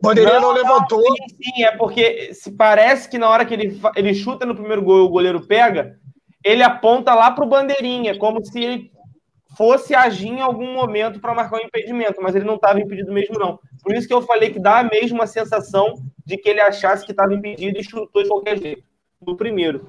[0.00, 1.02] Bandeirinha não, não levantou.
[1.02, 4.54] Não, sim, sim, é porque se parece que na hora que ele, ele chuta no
[4.54, 5.98] primeiro gol e o goleiro pega,
[6.44, 8.92] ele aponta lá para o bandeirinha, como se ele
[9.56, 13.38] fosse agir em algum momento para marcar um impedimento, mas ele não estava impedido mesmo,
[13.38, 13.58] não.
[13.82, 15.94] Por isso que eu falei que dá a mesma sensação
[16.24, 18.84] de que ele achasse que estava impedido e chutou de qualquer jeito.
[19.26, 19.86] No primeiro.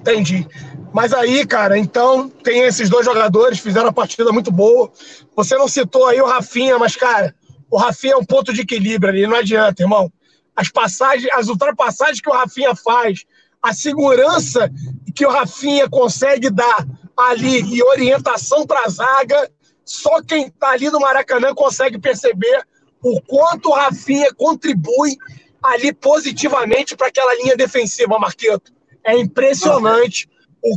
[0.00, 0.46] Entendi.
[0.92, 4.90] Mas aí, cara, então tem esses dois jogadores, fizeram uma partida muito boa.
[5.34, 7.34] Você não citou aí o Rafinha, mas, cara,
[7.70, 10.10] o Rafinha é um ponto de equilíbrio ali, não adianta, irmão.
[10.54, 13.24] As passagens, as ultrapassagens que o Rafinha faz,
[13.60, 14.70] a segurança
[15.14, 16.86] que o Rafinha consegue dar
[17.16, 19.50] ali e orientação para a zaga,
[19.84, 22.66] só quem está ali no Maracanã consegue perceber
[23.02, 25.16] o quanto o Rafinha contribui
[25.62, 28.75] ali positivamente para aquela linha defensiva, Marqueto.
[29.06, 30.28] É impressionante
[30.60, 30.76] o,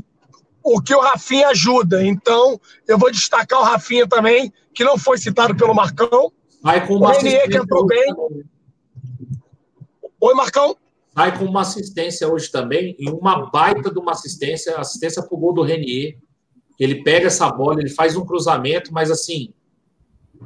[0.64, 2.06] o que o Rafinha ajuda.
[2.06, 6.32] Então, eu vou destacar o Rafinha também, que não foi citado pelo Marcão.
[6.62, 8.14] Vai com uma o Renier que entrou bem.
[10.22, 10.78] Oi, Marcão.
[11.14, 15.40] Vai com uma assistência hoje também, e uma baita de uma assistência, assistência para o
[15.40, 16.18] gol do Renier.
[16.80, 19.54] Ele pega essa bola, ele faz um cruzamento, mas assim,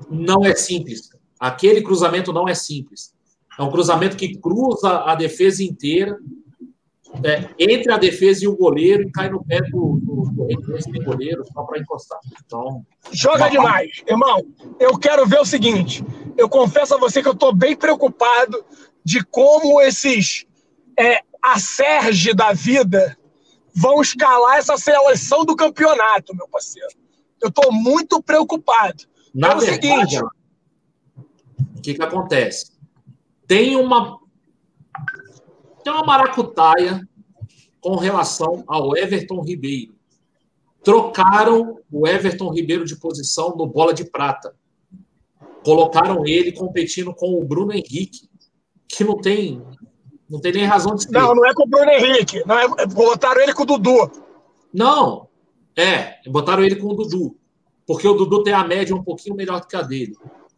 [0.10, 1.10] não é simples.
[1.40, 3.14] Aquele cruzamento não é simples.
[3.60, 6.18] É um cruzamento que cruza a defesa inteira,
[7.24, 11.44] é, entre a defesa e o goleiro, e cai no pé do, do, do goleiro
[11.54, 12.20] só para encostar.
[12.46, 14.02] Então, Joga demais.
[14.08, 14.44] Irmão,
[14.80, 16.04] eu quero ver o seguinte.
[16.38, 18.64] Eu confesso a você que eu estou bem preocupado
[19.04, 20.46] de como esses
[20.98, 23.18] é, a Sérgio da vida
[23.76, 26.96] vão escalar essa seleção do campeonato, meu parceiro.
[27.42, 29.04] Eu estou muito preocupado.
[29.34, 30.24] Na é verdade, seguinte,
[31.76, 32.72] o que, que acontece?
[33.48, 34.18] Tem uma
[35.84, 37.08] tem uma maracutaia
[37.82, 39.94] com relação ao Everton Ribeiro.
[40.84, 44.56] Trocaram o Everton Ribeiro de posição no bola de prata.
[45.64, 48.30] Colocaram ele competindo com o Bruno Henrique,
[48.88, 49.62] que não tem
[50.30, 51.12] não tem nem razão de ser.
[51.12, 52.44] Não, não é com o Bruno Henrique.
[52.46, 54.12] Não é, botaram ele com o Dudu.
[54.74, 55.28] Não,
[55.76, 57.38] é, botaram ele com o Dudu.
[57.86, 60.16] Porque o Dudu tem a média um pouquinho melhor do que a dele.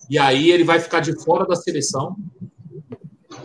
[0.09, 2.15] E aí ele vai ficar de fora da seleção.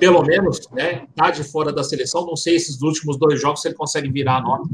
[0.01, 1.06] Pelo menos, né?
[1.14, 2.27] Tá de fora da seleção.
[2.27, 4.64] Não sei esses últimos dois jogos se ele consegue virar a nota.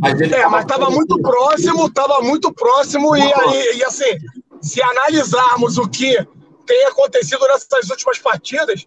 [0.00, 3.16] Mas ele é, mas estava muito próximo, estava muito próximo.
[3.16, 4.18] E, aí, e assim,
[4.60, 6.16] se analisarmos o que
[6.66, 8.86] tem acontecido nessas últimas partidas,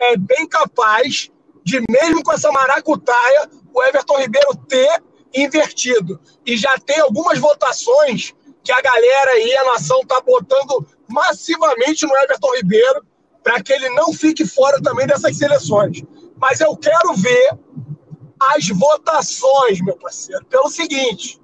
[0.00, 1.30] é bem capaz
[1.64, 5.02] de, mesmo com essa maracutaia, o Everton Ribeiro ter
[5.34, 6.18] invertido.
[6.46, 8.34] E já tem algumas votações
[8.64, 13.02] que a galera aí, a nação, está botando massivamente no Everton Ribeiro
[13.42, 16.02] para que ele não fique fora também dessas seleções.
[16.36, 17.58] Mas eu quero ver
[18.40, 21.40] as votações, meu parceiro, pelo seguinte,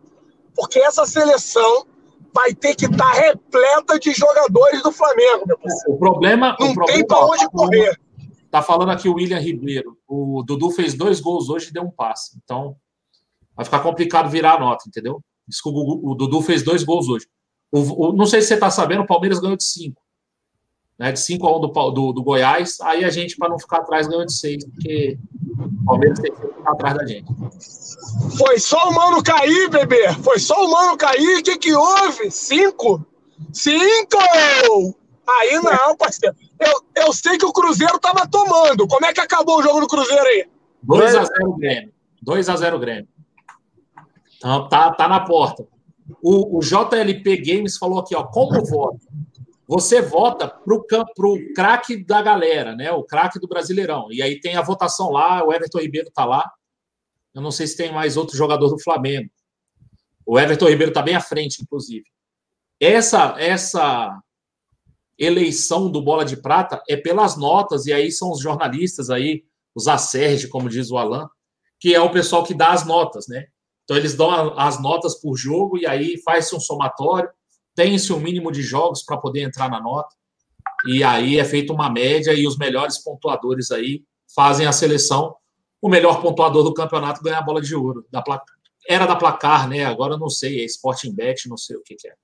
[0.55, 1.87] porque essa seleção
[2.35, 5.95] vai ter que estar tá repleta de jogadores do Flamengo, meu parceiro.
[5.95, 6.57] O problema.
[6.59, 8.01] Não o problema, tem para onde correr.
[8.51, 9.97] Tá falando aqui o William Ribeiro.
[10.07, 12.39] O Dudu fez dois gols hoje e deu um passe.
[12.43, 12.77] Então,
[13.57, 15.21] vai ficar complicado virar a nota, entendeu?
[15.47, 17.27] Desculpa, o, o Dudu fez dois gols hoje.
[17.73, 20.01] O, o, não sei se você está sabendo, o Palmeiras ganhou de cinco.
[20.99, 22.81] Né, de 5 a 1 do, do, do, Goiás.
[22.81, 25.19] Aí a gente, para não ficar atrás, ganhou de 6, porque
[25.59, 27.27] o Palmeiras tem que ficar atrás da gente.
[28.39, 30.13] Foi só o mano cair, bebê.
[30.23, 31.39] Foi só o mano cair.
[31.39, 32.31] O que, que houve?
[32.31, 33.05] Cinco?
[33.53, 34.19] Cinco!
[35.27, 36.37] Aí não, parceiro.
[36.61, 38.87] Eu, eu sei que o Cruzeiro tava tomando.
[38.87, 40.47] Como é que acabou o jogo do Cruzeiro aí?
[40.87, 41.93] 2x0 Grêmio.
[42.25, 43.09] 2x0 Grêmio.
[44.37, 45.67] Então, tá, tá na porta.
[46.23, 48.99] O, o JLP Games falou aqui, ó, como vota?
[49.67, 50.85] Você vota pro,
[51.15, 52.93] pro craque da galera, né?
[52.93, 54.09] O craque do Brasileirão.
[54.11, 56.51] E aí tem a votação lá, o Everton Ribeiro tá lá.
[57.35, 59.31] Eu não sei se tem mais outro jogador do Flamengo.
[60.27, 62.05] O Everton Ribeiro tá bem à frente, inclusive.
[62.81, 64.21] Essa, essa
[65.19, 69.89] eleição do Bola de Prata é pelas notas, e aí são os jornalistas aí, os
[69.89, 71.29] acerge, como diz o Alan,
[71.81, 73.47] que é o pessoal que dá as notas, né?
[73.85, 77.29] Então eles dão as notas por jogo e aí faz-se um somatório,
[77.75, 80.15] tem-se um mínimo de jogos para poder entrar na nota,
[80.87, 84.03] e aí é feita uma média e os melhores pontuadores aí
[84.35, 85.35] fazem a seleção.
[85.81, 88.07] O melhor pontuador do campeonato ganha a bola de ouro.
[88.11, 88.53] Da placa...
[88.89, 89.85] Era da placar, né?
[89.85, 92.15] Agora eu não sei, é Sporting Bet, não sei o que, que é.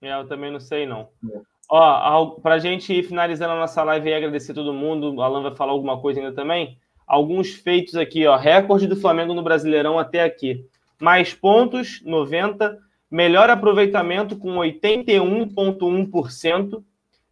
[0.00, 1.08] É, eu também não sei, não.
[1.32, 1.40] É.
[1.68, 5.42] Ó, para a gente ir finalizando a nossa live e agradecer todo mundo, o Alan
[5.42, 6.78] vai falar alguma coisa ainda também.
[7.06, 8.36] Alguns feitos aqui, ó.
[8.36, 10.66] Recorde do Flamengo no Brasileirão até aqui.
[11.00, 12.78] Mais pontos, 90.
[13.12, 16.82] Melhor aproveitamento com 81,1%.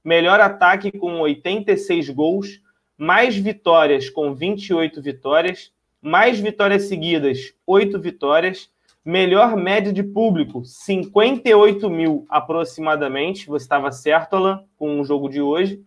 [0.04, 2.60] Melhor ataque com 86 gols.
[2.96, 5.72] Mais vitórias com 28 vitórias.
[6.00, 8.70] Mais vitórias seguidas, 8 vitórias
[9.04, 13.46] Melhor média de público, 58 mil aproximadamente.
[13.46, 15.82] Você estava certo, Alan, com o jogo de hoje.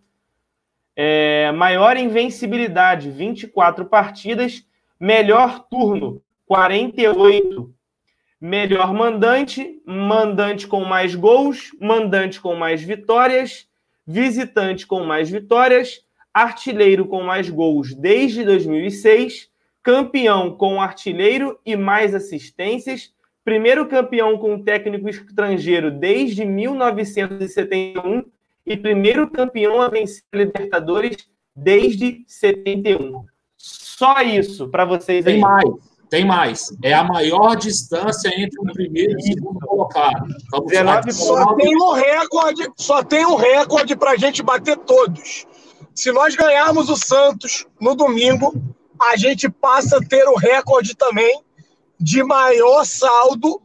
[0.96, 4.66] É, maior invencibilidade, 24 partidas.
[4.98, 7.72] Melhor turno, 48.
[8.44, 13.66] Melhor mandante, mandante com mais gols, mandante com mais vitórias,
[14.06, 16.02] visitante com mais vitórias,
[16.32, 19.48] artilheiro com mais gols desde 2006,
[19.82, 28.24] campeão com artilheiro e mais assistências, primeiro campeão com técnico estrangeiro desde 1971
[28.66, 31.16] e primeiro campeão a vencer a Libertadores
[31.56, 33.24] desde 71.
[33.56, 35.32] Só isso para vocês aí.
[35.32, 36.72] Tem mais, tem mais.
[36.80, 40.32] É a maior distância entre o primeiro e o segundo colocado.
[41.12, 45.44] só tem um recorde, só tem um recorde para a gente bater todos.
[45.92, 48.54] Se nós ganharmos o Santos no domingo,
[49.10, 51.42] a gente passa a ter o recorde também
[51.98, 53.60] de maior saldo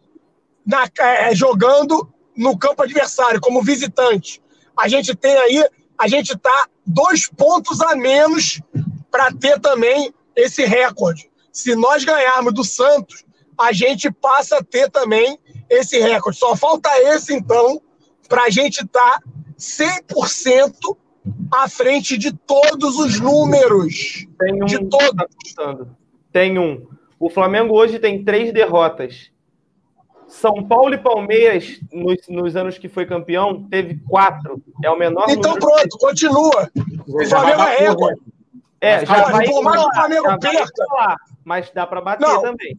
[0.65, 4.41] na, é, jogando no campo adversário, como visitante.
[4.76, 5.63] A gente tem aí,
[5.95, 8.59] a gente está dois pontos a menos
[9.11, 11.28] para ter também esse recorde.
[11.51, 13.23] Se nós ganharmos do Santos,
[13.57, 15.38] a gente passa a ter também
[15.69, 16.38] esse recorde.
[16.38, 17.81] Só falta esse, então,
[18.27, 19.23] para a gente estar tá
[19.57, 20.97] 100%
[21.51, 24.26] à frente de todos os números.
[24.39, 25.26] Tem um, de todos.
[26.31, 26.88] Tem um.
[27.19, 29.31] O Flamengo hoje tem três derrotas.
[30.27, 34.61] São Paulo e Palmeiras, nos, nos anos que foi campeão, teve quatro.
[34.84, 35.26] É o menor.
[35.27, 36.69] Então pronto, continua.
[37.07, 38.21] O Flamengo é recorde.
[38.81, 41.18] É, já vai por mais que o Flamengo perca.
[41.43, 42.41] mas dá para bater não.
[42.41, 42.77] também.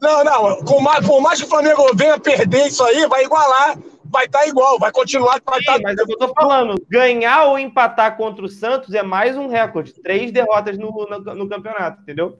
[0.00, 0.64] Não, não.
[0.64, 3.76] Com mais, por mais que o Flamengo venha perder isso aí, vai igualar
[4.10, 5.40] vai estar tá igual, vai continuar.
[5.44, 5.78] Vai Sim, tá...
[5.82, 9.92] Mas é eu tô falando, ganhar ou empatar contra o Santos é mais um recorde.
[9.92, 12.38] Três derrotas no, no, no campeonato, entendeu?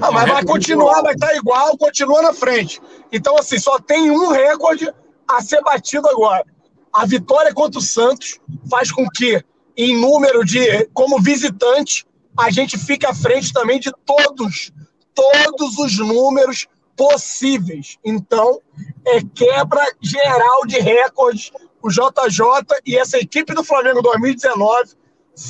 [0.00, 2.80] Ah, mas vai continuar, vai estar tá igual, continua na frente.
[3.12, 4.92] Então, assim, só tem um recorde
[5.28, 6.44] a ser batido agora.
[6.92, 9.42] A vitória contra o Santos faz com que,
[9.76, 12.06] em número de, como visitante,
[12.38, 14.72] a gente fique à frente também de todos,
[15.14, 16.66] todos os números
[16.96, 17.98] possíveis.
[18.04, 18.60] Então,
[19.04, 21.50] é quebra geral de recordes.
[21.82, 24.92] O JJ e essa equipe do Flamengo 2019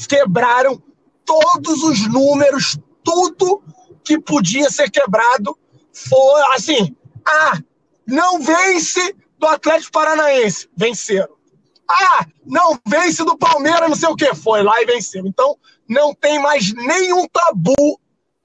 [0.08, 0.82] quebraram
[1.24, 3.62] todos os números, tudo
[4.02, 5.56] que podia ser quebrado.
[5.92, 6.96] Foi assim:
[7.26, 7.58] ah,
[8.06, 10.68] não vence do Atlético Paranaense.
[10.76, 11.41] Venceram.
[11.90, 14.34] Ah, não vence do Palmeiras, não sei o que.
[14.34, 15.26] Foi lá e venceu.
[15.26, 18.00] Então, não tem mais nenhum tabu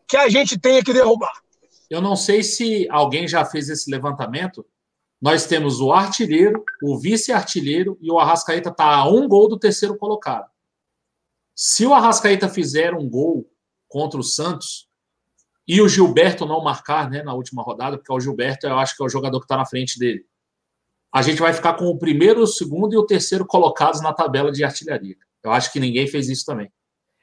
[0.07, 1.41] que a gente tenha que derrubar.
[1.89, 4.65] Eu não sei se alguém já fez esse levantamento.
[5.21, 9.97] Nós temos o artilheiro, o vice-artilheiro e o Arrascaeta está a um gol do terceiro
[9.97, 10.47] colocado.
[11.55, 13.49] Se o Arrascaeta fizer um gol
[13.87, 14.87] contra o Santos
[15.67, 19.01] e o Gilberto não marcar né, na última rodada, porque o Gilberto eu acho que
[19.01, 20.25] é o jogador que está na frente dele,
[21.17, 24.51] a gente vai ficar com o primeiro, o segundo e o terceiro colocados na tabela
[24.51, 25.15] de artilharia.
[25.43, 26.69] Eu acho que ninguém fez isso também.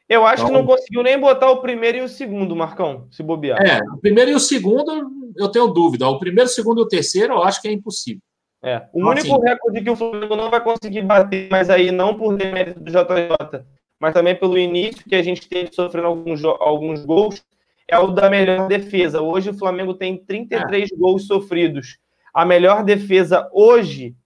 [0.09, 3.07] Eu acho então, que não então- conseguiu nem botar o primeiro e o segundo, Marcão,
[3.13, 3.65] se bobear.
[3.65, 4.91] É, o primeiro e o segundo,
[5.37, 6.09] eu tenho dúvida.
[6.09, 8.21] O primeiro, o segundo e o terceiro, eu acho que é impossível.
[8.61, 8.79] É.
[8.93, 12.17] O então, único assim, recorde que o Flamengo não vai conseguir bater, mas aí não
[12.17, 13.65] por demérito do JJ,
[14.01, 17.45] mas também pelo início que a gente teve sofrendo alguns, alguns gols,
[17.87, 19.21] é o da melhor defesa.
[19.23, 20.97] Hoje o Flamengo tem 33 é.
[20.97, 21.99] gols sofridos.
[22.35, 24.17] A melhor defesa hoje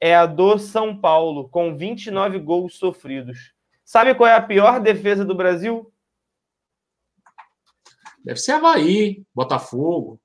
[0.00, 3.52] é a do São Paulo, com 29 gols sofridos.
[3.84, 5.92] Sabe qual é a pior defesa do Brasil?
[8.24, 10.20] Deve ser Havaí, Botafogo.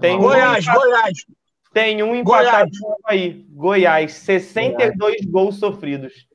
[0.00, 1.18] Tem um Goiás, empatado, Goiás.
[1.72, 3.46] Tem um empatado com Havaí.
[3.50, 5.26] Goiás, 62 Goiás.
[5.26, 6.26] gols sofridos.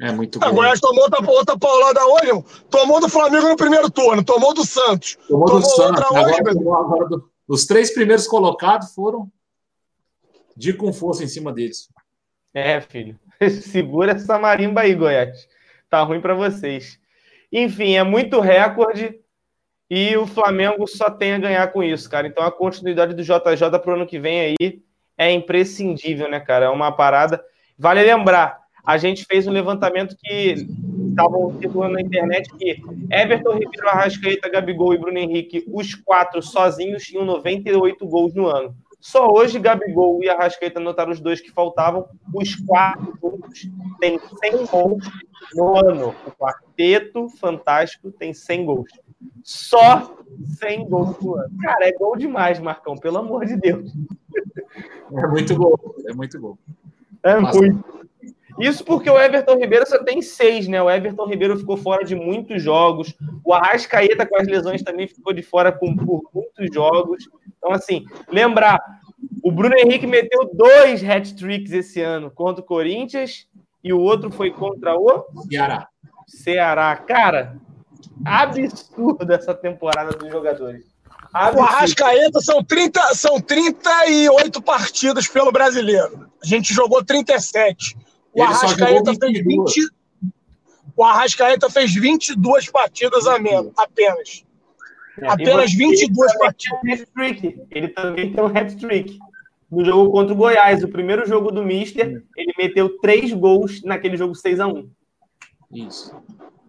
[0.00, 0.52] É muito bom.
[0.52, 5.16] Goiás tomou outra, outra paulada hoje, tomou do Flamengo no primeiro turno, tomou do Santos.
[5.28, 6.02] Tomou, tomou do Santos.
[6.02, 9.30] Agora, tomou agora do, os três primeiros colocados foram
[10.56, 11.88] de com força em cima deles.
[12.54, 13.18] É, filho.
[13.60, 15.46] Segura essa marimba aí, Goiás
[15.88, 16.98] tá ruim para vocês.
[17.52, 19.18] Enfim, é muito recorde
[19.88, 22.26] e o Flamengo só tem a ganhar com isso, cara.
[22.26, 24.82] Então a continuidade do JJ para o ano que vem aí
[25.16, 26.66] é imprescindível, né, cara?
[26.66, 27.42] É uma parada.
[27.78, 30.66] Vale lembrar, a gente fez um levantamento que
[31.08, 37.04] estavam circulando na internet que Everton, Ribeiro, Arrascaeta, Gabigol e Bruno Henrique, os quatro sozinhos,
[37.04, 38.76] tinham 98 gols no ano.
[39.06, 42.08] Só hoje Gabigol e Arrascaeta anotaram os dois que faltavam.
[42.34, 43.70] Os quatro juntos
[44.00, 45.04] têm 100 gols
[45.54, 46.12] no ano.
[46.26, 48.90] O quarteto fantástico tem 100 gols.
[49.44, 50.12] Só
[50.58, 51.56] 100 gols no ano.
[51.62, 53.92] Cara, é gol demais, Marcão, pelo amor de Deus.
[55.16, 56.58] É muito gol, é muito gol.
[57.22, 57.84] É muito.
[58.58, 60.82] Isso porque o Everton Ribeiro só tem seis, né?
[60.82, 63.14] O Everton Ribeiro ficou fora de muitos jogos.
[63.44, 67.28] O Arrascaeta, com as lesões, também ficou de fora com, por muitos jogos.
[67.58, 68.80] Então, assim, lembrar,
[69.42, 73.46] o Bruno Henrique meteu dois hat-tricks esse ano contra o Corinthians
[73.82, 75.88] e o outro foi contra o Ceará.
[76.26, 76.96] Ceará.
[76.96, 77.56] Cara,
[78.24, 80.84] absurdo essa temporada dos jogadores.
[81.32, 86.30] O Arrascaeta são, 30, são 38 partidas pelo brasileiro.
[86.42, 87.96] A gente jogou 37.
[88.36, 89.88] O Ele Arrascaeta fez 20.
[90.94, 94.44] O Arrascaeta fez 22 partidas a menos, apenas.
[95.18, 97.06] É, apenas 22 partidas.
[97.70, 99.18] Ele também tem um hat-trick.
[99.70, 104.16] No jogo contra o Goiás, o primeiro jogo do Mister, ele meteu três gols naquele
[104.16, 104.88] jogo 6 a 1
[105.72, 106.14] Isso.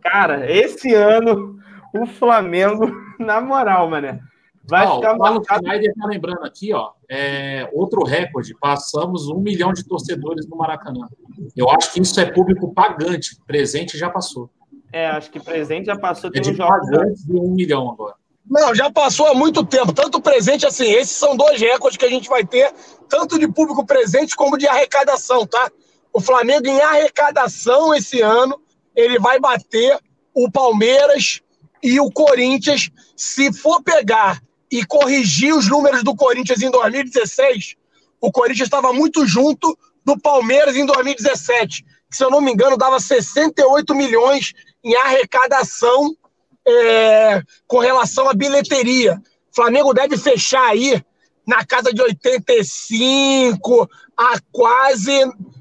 [0.02, 1.60] Cara, esse ano,
[1.94, 2.89] o Flamengo,
[3.19, 4.19] na moral, mané,
[4.68, 5.15] vai ó, ficar...
[5.15, 10.48] O Paulo Schneider tá lembrando aqui, ó, é, outro recorde, passamos um milhão de torcedores
[10.48, 11.07] no Maracanã.
[11.56, 14.49] Eu acho que isso é público pagante, presente já passou.
[14.91, 16.30] É, acho que presente já passou.
[16.34, 18.15] É de pagantes de um milhão agora.
[18.49, 19.91] Não, já passou há muito tempo.
[19.91, 22.73] Tanto presente assim, esses são dois recordes que a gente vai ter,
[23.10, 25.69] tanto de público presente como de arrecadação, tá?
[26.14, 28.60] O Flamengo em arrecadação esse ano,
[28.95, 29.99] ele vai bater
[30.34, 31.41] o Palmeiras
[31.84, 32.89] e o Corinthians.
[33.15, 34.41] Se for pegar
[34.72, 37.76] e corrigir os números do Corinthians em 2016,
[38.19, 42.77] o Corinthians estava muito junto do Palmeiras em 2017, que, se eu não me engano,
[42.77, 44.53] dava 68 milhões
[44.84, 46.15] em arrecadação
[46.68, 49.22] é, com relação à bilheteria.
[49.52, 51.02] O Flamengo deve fechar aí
[51.45, 55.11] na casa de 85 a quase,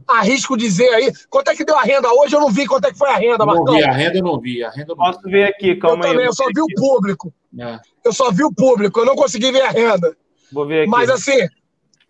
[0.08, 1.12] arrisco dizer aí.
[1.30, 2.34] Quanto é que deu a renda hoje?
[2.34, 3.64] Eu não vi quanto é que foi a renda, Marcão.
[3.64, 4.64] Não vi, a renda eu não vi.
[4.64, 6.12] A renda não Posso ver aqui, calma eu aí.
[6.12, 6.60] Também, eu só vi aqui.
[6.60, 7.32] o público.
[7.58, 7.78] É.
[8.06, 10.16] Eu só vi o público, eu não consegui ver a renda.
[10.52, 10.90] Vou ver aqui.
[10.90, 11.36] Mas assim,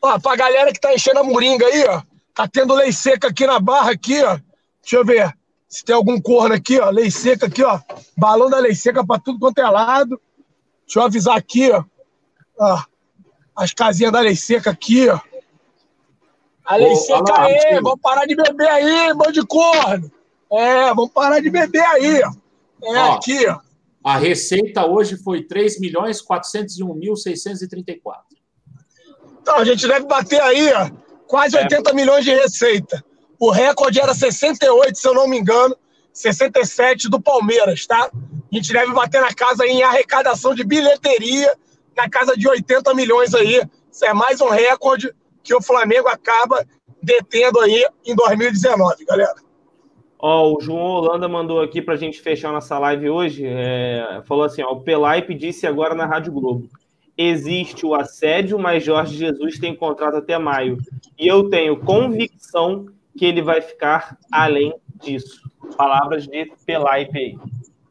[0.02, 2.02] ó, pra galera que tá enchendo a moringa aí, ó,
[2.34, 4.38] tá tendo lei seca aqui na barra, aqui, ó.
[4.82, 5.34] Deixa eu ver.
[5.66, 7.80] Se tem algum corno aqui, ó, lei seca aqui, ó.
[8.14, 10.20] Balão da lei seca para tudo quanto é lado.
[10.86, 11.82] Deixa eu avisar aqui, ó.
[12.58, 12.82] ó
[13.56, 15.18] as casinhas da lei seca aqui, ó.
[16.62, 20.12] A lei Ô, seca aí, vamos parar de beber aí, bando de corno.
[20.52, 22.32] É, vamos parar de beber aí, ó.
[22.82, 23.65] É ó, aqui, ó.
[24.06, 28.14] A receita hoje foi 3 milhões 401.634.
[29.42, 30.88] Então, a gente deve bater aí, ó,
[31.26, 31.62] quase é.
[31.62, 33.04] 80 milhões de receita.
[33.36, 35.76] O recorde era 68, se eu não me engano,
[36.12, 38.08] 67 do Palmeiras, tá?
[38.14, 41.52] A gente deve bater na casa em arrecadação de bilheteria,
[41.96, 43.60] na casa de 80 milhões aí.
[43.90, 45.12] Isso é mais um recorde
[45.42, 46.64] que o Flamengo acaba
[47.02, 49.34] detendo aí em 2019, galera.
[50.28, 53.44] Ó, o João Holanda mandou aqui para a gente fechar nossa live hoje.
[53.46, 56.68] É, falou assim: ó, o Pelaipe disse agora na Rádio Globo:
[57.16, 60.78] existe o assédio, mas Jorge Jesus tem contrato até maio.
[61.16, 62.86] E eu tenho convicção
[63.16, 65.48] que ele vai ficar além disso.
[65.76, 67.38] Palavras de Pelaipe aí.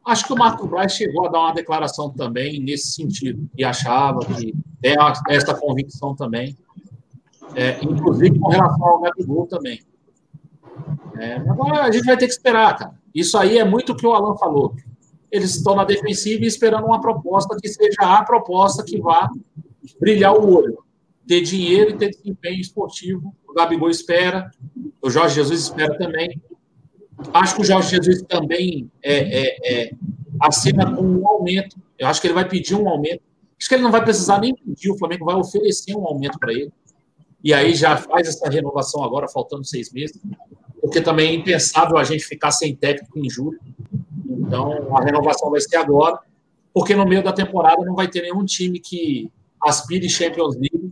[0.04, 4.20] Acho que o Marco Braz chegou a dar uma declaração também nesse sentido, e achava
[4.20, 4.52] que
[4.82, 4.94] tem
[5.30, 6.54] essa convicção também,
[7.54, 9.80] é, inclusive com relação ao Gabigol também.
[11.18, 12.94] É, agora a gente vai ter que esperar, cara.
[13.14, 14.74] Isso aí é muito o que o Alan falou.
[15.30, 19.28] Eles estão na defensiva e esperando uma proposta que seja a proposta que vá
[20.00, 20.78] brilhar o olho.
[21.26, 23.34] Ter dinheiro e ter desempenho esportivo.
[23.48, 24.50] O Gabigol espera,
[25.02, 26.40] o Jorge Jesus espera também.
[27.32, 29.90] Acho que o Jorge Jesus também é, é, é,
[30.40, 31.76] assina com um aumento.
[31.98, 33.22] Eu acho que ele vai pedir um aumento.
[33.58, 36.52] Acho que ele não vai precisar nem pedir, o Flamengo vai oferecer um aumento para
[36.52, 36.70] ele.
[37.46, 40.20] E aí já faz essa renovação agora, faltando seis meses.
[40.80, 43.60] Porque também é impensável a gente ficar sem técnico em julho.
[44.28, 46.18] Então a renovação vai ser agora,
[46.74, 49.30] porque no meio da temporada não vai ter nenhum time que
[49.62, 50.90] aspire Champions League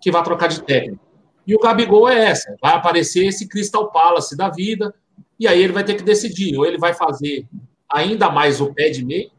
[0.00, 1.04] que vá trocar de técnico.
[1.46, 4.94] E o Gabigol é essa: vai aparecer esse Crystal Palace da vida,
[5.38, 7.46] e aí ele vai ter que decidir, ou ele vai fazer
[7.86, 9.30] ainda mais o pé de meio,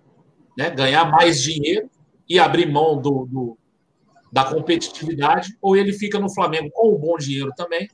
[0.55, 1.89] né, ganhar mais dinheiro
[2.30, 3.57] e abrir mão do, do,
[4.34, 7.88] da competitividade, ou ele fica no Flamengo com o bom dinheiro também,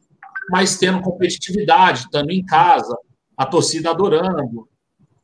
[0.49, 2.97] mas tendo competitividade, estando em casa,
[3.35, 4.65] a torcida adorando.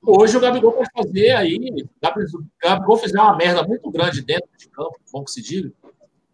[0.06, 4.68] Hoje o Gabigol vai fazer aí, o Gabigol fizer uma merda muito grande dentro de
[4.68, 5.72] campo, bom que se diga,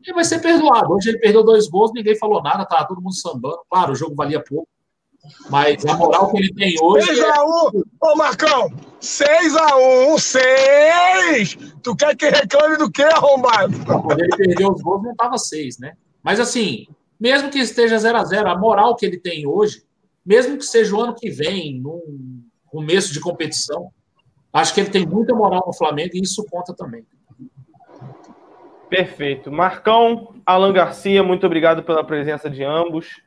[0.04, 0.92] ele vai ser perdoado.
[0.94, 3.60] Hoje ele perdeu dois gols, ninguém falou nada, tá todo mundo sambando.
[3.70, 4.68] Claro, o jogo valia pouco.
[5.50, 7.08] Mas a moral que ele tem hoje.
[7.12, 8.70] 6x1, ô Marcão!
[9.00, 11.58] 6x1, 6!
[11.84, 13.74] Tu quer que reclame do quê, arrombado?
[13.86, 15.94] Quando ele perdeu os gols, não tava 6, né?
[16.24, 16.88] Mas assim,
[17.20, 19.84] mesmo que esteja 0x0, a, a moral que ele tem hoje,
[20.26, 23.92] mesmo que seja o ano que vem, num começo de competição,
[24.52, 27.06] acho que ele tem muita moral no Flamengo e isso conta também.
[28.90, 29.52] Perfeito.
[29.52, 33.22] Marcão, Alan Garcia, muito obrigado pela presença de ambos.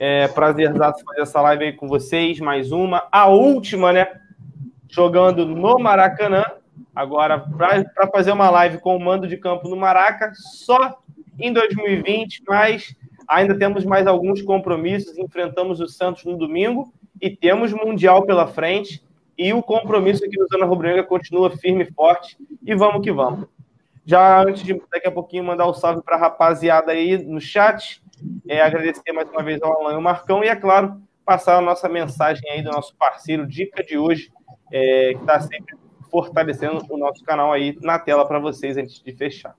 [0.00, 4.06] É prazer fazer essa live aí com vocês, mais uma, a última, né?
[4.88, 6.44] Jogando no Maracanã.
[6.94, 11.00] Agora, para fazer uma live com o mando de campo no Maraca, só
[11.36, 12.94] em 2020, mas
[13.26, 15.18] ainda temos mais alguns compromissos.
[15.18, 19.02] Enfrentamos o Santos no domingo e temos Mundial pela frente.
[19.36, 22.36] E o compromisso aqui do Zona Rubro continua firme e forte.
[22.64, 23.48] E vamos que vamos.
[24.04, 27.40] Já antes de daqui a pouquinho mandar o um salve para a rapaziada aí no
[27.40, 28.00] chat,
[28.48, 31.60] é, agradecer mais uma vez ao Alan e ao Marcão e, é claro, passar a
[31.60, 34.30] nossa mensagem aí do nosso parceiro Dica de hoje,
[34.72, 35.76] é, que está sempre
[36.10, 39.54] fortalecendo o nosso canal aí na tela para vocês antes de fechar.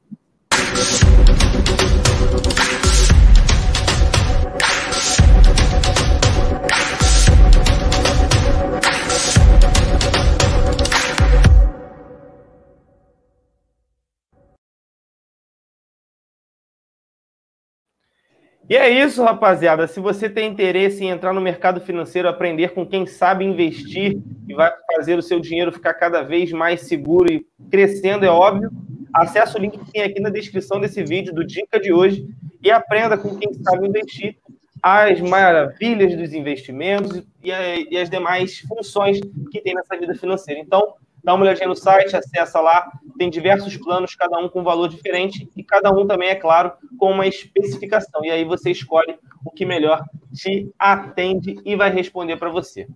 [18.70, 19.88] E é isso, rapaziada.
[19.88, 24.54] Se você tem interesse em entrar no mercado financeiro, aprender com quem sabe investir e
[24.54, 28.70] vai fazer o seu dinheiro ficar cada vez mais seguro e crescendo, é óbvio,
[29.12, 32.28] acesse o link que tem aqui na descrição desse vídeo do Dica de hoje
[32.62, 34.38] e aprenda com quem sabe investir
[34.84, 39.20] as maravilhas dos investimentos e, as demais funções
[39.52, 40.62] que tem nessa vida financeira.
[40.62, 40.94] Então,
[41.24, 45.50] dá uma olhadinha no site, acessa lá, tem diversos planos, cada um com valor diferente
[45.56, 48.24] e cada um também, é claro, com uma especificação.
[48.24, 52.88] E aí você escolhe o que melhor te atende e vai responder para você.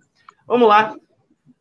[0.46, 0.94] Vamos lá.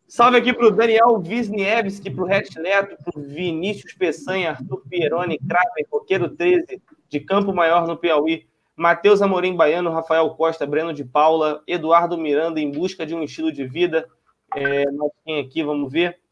[0.07, 4.83] Salve aqui para o Daniel Wisniewski, para o Ret Neto, para o Vinícius Peçanha, Arthur
[4.87, 8.45] Pieroni, Kramer, Roqueiro 13, de Campo Maior, no Piauí,
[8.75, 13.51] Matheus Amorim Baiano, Rafael Costa, Breno de Paula, Eduardo Miranda, em busca de um estilo
[13.51, 14.07] de vida.
[14.55, 14.83] É,
[15.25, 16.22] quem aqui, vamos ver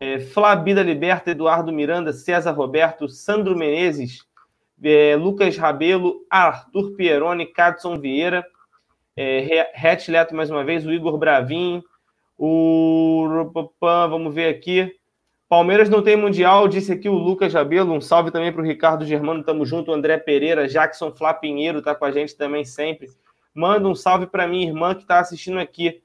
[0.00, 4.24] é, Liberta, Eduardo Miranda, César Roberto, Sandro Menezes,
[4.82, 8.44] é, Lucas Rabelo, Arthur Pieroni, Cadson Vieira,
[9.16, 9.66] é,
[10.08, 11.82] Leto mais uma vez, o Igor Bravin,
[12.38, 13.50] o.
[13.80, 14.94] Vamos ver aqui.
[15.48, 17.92] Palmeiras não tem Mundial, disse aqui o Lucas Rabelo.
[17.92, 19.92] Um salve também para o Ricardo Germano, tamo junto.
[19.92, 23.08] André Pereira, Jackson Flapinheiro tá com a gente também sempre.
[23.52, 26.00] Manda um salve para minha irmã que está assistindo aqui.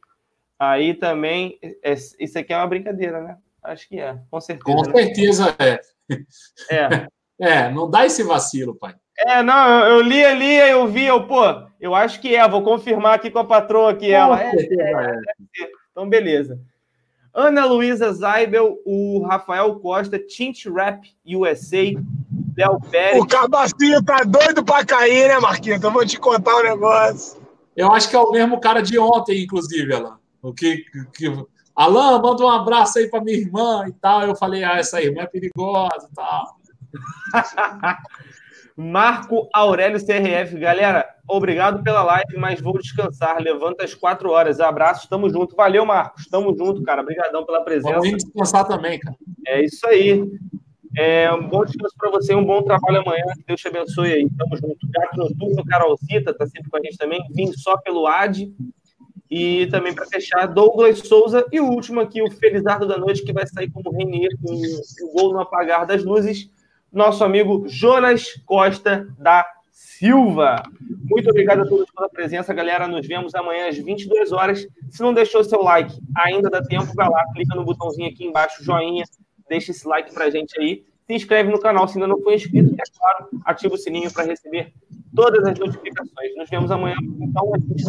[0.57, 1.59] Aí também.
[1.83, 3.37] É, isso aqui é uma brincadeira, né?
[3.64, 4.77] Acho que é, com certeza.
[4.77, 5.80] Com certeza é.
[6.69, 7.07] É.
[7.40, 8.95] é, não dá esse vacilo, pai.
[9.18, 11.44] É, não, eu, eu li ali, eu vi, eu, pô,
[11.80, 14.41] eu acho que é, vou confirmar aqui com a patroa que ela.
[14.41, 15.22] É, é, é.
[15.91, 16.60] Então, beleza.
[17.34, 21.94] Ana Luísa Zaibel, o Rafael Costa, Tint Rap USA,
[22.56, 23.22] Léo Pérez.
[23.22, 25.80] O Cabacinho tá doido pra cair, né, Marquinhos?
[25.80, 27.41] Então vou te contar um negócio.
[27.76, 30.19] Eu acho que é o mesmo cara de ontem, inclusive, ela.
[30.44, 30.84] O que,
[31.15, 31.27] que
[31.75, 34.21] Alain, manda um abraço aí para minha irmã e tal.
[34.23, 36.57] Eu falei, ah, essa irmã é perigosa e tal.
[38.75, 43.39] Marco Aurélio CRF, galera, obrigado pela live, mas vou descansar.
[43.39, 44.59] Levanta às quatro horas.
[44.59, 45.55] Abraço, tamo junto.
[45.55, 46.27] Valeu, Marcos.
[46.27, 47.01] Tamo junto, cara.
[47.01, 47.99] Obrigadão pela presença.
[47.99, 49.15] Vamos descansar também, cara.
[49.47, 50.23] É isso aí.
[50.97, 53.23] É, um bom descanso para você, um bom trabalho amanhã.
[53.35, 54.29] Que Deus te abençoe aí.
[54.37, 54.87] Tamo junto.
[54.89, 57.19] Gato Noturno, Carolzita, tá sempre com a gente também.
[57.31, 58.51] Vim só pelo AD.
[59.35, 61.43] E também para fechar, Douglas Souza.
[61.51, 65.11] E o último aqui, o Felizardo da Noite, que vai sair como Renier com o
[65.11, 66.51] gol no apagar das luzes.
[66.91, 70.61] Nosso amigo Jonas Costa da Silva.
[71.10, 72.88] Muito obrigado a todos pela presença, galera.
[72.88, 74.68] Nos vemos amanhã às 22 horas.
[74.91, 78.64] Se não deixou seu like, ainda dá tempo, vai lá, clica no botãozinho aqui embaixo,
[78.64, 79.03] joinha,
[79.49, 80.85] deixa esse like pra gente aí.
[81.05, 84.11] Se inscreve no canal se ainda não for inscrito e, é claro, ativa o sininho
[84.11, 84.73] para receber
[85.15, 86.35] todas as notificações.
[86.38, 87.84] Nos vemos amanhã, então, a gente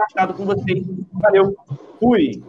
[0.00, 0.84] marcado com vocês.
[1.12, 1.56] Valeu,
[1.98, 2.42] fui!